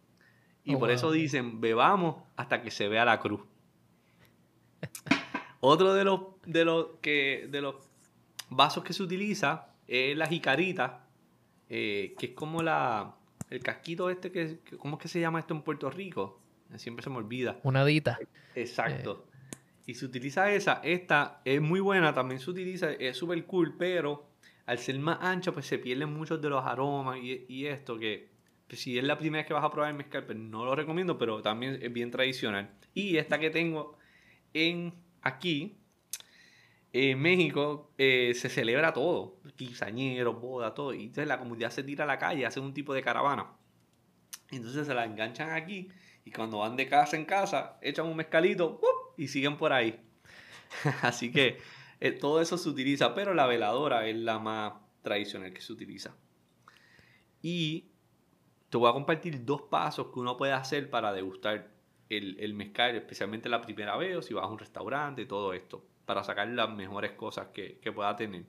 Y 0.65 0.75
oh, 0.75 0.79
por 0.79 0.91
eso 0.91 1.13
dicen, 1.13 1.61
bebamos 1.61 2.17
hasta 2.37 2.63
que 2.63 2.71
se 2.71 2.89
vea 2.89 3.05
la 3.05 3.21
cruz. 3.21 3.41
Otro 5.61 5.95
de 5.95 6.05
los, 6.05 6.21
de 6.47 6.65
los, 6.65 6.87
que, 7.03 7.47
de 7.51 7.61
los 7.61 7.77
vasos 8.49 8.83
que 8.83 8.93
se 8.93 9.03
utiliza 9.03 9.69
es 9.87 10.17
la 10.17 10.27
jicarita, 10.27 11.05
eh, 11.69 12.15
que 12.19 12.27
es 12.27 12.33
como 12.33 12.63
la, 12.63 13.15
el 13.51 13.63
casquito 13.63 14.09
este, 14.11 14.33
que, 14.33 14.59
¿cómo 14.79 14.97
es 14.97 15.03
que 15.03 15.09
se 15.09 15.21
llama 15.21 15.41
esto 15.41 15.55
en 15.55 15.63
Puerto 15.63 15.91
Rico? 15.91 16.41
Siempre 16.77 17.03
se 17.03 17.11
me 17.11 17.17
olvida. 17.17 17.59
Una 17.65 17.85
dita. 17.85 18.19
Exacto. 18.55 19.25
Eh. 19.27 19.30
Y 19.91 19.95
se 19.95 20.07
utiliza 20.07 20.53
esa. 20.53 20.81
Esta 20.85 21.41
es 21.45 21.61
muy 21.61 21.81
buena, 21.81 22.15
también 22.15 22.39
se 22.39 22.49
utiliza, 22.49 22.93
es 22.93 23.17
súper 23.17 23.45
cool, 23.45 23.75
pero 23.77 24.31
al 24.67 24.79
ser 24.79 24.97
más 25.01 25.19
ancho, 25.21 25.53
pues 25.53 25.67
se 25.67 25.81
pierden 25.81 26.15
muchos 26.15 26.41
de 26.41 26.49
los 26.49 26.65
aromas 26.65 27.19
y, 27.21 27.67
esto 27.67 27.99
que 27.99 28.31
si 28.69 28.97
es 28.97 29.03
la 29.03 29.19
primera 29.19 29.41
vez 29.41 29.49
que 29.49 29.53
vas 29.53 29.65
a 29.65 29.71
probar 29.73 29.91
el 29.91 29.97
mezcal, 29.97 30.27
pues 30.27 30.39
no 30.39 30.65
lo 30.65 30.77
recomiendo, 30.77 31.19
pero 31.19 31.43
también 31.43 31.81
es 31.83 31.93
bien 31.93 32.13
tradicional. 32.13 32.71
Y 32.95 33.17
esta 33.17 33.41
que 33.41 33.51
tengo 33.51 33.99
en 34.55 34.95
aquí, 35.23 35.77
en 36.93 37.21
México, 37.21 37.91
eh, 37.99 38.33
se 38.37 38.49
celebra 38.49 38.93
todo, 38.93 39.41
quinceañeros, 39.57 40.41
boda, 40.41 40.73
todo. 40.73 40.95
Y 40.95 41.03
entonces 41.07 41.27
la 41.27 41.41
comunidad 41.41 41.71
se 41.71 41.83
tira 41.83 42.05
a 42.05 42.07
la 42.07 42.21
calle, 42.21 42.47
hace 42.47 42.61
un 42.61 42.73
tipo 42.73 42.95
de 42.95 43.03
caravana. 43.03 43.49
Entonces 44.53 44.87
se 44.87 44.95
la 44.95 45.05
enganchan 45.05 45.51
aquí 45.51 45.89
y 46.25 46.31
cuando 46.31 46.59
van 46.59 46.77
de 46.77 46.89
casa 46.89 47.17
en 47.17 47.25
casa, 47.25 47.79
echan 47.83 48.07
un 48.07 48.15
mezcalito 48.15 48.79
y 49.21 49.29
siguen 49.29 49.59
por 49.59 49.75
ahí. 49.75 50.01
Así 51.03 51.31
que 51.31 51.59
eh, 52.01 52.13
todo 52.13 52.41
eso 52.41 52.57
se 52.57 52.71
utiliza, 52.71 53.15
pero 53.15 53.35
la 53.35 53.47
veladora 53.47 54.07
es 54.07 54.17
la 54.17 54.39
más 54.39 54.73
tradicional 55.03 55.53
que 55.53 55.61
se 55.61 55.75
utiliza. 55.75 56.17
Y 57.43 57.91
te 58.71 58.79
voy 58.79 58.89
a 58.89 58.95
compartir 58.95 59.45
dos 59.45 59.63
pasos 59.63 60.07
que 60.07 60.21
uno 60.21 60.39
puede 60.39 60.53
hacer 60.53 60.89
para 60.89 61.13
degustar 61.13 61.71
el, 62.09 62.41
el 62.41 62.55
mezcal, 62.55 62.97
especialmente 62.97 63.51
la 63.51 63.61
primera 63.61 63.95
vez 63.99 64.17
o 64.17 64.23
si 64.23 64.33
vas 64.33 64.45
a 64.45 64.49
un 64.49 64.59
restaurante 64.59 65.27
todo 65.27 65.53
esto, 65.53 65.85
para 66.07 66.25
sacar 66.25 66.49
las 66.49 66.75
mejores 66.75 67.13
cosas 67.13 67.49
que, 67.49 67.79
que 67.79 67.93
pueda 67.93 68.17
tener. 68.17 68.47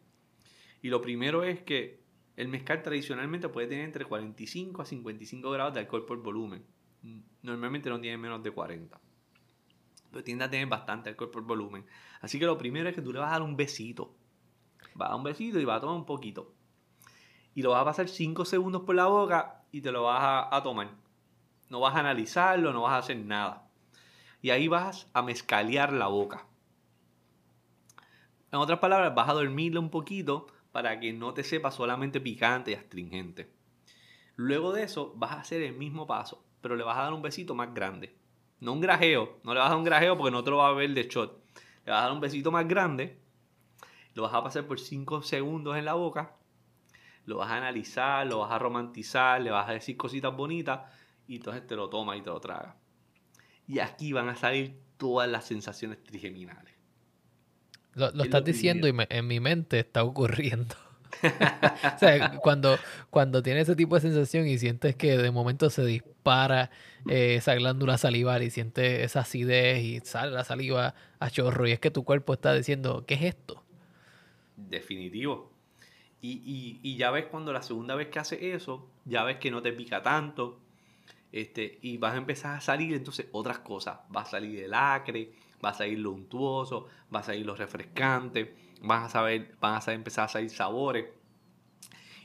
Y 0.81 0.87
lo 0.87 1.01
primero 1.01 1.43
es 1.43 1.61
que 1.61 1.99
el 2.37 2.47
mezcal 2.47 2.81
tradicionalmente 2.81 3.49
puede 3.49 3.67
tener 3.67 3.83
entre 3.83 4.05
45 4.05 4.81
a 4.81 4.85
55 4.85 5.51
grados 5.51 5.73
de 5.73 5.81
alcohol 5.81 6.05
por 6.05 6.23
volumen. 6.23 6.63
Normalmente 7.41 7.89
no 7.89 7.99
tiene 7.99 8.17
menos 8.17 8.41
de 8.41 8.51
40. 8.51 8.99
Tiende 10.23 10.43
a 10.43 10.49
tener 10.49 10.67
bastante 10.67 11.09
alcohol 11.09 11.31
por 11.31 11.43
volumen. 11.43 11.85
Así 12.19 12.37
que 12.37 12.45
lo 12.45 12.57
primero 12.57 12.89
es 12.89 12.95
que 12.95 13.01
tú 13.01 13.13
le 13.13 13.19
vas 13.19 13.29
a 13.29 13.33
dar 13.33 13.41
un 13.41 13.55
besito. 13.55 14.13
Vas 14.95 15.07
a 15.07 15.09
dar 15.11 15.17
un 15.17 15.23
besito 15.23 15.59
y 15.59 15.65
vas 15.65 15.77
a 15.77 15.81
tomar 15.81 15.95
un 15.95 16.05
poquito. 16.05 16.53
Y 17.55 17.61
lo 17.61 17.71
vas 17.71 17.81
a 17.81 17.85
pasar 17.85 18.07
5 18.07 18.45
segundos 18.45 18.83
por 18.83 18.95
la 18.95 19.07
boca 19.07 19.63
y 19.71 19.81
te 19.81 19.91
lo 19.91 20.03
vas 20.03 20.47
a, 20.51 20.63
tomar. 20.63 20.89
No 21.69 21.79
vas 21.79 21.95
a 21.95 21.99
analizarlo, 21.99 22.73
no 22.73 22.83
vas 22.83 22.93
a 22.93 22.97
hacer 22.97 23.17
nada. 23.17 23.69
Y 24.41 24.49
ahí 24.49 24.67
vas 24.67 25.07
a 25.13 25.21
mezcalear 25.21 25.93
la 25.93 26.07
boca. 26.07 26.45
En 28.51 28.59
otras 28.59 28.79
palabras, 28.79 29.15
vas 29.15 29.29
a 29.29 29.33
dormirlo 29.33 29.79
un 29.79 29.89
poquito 29.89 30.47
para 30.71 30.99
que 30.99 31.13
no 31.13 31.33
te 31.33 31.43
sepa 31.43 31.71
solamente 31.71 32.19
picante 32.19 32.71
y 32.71 32.73
astringente. 32.73 33.53
Luego 34.35 34.73
de 34.73 34.83
eso, 34.83 35.13
vas 35.15 35.31
a 35.31 35.41
hacer 35.41 35.61
el 35.61 35.73
mismo 35.73 36.07
paso, 36.07 36.43
pero 36.61 36.75
le 36.75 36.83
vas 36.83 36.97
a 36.97 37.03
dar 37.03 37.13
un 37.13 37.21
besito 37.21 37.55
más 37.55 37.73
grande. 37.73 38.20
No 38.61 38.73
un 38.73 38.79
grajeo, 38.79 39.39
no 39.43 39.53
le 39.53 39.59
vas 39.59 39.67
a 39.67 39.69
dar 39.71 39.77
un 39.77 39.83
grajeo 39.83 40.15
porque 40.17 40.31
no 40.31 40.43
te 40.43 40.51
lo 40.51 40.57
va 40.57 40.69
a 40.69 40.73
ver 40.73 40.91
de 40.91 41.03
shot. 41.03 41.43
Le 41.83 41.91
vas 41.91 42.01
a 42.01 42.03
dar 42.03 42.11
un 42.13 42.21
besito 42.21 42.51
más 42.51 42.67
grande, 42.67 43.17
lo 44.13 44.23
vas 44.23 44.33
a 44.33 44.43
pasar 44.43 44.65
por 44.65 44.79
5 44.79 45.23
segundos 45.23 45.75
en 45.75 45.83
la 45.85 45.95
boca, 45.95 46.35
lo 47.25 47.37
vas 47.37 47.49
a 47.49 47.57
analizar, 47.57 48.25
lo 48.27 48.39
vas 48.39 48.51
a 48.51 48.59
romantizar, 48.59 49.41
le 49.41 49.49
vas 49.49 49.67
a 49.67 49.73
decir 49.73 49.97
cositas 49.97 50.35
bonitas 50.35 50.81
y 51.27 51.37
entonces 51.37 51.65
te 51.65 51.75
lo 51.75 51.89
tomas 51.89 52.17
y 52.17 52.21
te 52.21 52.29
lo 52.29 52.39
tragas. 52.39 52.75
Y 53.67 53.79
aquí 53.79 54.13
van 54.13 54.29
a 54.29 54.35
salir 54.35 54.79
todas 54.97 55.29
las 55.29 55.45
sensaciones 55.45 56.03
trigeminales. 56.03 56.75
Lo, 57.93 58.07
estás 58.23 58.43
diciendo 58.43 58.87
y 58.87 58.93
en 59.09 59.27
mi 59.27 59.39
mente 59.39 59.79
está 59.79 60.03
ocurriendo. 60.03 60.75
cuando, 62.41 62.77
cuando 63.09 63.43
tienes 63.43 63.63
ese 63.63 63.75
tipo 63.75 63.95
de 63.95 64.01
sensación 64.01 64.47
y 64.47 64.57
sientes 64.57 64.95
que 64.95 65.17
de 65.17 65.31
momento 65.31 65.69
se 65.69 65.83
dispara 65.85 66.71
eh, 67.09 67.35
esa 67.35 67.55
glándula 67.55 67.97
salivar 67.97 68.43
y 68.43 68.49
sientes 68.49 69.01
esa 69.01 69.21
acidez 69.21 69.83
y 69.83 69.99
sale 70.01 70.31
la 70.31 70.43
saliva 70.43 70.95
a 71.19 71.29
chorro 71.29 71.67
y 71.67 71.71
es 71.71 71.79
que 71.79 71.91
tu 71.91 72.03
cuerpo 72.03 72.33
está 72.33 72.53
diciendo, 72.53 73.05
¿qué 73.05 73.15
es 73.15 73.21
esto? 73.23 73.63
Definitivo. 74.55 75.51
Y, 76.23 76.79
y, 76.83 76.97
ya 76.97 77.09
ves 77.09 77.25
cuando 77.25 77.51
la 77.51 77.63
segunda 77.63 77.95
vez 77.95 78.09
que 78.09 78.19
hace 78.19 78.53
eso, 78.53 78.87
ya 79.05 79.23
ves 79.23 79.37
que 79.37 79.49
no 79.49 79.63
te 79.63 79.73
pica 79.73 80.03
tanto, 80.03 80.59
este, 81.31 81.79
y 81.81 81.97
vas 81.97 82.13
a 82.13 82.17
empezar 82.17 82.57
a 82.57 82.61
salir 82.61 82.93
entonces 82.93 83.27
otras 83.31 83.59
cosas. 83.59 83.99
Va 84.15 84.21
a 84.21 84.25
salir 84.25 84.63
el 84.63 84.73
acre, 84.75 85.31
va 85.63 85.69
a 85.69 85.73
salir 85.73 85.97
lo 85.97 86.11
untuoso, 86.11 86.87
va 87.13 87.21
a 87.21 87.23
salir 87.23 87.43
lo 87.43 87.55
refrescante, 87.55 88.53
van 88.81 89.03
a 89.03 89.09
saber, 89.09 89.55
van 89.59 89.79
a 89.81 89.93
empezar 89.93 90.25
a 90.25 90.27
salir 90.27 90.49
sabores. 90.49 91.05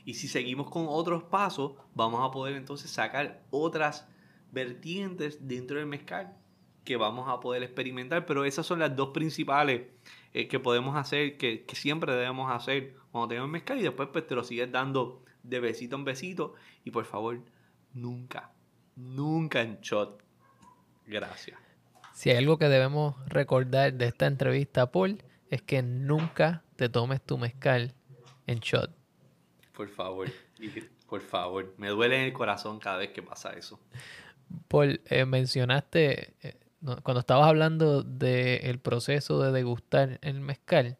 Y 0.05 0.15
si 0.15 0.27
seguimos 0.27 0.69
con 0.69 0.85
otros 0.87 1.23
pasos, 1.23 1.73
vamos 1.93 2.27
a 2.27 2.31
poder 2.31 2.55
entonces 2.55 2.89
sacar 2.89 3.43
otras 3.49 4.07
vertientes 4.51 5.47
dentro 5.47 5.77
del 5.77 5.85
mezcal 5.85 6.35
que 6.83 6.95
vamos 6.95 7.27
a 7.27 7.41
poder 7.41 7.63
experimentar. 7.63 8.25
Pero 8.25 8.45
esas 8.45 8.65
son 8.65 8.79
las 8.79 8.95
dos 8.95 9.09
principales 9.09 9.87
eh, 10.33 10.47
que 10.47 10.59
podemos 10.59 10.95
hacer, 10.95 11.37
que, 11.37 11.65
que, 11.65 11.75
siempre 11.75 12.13
debemos 12.13 12.49
hacer 12.49 12.95
cuando 13.11 13.27
tenemos 13.27 13.49
mezcal. 13.49 13.79
Y 13.79 13.83
después 13.83 14.09
pues 14.11 14.25
te 14.25 14.35
lo 14.35 14.43
sigues 14.43 14.71
dando 14.71 15.23
de 15.43 15.59
besito 15.59 15.97
en 15.97 16.05
besito. 16.05 16.53
Y 16.85 16.91
por 16.91 17.03
favor, 17.03 17.41
nunca, 17.93 18.53
nunca 18.95 19.61
en 19.61 19.81
shot. 19.81 20.23
Gracias. 21.05 21.59
Si 22.13 22.29
hay 22.29 22.37
algo 22.37 22.57
que 22.57 22.69
debemos 22.69 23.15
recordar 23.27 23.93
de 23.93 24.05
esta 24.05 24.25
entrevista, 24.25 24.91
Paul, 24.91 25.21
es 25.49 25.61
que 25.61 25.81
nunca 25.81 26.63
te 26.75 26.89
tomes 26.89 27.21
tu 27.21 27.37
mezcal 27.37 27.93
en 28.45 28.59
shot. 28.59 28.91
Por 29.73 29.89
favor, 29.89 30.27
por 31.07 31.21
favor. 31.21 31.73
Me 31.77 31.89
duele 31.89 32.17
en 32.17 32.23
el 32.23 32.33
corazón 32.33 32.79
cada 32.79 32.97
vez 32.97 33.11
que 33.11 33.21
pasa 33.21 33.51
eso. 33.53 33.79
Paul, 34.67 35.01
eh, 35.05 35.25
mencionaste, 35.25 36.33
eh, 36.41 36.57
cuando 37.03 37.19
estabas 37.19 37.47
hablando 37.47 38.03
del 38.03 38.79
proceso 38.79 39.41
de 39.41 39.51
degustar 39.51 40.19
el 40.21 40.39
mezcal, 40.39 40.97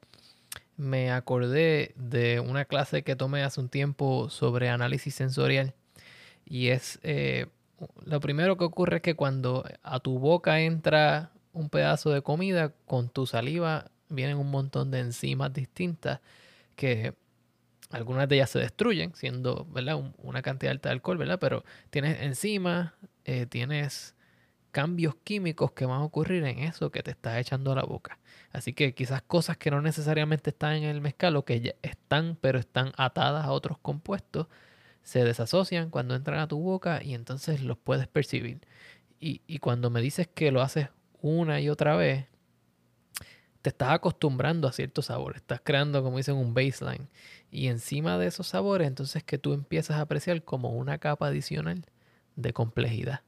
me 0.76 1.12
acordé 1.12 1.94
de 1.96 2.40
una 2.40 2.66
clase 2.66 3.04
que 3.04 3.16
tomé 3.16 3.44
hace 3.44 3.60
un 3.60 3.70
tiempo 3.70 4.30
sobre 4.30 4.70
análisis 4.70 5.16
sensorial. 5.16 5.74
Y 6.46 6.68
es 6.68 7.00
eh, 7.04 7.48
lo 8.06 8.20
primero 8.20 8.58
que 8.58 8.64
ocurre 8.64 8.98
es 8.98 9.02
que 9.02 9.16
cuando 9.16 9.64
a 9.84 10.00
tu 10.00 10.20
boca 10.20 10.60
entra 10.62 11.32
un 11.54 11.70
pedazo 11.70 12.12
de 12.12 12.22
comida, 12.22 12.74
con 12.86 13.10
tu 13.10 13.26
saliva 13.26 13.92
vienen 14.10 14.38
un 14.38 14.50
montón 14.52 14.92
de 14.92 15.00
enzimas 15.00 15.54
distintas 15.54 16.22
que 16.76 17.14
algunas 17.90 18.28
de 18.28 18.36
ellas 18.36 18.50
se 18.50 18.60
destruyen, 18.60 19.14
siendo 19.16 19.66
¿verdad? 19.72 20.14
una 20.18 20.42
cantidad 20.42 20.72
alta 20.72 20.90
de 20.90 20.94
alcohol, 20.94 21.18
¿verdad? 21.18 21.40
Pero 21.40 21.64
tienes 21.90 22.22
enzimas, 22.22 22.94
eh, 23.26 23.46
tienes 23.46 24.16
cambios 24.72 25.16
químicos 25.24 25.72
que 25.72 25.86
van 25.86 26.02
a 26.02 26.04
ocurrir 26.04 26.44
en 26.44 26.60
eso 26.60 26.92
que 26.92 27.02
te 27.02 27.12
estás 27.12 27.40
echando 27.40 27.72
a 27.72 27.76
la 27.76 27.84
boca. 27.84 28.20
Así 28.52 28.74
que 28.74 28.94
quizás 28.94 29.22
cosas 29.22 29.58
que 29.58 29.72
no 29.72 29.82
necesariamente 29.82 30.52
están 30.52 30.76
en 30.76 30.84
el 30.84 31.02
mezcal 31.02 31.36
o 31.36 31.46
que 31.46 31.62
ya 31.62 31.76
están, 31.82 32.38
pero 32.40 32.60
están 32.60 32.92
atadas 32.98 33.46
a 33.46 33.52
otros 33.52 33.78
compuestos, 33.80 34.48
se 35.04 35.24
desasocian 35.24 35.90
cuando 35.90 36.16
entran 36.16 36.40
a 36.40 36.48
tu 36.48 36.60
boca 36.60 37.02
y 37.04 37.14
entonces 37.14 37.62
los 37.62 37.78
puedes 37.78 38.08
percibir. 38.08 38.60
Y, 39.20 39.60
cuando 39.60 39.90
me 39.90 40.02
dices 40.02 40.28
que 40.28 40.52
lo 40.52 40.62
haces 40.62 40.90
una 41.22 41.60
y 41.60 41.70
otra 41.70 41.96
vez, 41.96 42.28
te 43.68 43.72
estás 43.72 43.90
acostumbrando 43.90 44.70
a 44.70 44.72
ciertos 44.72 45.08
sabores, 45.08 45.42
estás 45.42 45.60
creando, 45.62 46.02
como 46.02 46.16
dicen, 46.16 46.36
un 46.36 46.54
baseline. 46.54 47.10
Y 47.52 47.68
encima 47.68 48.18
de 48.18 48.28
esos 48.28 48.48
sabores, 48.48 48.88
entonces 48.88 49.26
que 49.26 49.38
tú 49.38 49.52
empiezas 49.52 49.98
a 49.98 50.02
apreciar 50.04 50.42
como 50.46 50.70
una 50.70 51.00
capa 51.00 51.28
adicional 51.28 51.84
de 52.38 52.54
complejidad. 52.54 53.24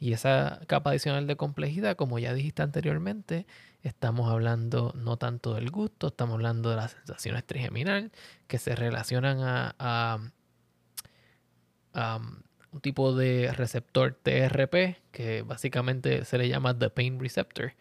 Y 0.00 0.14
esa 0.14 0.62
capa 0.66 0.90
adicional 0.90 1.28
de 1.28 1.36
complejidad, 1.36 1.94
como 1.94 2.18
ya 2.18 2.34
dijiste 2.34 2.62
anteriormente, 2.62 3.46
estamos 3.84 4.32
hablando 4.32 4.92
no 4.96 5.16
tanto 5.16 5.54
del 5.54 5.70
gusto, 5.70 6.08
estamos 6.08 6.34
hablando 6.34 6.70
de 6.70 6.74
las 6.74 6.90
sensaciones 6.90 7.44
trigeminal 7.44 8.10
que 8.48 8.58
se 8.58 8.74
relacionan 8.74 9.38
a 9.78 10.18
un 12.72 12.80
tipo 12.80 13.14
de 13.14 13.52
receptor 13.52 14.18
TRP, 14.20 14.96
que 15.12 15.42
básicamente 15.42 16.24
se 16.24 16.36
le 16.36 16.48
llama 16.48 16.76
The 16.76 16.90
Pain 16.90 17.20
Receptor, 17.20 17.74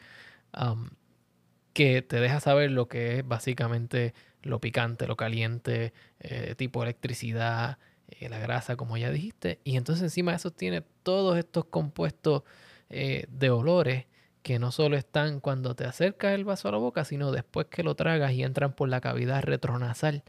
que 1.74 2.02
te 2.02 2.20
deja 2.20 2.40
saber 2.40 2.72
lo 2.72 2.88
que 2.88 3.20
es 3.20 3.28
básicamente 3.28 4.14
lo 4.44 4.60
picante, 4.60 5.08
lo 5.08 5.16
caliente, 5.16 5.94
eh, 6.20 6.56
tipo 6.58 6.84
electricidad, 6.84 7.78
eh, 8.08 8.30
la 8.30 8.40
grasa, 8.40 8.76
como 8.76 8.98
ya 8.98 9.12
dijiste. 9.12 9.60
Y 9.64 9.78
entonces 9.78 10.04
encima 10.04 10.32
de 10.32 10.38
eso 10.38 10.52
tiene 10.52 10.84
todos 11.04 11.38
estos 11.38 11.66
compuestos 11.66 12.44
eh, 12.90 13.26
de 13.30 13.50
olores 13.50 14.06
que 14.44 14.60
no 14.60 14.72
solo 14.72 14.98
están 14.98 15.40
cuando 15.40 15.76
te 15.76 15.86
acercas 15.86 16.34
el 16.34 16.46
vaso 16.46 16.68
a 16.68 16.72
la 16.72 16.78
boca, 16.78 17.06
sino 17.06 17.32
después 17.32 17.68
que 17.68 17.84
lo 17.84 17.96
tragas 17.96 18.32
y 18.34 18.44
entran 18.44 18.74
por 18.74 18.90
la 18.90 19.00
cavidad 19.00 19.44
retronasal, 19.44 20.24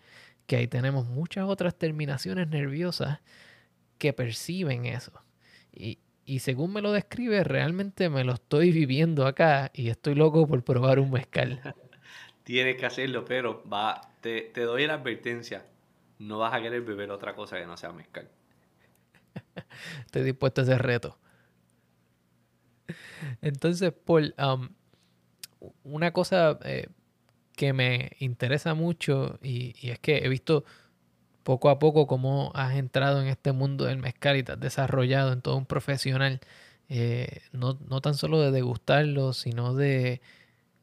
que 0.46 0.56
ahí 0.56 0.68
tenemos 0.68 1.06
muchas 1.06 1.44
otras 1.44 1.74
terminaciones 1.74 2.48
nerviosas 2.48 3.20
que 3.98 4.12
perciben 4.12 4.84
eso. 4.84 5.12
Y, 5.72 5.98
según 6.38 6.72
me 6.72 6.82
lo 6.82 6.92
describe, 6.92 7.44
realmente 7.44 8.08
me 8.08 8.24
lo 8.24 8.32
estoy 8.32 8.72
viviendo 8.72 9.26
acá 9.26 9.70
y 9.74 9.88
estoy 9.88 10.14
loco 10.14 10.46
por 10.46 10.62
probar 10.64 10.98
un 10.98 11.10
mezcal. 11.10 11.60
Tienes 12.44 12.76
que 12.76 12.86
hacerlo, 12.86 13.24
pero 13.24 13.62
va, 13.68 14.00
te, 14.20 14.42
te 14.42 14.62
doy 14.62 14.86
la 14.86 14.94
advertencia. 14.94 15.64
No 16.18 16.38
vas 16.38 16.54
a 16.54 16.60
querer 16.60 16.82
beber 16.82 17.10
otra 17.10 17.34
cosa 17.34 17.58
que 17.58 17.66
no 17.66 17.76
sea 17.76 17.92
mezcal. 17.92 18.28
estoy 20.06 20.22
dispuesto 20.22 20.60
a 20.60 20.64
ese 20.64 20.78
reto. 20.78 21.18
Entonces, 23.42 23.92
Paul, 23.92 24.34
um, 24.38 24.68
una 25.84 26.12
cosa 26.12 26.58
eh, 26.64 26.88
que 27.56 27.72
me 27.72 28.12
interesa 28.18 28.74
mucho 28.74 29.38
y, 29.42 29.74
y, 29.80 29.90
es 29.90 29.98
que 29.98 30.18
he 30.18 30.28
visto 30.28 30.64
poco 31.42 31.70
a 31.70 31.78
poco 31.78 32.06
cómo 32.06 32.52
has 32.54 32.76
entrado 32.76 33.20
en 33.20 33.28
este 33.28 33.52
mundo 33.52 33.84
del 33.84 33.98
mezcal 33.98 34.36
y 34.36 34.42
te 34.42 34.52
has 34.52 34.60
desarrollado 34.60 35.32
en 35.32 35.42
todo 35.42 35.56
un 35.56 35.66
profesional, 35.66 36.40
eh, 36.88 37.42
no, 37.52 37.74
tan 38.00 38.14
solo 38.14 38.40
de 38.40 38.50
degustarlo, 38.50 39.32
sino 39.32 39.74
de 39.74 40.20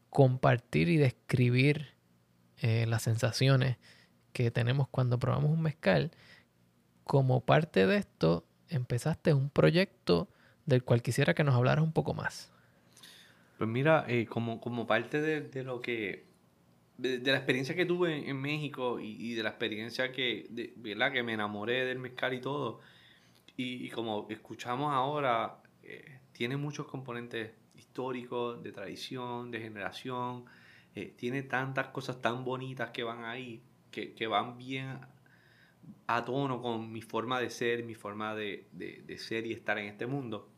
compartir 0.10 0.90
y 0.90 0.98
describir 0.98 1.94
eh, 2.62 2.86
las 2.88 3.04
sensaciones 3.04 3.78
que 4.34 4.52
tenemos 4.52 4.88
cuando 4.88 5.20
probamos 5.20 5.52
un 5.52 5.62
mezcal. 5.62 6.12
Como 7.04 7.42
parte 7.42 7.88
de 7.88 7.98
esto, 7.98 8.46
empezaste 8.70 9.34
un 9.34 9.50
proyecto 9.50 10.30
del 10.66 10.84
cual 10.84 11.02
quisiera 11.02 11.34
que 11.34 11.44
nos 11.44 11.56
hablaras 11.56 11.84
un 11.84 11.92
poco 11.92 12.14
más. 12.14 12.52
Pues 13.58 13.70
mira, 13.70 14.06
eh, 14.08 14.26
como, 14.26 14.62
como 14.62 14.88
parte 14.88 15.20
de, 15.22 15.64
lo 15.64 15.82
que 15.82 16.29
de, 17.00 17.32
la 17.32 17.38
experiencia 17.38 17.76
que 17.76 17.86
tuve 17.86 18.30
en, 18.30 18.42
México 18.42 19.00
y, 19.00 19.34
de 19.34 19.44
la 19.44 19.50
experiencia 19.50 20.12
que, 20.12 20.48
de, 20.50 20.74
¿verdad? 20.78 21.12
que 21.12 21.24
me 21.24 21.34
enamoré 21.34 21.86
del 21.86 22.00
mezcal 22.00 22.34
y 22.34 22.42
todo, 22.42 22.82
y, 23.56 23.90
como 23.90 24.28
escuchamos 24.30 24.94
ahora, 24.94 25.62
eh, 25.84 26.20
tiene 26.32 26.56
muchos 26.56 26.88
componentes 26.88 27.52
históricos, 27.76 28.64
de 28.64 28.72
tradición, 28.72 29.52
de 29.52 29.60
generación, 29.60 30.46
eh, 30.96 31.14
tiene 31.18 31.44
tantas 31.44 31.88
cosas 31.88 32.22
tan 32.22 32.46
bonitas 32.46 32.92
que 32.92 33.04
van 33.04 33.26
ahí, 33.26 33.62
que, 33.92 34.14
que, 34.14 34.28
van 34.28 34.58
bien 34.58 35.00
a 36.08 36.24
tono 36.24 36.62
con 36.62 36.92
mi 36.92 37.02
forma 37.02 37.40
de 37.40 37.50
ser, 37.50 37.84
mi 37.84 37.96
forma 37.96 38.36
de, 38.36 38.68
de, 38.72 39.18
ser 39.18 39.46
y 39.46 39.54
estar 39.54 39.78
en 39.78 39.86
este 39.86 40.08
mundo. 40.08 40.50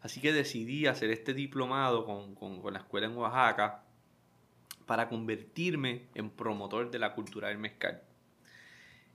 Así 0.00 0.20
que 0.20 0.32
decidí 0.32 0.86
hacer 0.86 1.10
este 1.10 1.34
diplomado 1.34 2.04
con, 2.04 2.34
con, 2.34 2.60
con, 2.60 2.72
la 2.72 2.80
escuela 2.80 3.06
en 3.06 3.16
Oaxaca 3.16 3.83
para 4.86 5.08
convertirme 5.08 6.02
en 6.14 6.30
promotor 6.30 6.90
de 6.90 6.98
la 6.98 7.14
cultura 7.14 7.48
del 7.48 7.58
mezcal. 7.58 8.02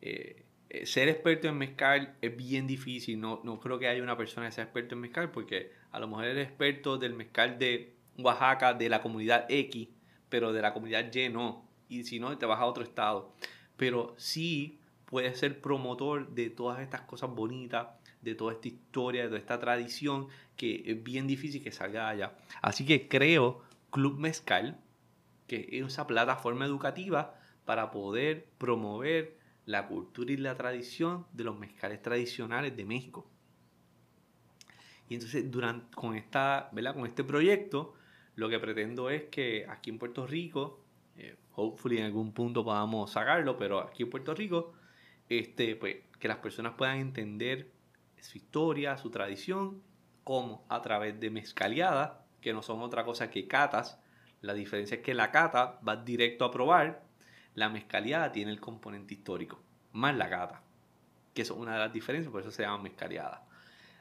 Eh, 0.01 0.43
eh, 0.69 0.85
ser 0.85 1.09
experto 1.09 1.47
en 1.47 1.57
mezcal 1.57 2.15
es 2.21 2.35
bien 2.35 2.67
difícil, 2.67 3.19
no, 3.19 3.41
no 3.43 3.59
creo 3.59 3.79
que 3.79 3.87
haya 3.87 4.03
una 4.03 4.17
persona 4.17 4.47
que 4.47 4.51
sea 4.53 4.65
experto 4.65 4.95
en 4.95 5.01
mezcal 5.01 5.31
porque 5.31 5.71
a 5.91 5.99
lo 5.99 6.07
mejor 6.07 6.25
eres 6.25 6.47
experto 6.47 6.97
del 6.97 7.13
mezcal 7.13 7.57
de 7.57 7.95
Oaxaca, 8.17 8.73
de 8.73 8.89
la 8.89 9.01
comunidad 9.01 9.45
X, 9.49 9.87
pero 10.29 10.53
de 10.53 10.61
la 10.61 10.73
comunidad 10.73 11.11
Y 11.13 11.29
no, 11.29 11.65
y 11.87 12.03
si 12.03 12.19
no 12.19 12.37
te 12.37 12.45
vas 12.45 12.59
a 12.59 12.65
otro 12.65 12.83
estado. 12.83 13.33
Pero 13.77 14.13
sí 14.17 14.79
puedes 15.05 15.39
ser 15.39 15.59
promotor 15.59 16.29
de 16.29 16.49
todas 16.49 16.81
estas 16.81 17.01
cosas 17.01 17.31
bonitas, 17.31 17.87
de 18.21 18.35
toda 18.35 18.53
esta 18.53 18.67
historia, 18.67 19.23
de 19.23 19.29
toda 19.29 19.39
esta 19.39 19.59
tradición 19.59 20.27
que 20.55 20.83
es 20.85 21.03
bien 21.03 21.25
difícil 21.25 21.63
que 21.63 21.71
salga 21.71 22.09
allá. 22.09 22.33
Así 22.61 22.85
que 22.85 23.07
creo 23.07 23.63
Club 23.91 24.19
Mezcal, 24.19 24.77
que 25.49 25.67
es 25.71 25.85
esa 25.85 26.07
plataforma 26.07 26.65
educativa 26.65 27.35
para 27.65 27.91
poder 27.91 28.47
promover 28.57 29.37
la 29.65 29.87
cultura 29.87 30.31
y 30.31 30.37
la 30.37 30.55
tradición 30.55 31.27
de 31.33 31.43
los 31.43 31.59
mezcales 31.59 32.01
tradicionales 32.01 32.77
de 32.77 32.85
México. 32.85 33.29
Y 35.09 35.15
entonces, 35.15 35.51
durante, 35.51 35.93
con, 35.95 36.15
esta, 36.15 36.69
¿verdad? 36.71 36.93
con 36.93 37.05
este 37.05 37.23
proyecto, 37.23 37.93
lo 38.35 38.47
que 38.47 38.59
pretendo 38.59 39.09
es 39.09 39.23
que 39.25 39.65
aquí 39.67 39.89
en 39.89 39.99
Puerto 39.99 40.25
Rico, 40.25 40.85
eh, 41.17 41.35
hopefully 41.55 41.97
en 41.97 42.05
algún 42.05 42.31
punto 42.31 42.63
podamos 42.63 43.11
sacarlo, 43.11 43.57
pero 43.57 43.79
aquí 43.79 44.03
en 44.03 44.09
Puerto 44.09 44.33
Rico, 44.33 44.73
este, 45.27 45.75
pues, 45.75 45.97
que 46.19 46.27
las 46.27 46.37
personas 46.37 46.73
puedan 46.77 46.99
entender 46.99 47.71
su 48.21 48.37
historia, 48.37 48.97
su 48.97 49.09
tradición, 49.09 49.81
como 50.23 50.65
a 50.69 50.81
través 50.81 51.19
de 51.19 51.29
mezcaleadas, 51.31 52.11
que 52.39 52.53
no 52.53 52.61
son 52.61 52.81
otra 52.81 53.03
cosa 53.03 53.29
que 53.29 53.47
catas. 53.47 53.99
La 54.41 54.53
diferencia 54.53 54.97
es 54.97 55.03
que 55.03 55.13
la 55.13 55.31
cata 55.31 55.79
va 55.87 55.97
directo 55.97 56.45
a 56.45 56.51
probar, 56.51 57.03
la 57.55 57.69
mezcaleada 57.69 58.31
tiene 58.31 58.51
el 58.51 58.59
componente 58.59 59.13
histórico, 59.13 59.61
más 59.91 60.15
la 60.15 60.29
cata, 60.29 60.61
que 61.33 61.41
es 61.41 61.51
una 61.51 61.73
de 61.73 61.79
las 61.79 61.93
diferencias, 61.93 62.31
por 62.31 62.41
eso 62.41 62.51
se 62.51 62.63
llama 62.63 62.83
mezcaleada. 62.83 63.45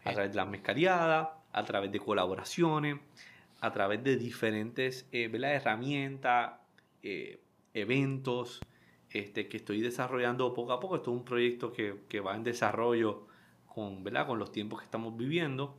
A 0.05 0.13
través 0.13 0.31
de 0.31 0.37
las 0.37 0.49
mezcaleadas, 0.49 1.29
a 1.53 1.65
través 1.65 1.91
de 1.91 1.99
colaboraciones, 1.99 2.99
a 3.61 3.73
través 3.73 4.03
de 4.05 4.17
diferentes 4.17 5.09
eh, 5.13 5.31
herramientas, 5.33 6.53
eh, 7.03 7.41
eventos 7.75 8.61
este, 9.11 9.49
que 9.49 9.57
estoy 9.57 9.81
desarrollando 9.81 10.55
poco 10.55 10.73
a 10.73 10.81
poco. 10.81 10.97
Esto 10.97 11.11
es 11.11 11.17
un 11.17 11.25
proyecto 11.25 11.73
que, 11.73 12.03
que 12.09 12.21
va 12.21 12.37
en 12.37 12.45
desarrollo 12.45 13.27
con, 13.67 14.05
¿verdad? 14.05 14.27
con 14.27 14.39
los 14.39 14.53
tiempos 14.53 14.81
que 14.81 14.85
estamos 14.85 15.17
viviendo. 15.17 15.77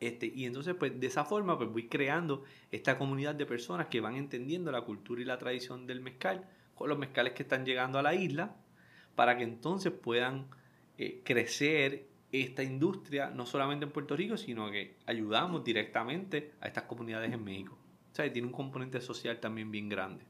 Este, 0.00 0.26
y 0.26 0.44
entonces, 0.44 0.74
pues 0.78 0.98
de 1.00 1.06
esa 1.06 1.24
forma, 1.24 1.56
pues 1.56 1.70
voy 1.70 1.88
creando 1.88 2.44
esta 2.70 2.98
comunidad 2.98 3.34
de 3.34 3.46
personas 3.46 3.86
que 3.86 4.00
van 4.00 4.16
entendiendo 4.16 4.70
la 4.70 4.82
cultura 4.82 5.22
y 5.22 5.24
la 5.24 5.38
tradición 5.38 5.86
del 5.86 6.00
mezcal 6.00 6.46
con 6.74 6.88
los 6.90 6.98
mezcales 6.98 7.32
que 7.32 7.42
están 7.42 7.64
llegando 7.64 7.98
a 7.98 8.02
la 8.02 8.14
isla, 8.14 8.54
para 9.14 9.38
que 9.38 9.44
entonces 9.44 9.92
puedan 9.92 10.46
eh, 10.98 11.22
crecer 11.24 12.06
esta 12.32 12.62
industria, 12.62 13.30
no 13.30 13.46
solamente 13.46 13.86
en 13.86 13.92
Puerto 13.92 14.14
Rico, 14.14 14.36
sino 14.36 14.70
que 14.70 14.96
ayudamos 15.06 15.64
directamente 15.64 16.52
a 16.60 16.66
estas 16.66 16.84
comunidades 16.84 17.32
en 17.32 17.42
México. 17.42 17.78
O 18.12 18.14
sea, 18.14 18.30
tiene 18.30 18.46
un 18.46 18.52
componente 18.52 19.00
social 19.00 19.40
también 19.40 19.70
bien 19.70 19.88
grande. 19.88 20.24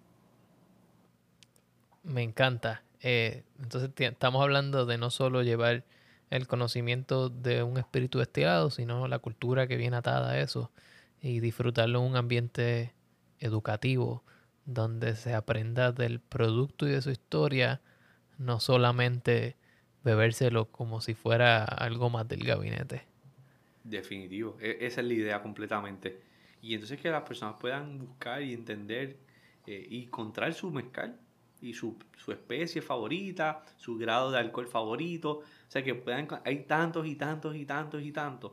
Me 2.04 2.22
encanta. 2.22 2.82
Eh, 3.00 3.42
entonces 3.60 3.90
estamos 3.98 4.42
hablando 4.42 4.86
de 4.86 4.98
no 4.98 5.10
solo 5.10 5.42
llevar 5.42 5.84
el 6.30 6.46
conocimiento 6.46 7.28
de 7.28 7.62
un 7.62 7.78
espíritu 7.78 8.18
destilado, 8.18 8.70
sino 8.70 9.08
la 9.08 9.18
cultura 9.18 9.66
que 9.66 9.76
viene 9.76 9.96
atada 9.96 10.32
a 10.32 10.40
eso 10.40 10.70
y 11.20 11.40
disfrutarlo 11.40 12.00
en 12.00 12.10
un 12.10 12.16
ambiente 12.16 12.94
educativo 13.38 14.24
donde 14.64 15.14
se 15.14 15.34
aprenda 15.34 15.92
del 15.92 16.20
producto 16.20 16.86
y 16.86 16.90
de 16.90 17.02
su 17.02 17.10
historia, 17.10 17.80
no 18.38 18.60
solamente 18.60 19.56
bebérselo 20.04 20.66
como 20.66 21.00
si 21.00 21.14
fuera 21.14 21.64
algo 21.64 22.10
más 22.10 22.28
del 22.28 22.44
gabinete. 22.44 23.04
Definitivo, 23.84 24.56
e-, 24.60 24.78
esa 24.80 25.00
es 25.00 25.06
la 25.06 25.14
idea 25.14 25.42
completamente. 25.42 26.20
Y 26.60 26.74
entonces 26.74 27.00
que 27.00 27.10
las 27.10 27.22
personas 27.22 27.56
puedan 27.60 27.98
buscar 27.98 28.42
y 28.42 28.52
entender 28.52 29.16
eh, 29.66 29.86
y 29.88 30.04
encontrar 30.04 30.52
su 30.54 30.70
mezcal 30.70 31.18
y 31.60 31.74
su, 31.74 31.96
su, 32.16 32.32
especie 32.32 32.82
favorita, 32.82 33.64
su 33.76 33.96
grado 33.96 34.30
de 34.30 34.38
alcohol 34.38 34.66
favorito. 34.66 35.42
O 35.68 35.70
sea, 35.70 35.82
que 35.82 35.94
puedan, 35.94 36.28
hay 36.44 36.64
tantos 36.64 37.06
y 37.06 37.16
tantos 37.16 37.56
y 37.56 37.66
tantos 37.66 38.02
y 38.02 38.12
tantos 38.12 38.52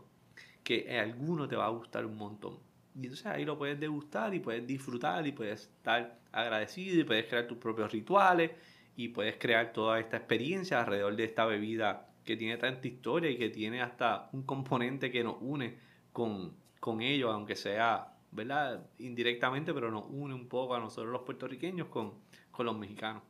que 0.63 0.99
alguno 0.99 1.47
te 1.47 1.55
va 1.55 1.65
a 1.65 1.69
gustar 1.69 2.05
un 2.05 2.17
montón. 2.17 2.57
Y 2.95 3.03
entonces 3.03 3.25
ahí 3.25 3.45
lo 3.45 3.57
puedes 3.57 3.79
degustar 3.79 4.33
y 4.33 4.39
puedes 4.39 4.65
disfrutar 4.65 5.25
y 5.25 5.31
puedes 5.31 5.63
estar 5.63 6.19
agradecido 6.31 7.01
y 7.01 7.03
puedes 7.03 7.25
crear 7.25 7.47
tus 7.47 7.57
propios 7.57 7.91
rituales 7.91 8.51
y 8.95 9.09
puedes 9.09 9.37
crear 9.37 9.73
toda 9.73 9.99
esta 9.99 10.17
experiencia 10.17 10.79
alrededor 10.79 11.15
de 11.15 11.23
esta 11.23 11.45
bebida 11.45 12.09
que 12.23 12.37
tiene 12.37 12.57
tanta 12.57 12.87
historia 12.87 13.29
y 13.29 13.37
que 13.37 13.49
tiene 13.49 13.81
hasta 13.81 14.29
un 14.31 14.43
componente 14.43 15.11
que 15.11 15.23
nos 15.23 15.37
une 15.41 15.77
con, 16.11 16.55
con 16.79 17.01
ellos, 17.01 17.31
aunque 17.33 17.55
sea, 17.55 18.13
¿verdad? 18.31 18.85
Indirectamente, 18.99 19.73
pero 19.73 19.91
nos 19.91 20.05
une 20.09 20.33
un 20.33 20.47
poco 20.47 20.75
a 20.75 20.79
nosotros 20.79 21.11
los 21.11 21.23
puertorriqueños 21.23 21.87
con, 21.87 22.13
con 22.51 22.65
los 22.65 22.77
mexicanos. 22.77 23.23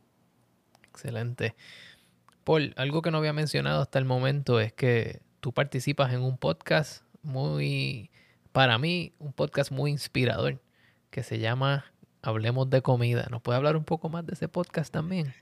Excelente. 0.84 1.54
Paul, 2.44 2.74
algo 2.76 3.00
que 3.00 3.10
no 3.10 3.18
había 3.18 3.32
mencionado 3.32 3.80
hasta 3.80 3.98
el 3.98 4.04
momento 4.04 4.60
es 4.60 4.72
que 4.72 5.22
tú 5.40 5.52
participas 5.52 6.12
en 6.12 6.22
un 6.22 6.36
podcast 6.36 7.02
muy, 7.22 8.10
para 8.52 8.78
mí, 8.78 9.14
un 9.18 9.32
podcast 9.32 9.72
muy 9.72 9.90
inspirador 9.90 10.60
que 11.10 11.22
se 11.22 11.38
llama 11.38 11.86
Hablemos 12.20 12.68
de 12.68 12.82
Comida. 12.82 13.26
¿Nos 13.30 13.40
puede 13.40 13.56
hablar 13.56 13.76
un 13.76 13.84
poco 13.84 14.10
más 14.10 14.26
de 14.26 14.34
ese 14.34 14.48
podcast 14.48 14.92
también? 14.92 15.32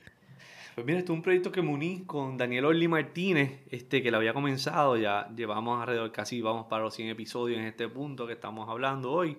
Pues 0.76 0.86
mira, 0.86 1.00
esto 1.00 1.12
es 1.12 1.16
un 1.16 1.22
proyecto 1.22 1.50
que 1.50 1.61
me 1.61 1.70
uní 1.70 2.05
con 2.07 2.38
Daniel 2.38 2.66
Orly 2.66 2.86
Martínez, 2.86 3.62
este, 3.70 4.00
que 4.00 4.12
lo 4.12 4.18
había 4.18 4.32
comenzado, 4.32 4.96
ya 4.96 5.28
llevamos 5.34 5.80
alrededor 5.80 6.12
casi, 6.12 6.40
vamos 6.40 6.66
para 6.66 6.84
los 6.84 6.94
100 6.94 7.09
episodios 7.09 7.59
en 7.59 7.66
este 7.66 7.88
punto 7.88 8.28
que 8.28 8.34
estamos 8.34 8.68
hablando 8.68 9.11
hoy. 9.11 9.36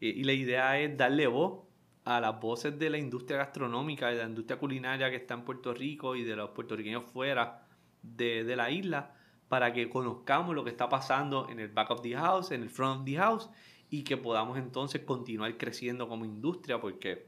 y 0.00 0.22
la 0.24 0.32
idea 0.32 0.78
es 0.78 0.96
darle 0.96 1.26
voz 1.26 1.69
a 2.04 2.20
las 2.20 2.40
voces 2.40 2.78
de 2.78 2.90
la 2.90 2.98
industria 2.98 3.38
gastronómica 3.38 4.10
y 4.10 4.16
de 4.16 4.22
la 4.22 4.28
industria 4.28 4.58
culinaria 4.58 5.10
que 5.10 5.16
está 5.16 5.34
en 5.34 5.44
Puerto 5.44 5.74
Rico 5.74 6.16
y 6.16 6.24
de 6.24 6.36
los 6.36 6.50
puertorriqueños 6.50 7.04
fuera 7.04 7.66
de, 8.02 8.44
de, 8.44 8.56
la 8.56 8.70
isla 8.70 9.14
para 9.48 9.72
que 9.72 9.88
conozcamos 9.90 10.54
lo 10.54 10.64
que 10.64 10.70
está 10.70 10.88
pasando 10.88 11.48
en 11.50 11.60
el 11.60 11.68
back 11.68 11.90
of 11.90 12.02
the 12.02 12.14
house, 12.14 12.52
en 12.52 12.62
el 12.62 12.70
front 12.70 13.00
of 13.00 13.04
the 13.04 13.16
house 13.16 13.50
y 13.90 14.04
que 14.04 14.16
podamos 14.16 14.56
entonces 14.56 15.02
continuar 15.02 15.56
creciendo 15.58 16.08
como 16.08 16.24
industria 16.24 16.80
porque 16.80 17.26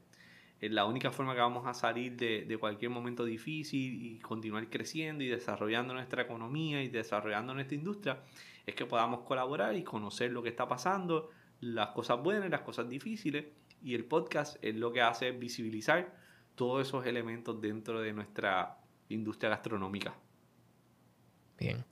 es 0.60 0.70
la 0.70 0.86
única 0.86 1.10
forma 1.10 1.34
que 1.34 1.40
vamos 1.40 1.66
a 1.66 1.74
salir 1.74 2.16
de, 2.16 2.44
de 2.44 2.56
cualquier 2.56 2.90
momento 2.90 3.24
difícil 3.24 4.00
y 4.00 4.20
continuar 4.20 4.70
creciendo 4.70 5.24
y 5.24 5.28
desarrollando 5.28 5.92
nuestra 5.92 6.22
economía 6.22 6.82
y 6.82 6.88
desarrollando 6.88 7.52
nuestra 7.52 7.74
industria 7.74 8.22
es 8.64 8.74
que 8.74 8.86
podamos 8.86 9.20
colaborar 9.20 9.76
y 9.76 9.82
conocer 9.82 10.30
lo 10.30 10.42
que 10.42 10.50
está 10.50 10.68
pasando, 10.68 11.30
las 11.60 11.88
cosas 11.88 12.22
buenas 12.22 12.48
las 12.48 12.60
cosas 12.60 12.88
difíciles 12.88 13.46
y 13.82 13.94
el 13.94 14.04
podcast 14.04 14.56
es 14.62 14.74
lo 14.76 14.92
que 14.92 15.02
hace 15.02 15.32
visibilizar 15.32 16.14
todos 16.54 16.86
esos 16.86 17.06
elementos 17.06 17.60
dentro 17.60 18.00
de 18.00 18.12
nuestra 18.12 18.78
industria 19.08 19.50
gastronómica. 19.50 20.14
Bien. 21.58 21.84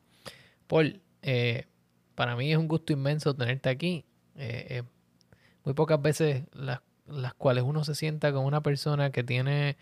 Paul, 0.66 1.00
eh, 1.22 1.66
para 2.14 2.36
mí 2.36 2.52
es 2.52 2.58
un 2.58 2.68
gusto 2.68 2.92
inmenso 2.92 3.34
tenerte 3.34 3.68
aquí. 3.68 4.04
Eh, 4.36 4.66
eh, 4.70 4.82
muy 5.64 5.74
pocas 5.74 6.00
veces 6.00 6.44
las, 6.52 6.80
las, 7.06 7.34
cuales 7.34 7.64
uno 7.64 7.84
se 7.84 7.94
sienta 7.94 8.32
con 8.32 8.44
una 8.44 8.62
persona 8.62 9.10
que 9.10 9.22
tiene 9.22 9.76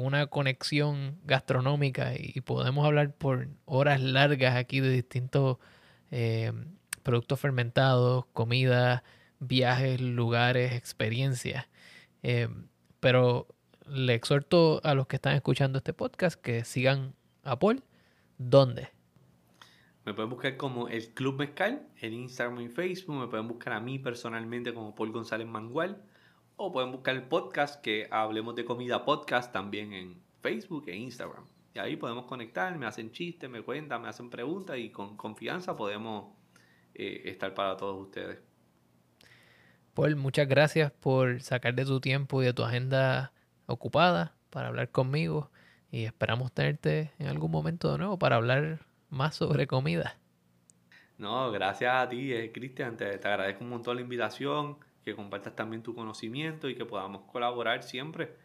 una 0.00 0.28
conexión 0.28 1.18
gastronómica 1.24 2.14
y 2.16 2.40
podemos 2.40 2.86
hablar 2.86 3.12
por 3.12 3.48
horas 3.66 4.00
largas 4.00 4.56
aquí 4.56 4.80
de 4.80 4.88
distintos 4.88 5.58
productos 7.02 7.38
fermentados, 7.38 8.24
comida, 8.32 9.04
viajes, 9.40 10.00
lugares, 10.00 10.72
experiencias. 10.72 11.66
Eh, 12.22 12.48
pero 13.00 13.46
le 13.86 14.14
exhorto 14.14 14.80
a 14.84 14.94
los 14.94 15.06
que 15.06 15.16
están 15.16 15.34
escuchando 15.34 15.78
este 15.78 15.92
podcast 15.92 16.40
que 16.40 16.64
sigan 16.64 17.14
a 17.44 17.58
Paul. 17.58 17.82
¿Dónde? 18.38 18.88
Me 20.04 20.14
pueden 20.14 20.30
buscar 20.30 20.56
como 20.56 20.88
el 20.88 21.12
Club 21.12 21.38
Mezcal 21.38 21.86
en 22.00 22.12
Instagram 22.14 22.60
y 22.60 22.68
Facebook. 22.68 23.16
Me 23.16 23.28
pueden 23.28 23.48
buscar 23.48 23.74
a 23.74 23.80
mí 23.80 23.98
personalmente 23.98 24.72
como 24.72 24.94
Paul 24.94 25.12
González 25.12 25.46
Mangual. 25.46 26.02
O 26.56 26.72
pueden 26.72 26.92
buscar 26.92 27.14
el 27.14 27.24
podcast 27.24 27.82
que 27.82 28.08
Hablemos 28.10 28.54
de 28.54 28.64
Comida 28.64 29.04
Podcast 29.04 29.52
también 29.52 29.92
en 29.92 30.20
Facebook 30.40 30.84
e 30.88 30.96
Instagram. 30.96 31.44
Y 31.74 31.78
ahí 31.78 31.96
podemos 31.96 32.24
conectar, 32.24 32.76
me 32.78 32.86
hacen 32.86 33.12
chistes, 33.12 33.48
me 33.48 33.62
cuentan, 33.62 34.02
me 34.02 34.08
hacen 34.08 34.30
preguntas 34.30 34.78
y 34.78 34.90
con 34.90 35.16
confianza 35.16 35.76
podemos 35.76 36.32
eh, 36.94 37.22
estar 37.26 37.54
para 37.54 37.76
todos 37.76 38.00
ustedes. 38.06 38.47
Paul, 39.98 40.14
muchas 40.14 40.46
gracias 40.46 40.92
por 40.92 41.42
sacar 41.42 41.74
de 41.74 41.84
tu 41.84 42.00
tiempo 42.00 42.40
y 42.40 42.44
de 42.44 42.52
tu 42.52 42.62
agenda 42.62 43.32
ocupada 43.66 44.32
para 44.48 44.68
hablar 44.68 44.92
conmigo 44.92 45.50
y 45.90 46.04
esperamos 46.04 46.52
tenerte 46.52 47.10
en 47.18 47.26
algún 47.26 47.50
momento 47.50 47.90
de 47.90 47.98
nuevo 47.98 48.16
para 48.16 48.36
hablar 48.36 48.86
más 49.10 49.34
sobre 49.34 49.66
comida. 49.66 50.16
No, 51.18 51.50
gracias 51.50 51.92
a 51.92 52.08
ti, 52.08 52.32
eh, 52.32 52.52
Cristian, 52.52 52.96
te, 52.96 53.06
agradezco 53.06 53.64
un 53.64 53.70
montón 53.70 53.96
la 53.96 54.02
invitación, 54.02 54.76
que 55.04 55.16
compartas 55.16 55.56
también 55.56 55.82
tu 55.82 55.96
conocimiento 55.96 56.68
y 56.68 56.76
que 56.76 56.84
podamos 56.84 57.22
colaborar 57.22 57.82
siempre. 57.82 58.36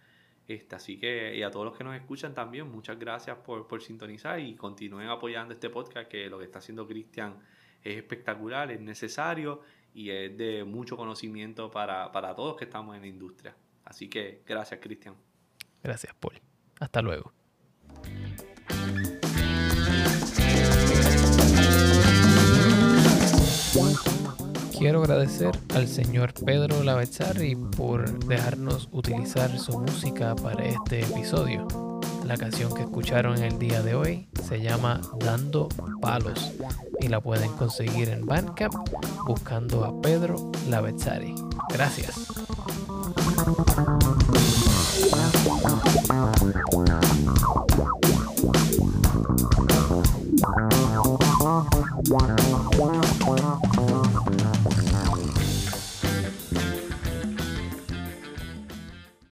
Este, 0.47 0.75
así 0.75 0.97
que, 0.97 1.35
y 1.37 1.43
a 1.43 1.51
todos 1.51 1.67
los 1.67 1.77
que 1.77 1.83
nos 1.83 1.95
escuchan 1.95 2.33
también, 2.33 2.67
muchas 2.67 2.97
gracias 2.97 3.37
por, 3.37 3.67
por 3.67 3.83
sintonizar 3.83 4.39
y 4.39 4.55
continúen 4.55 5.07
apoyando 5.07 5.53
este 5.53 5.69
podcast, 5.69 6.09
que 6.09 6.31
lo 6.31 6.39
que 6.39 6.45
está 6.45 6.57
haciendo 6.57 6.87
Cristian 6.87 7.37
es 7.83 7.97
espectacular, 7.97 8.71
es 8.71 8.81
necesario 8.81 9.61
y 9.93 10.09
es 10.09 10.37
de 10.37 10.63
mucho 10.63 10.97
conocimiento 10.97 11.69
para, 11.71 12.11
para 12.11 12.35
todos 12.35 12.57
que 12.57 12.65
estamos 12.65 12.95
en 12.95 13.01
la 13.01 13.07
industria. 13.07 13.55
Así 13.85 14.09
que 14.09 14.41
gracias, 14.45 14.79
Cristian. 14.81 15.15
Gracias, 15.83 16.13
Paul. 16.15 16.41
Hasta 16.79 17.01
luego. 17.01 17.33
Quiero 24.77 25.01
agradecer 25.01 25.51
al 25.75 25.87
señor 25.87 26.33
Pedro 26.45 26.83
Lavezzari 26.83 27.55
por 27.55 28.25
dejarnos 28.25 28.89
utilizar 28.91 29.57
su 29.57 29.79
música 29.79 30.35
para 30.35 30.65
este 30.65 31.01
episodio. 31.01 31.92
La 32.25 32.37
canción 32.37 32.73
que 32.73 32.83
escucharon 32.83 33.37
el 33.43 33.59
día 33.59 33.81
de 33.81 33.95
hoy 33.95 34.27
se 34.47 34.61
llama 34.61 35.01
Dando 35.19 35.67
Palos 36.01 36.51
y 36.99 37.07
la 37.07 37.19
pueden 37.19 37.51
conseguir 37.53 38.09
en 38.09 38.25
Bandcamp 38.25 38.73
buscando 39.27 39.83
a 39.83 40.01
Pedro 40.01 40.51
Lavezzari. 40.69 41.35
Gracias. 41.69 42.27